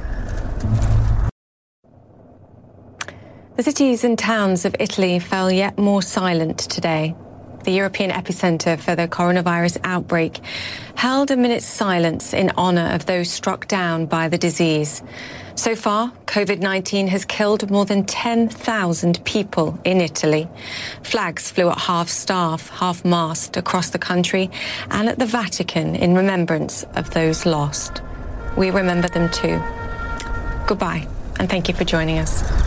The 3.58 3.64
cities 3.64 4.04
and 4.04 4.20
towns 4.20 4.66
of 4.66 4.76
Italy 4.80 5.18
fell 5.18 5.52
yet 5.52 5.80
more 5.80 6.04
silent 6.04 6.60
today. 6.60 7.16
The 7.64 7.72
European 7.72 8.12
epicenter 8.12 8.80
for 8.80 8.96
the 8.96 9.08
coronavirus 9.08 9.80
outbreak 9.84 10.40
held 10.94 11.32
a 11.32 11.38
minute's 11.38 11.66
silence 11.66 12.36
in 12.36 12.52
honor 12.56 12.92
of 12.94 13.08
those 13.08 13.32
struck 13.32 13.68
down 13.68 14.06
by 14.06 14.30
the 14.30 14.38
disease. 14.38 15.02
So 15.56 15.76
far, 15.76 16.12
COVID 16.28 16.60
19 16.60 17.08
has 17.08 17.26
killed 17.26 17.72
more 17.72 17.84
than 17.84 18.06
10,000 18.06 19.26
people 19.26 19.80
in 19.84 20.02
Italy. 20.02 20.48
Flags 21.02 21.50
flew 21.50 21.70
at 21.72 21.80
half 21.80 22.10
staff, 22.10 22.70
half 22.70 23.04
mast 23.04 23.58
across 23.58 23.90
the 23.90 23.98
country 23.98 24.52
and 24.92 25.10
at 25.10 25.18
the 25.18 25.26
Vatican 25.26 25.96
in 25.96 26.14
remembrance 26.14 26.84
of 26.94 27.10
those 27.10 27.48
lost. 27.48 28.04
We 28.56 28.70
remember 28.70 29.08
them 29.08 29.32
too. 29.32 29.60
Goodbye, 30.68 31.08
and 31.40 31.50
thank 31.50 31.68
you 31.68 31.74
for 31.74 31.86
joining 31.86 32.20
us. 32.20 32.67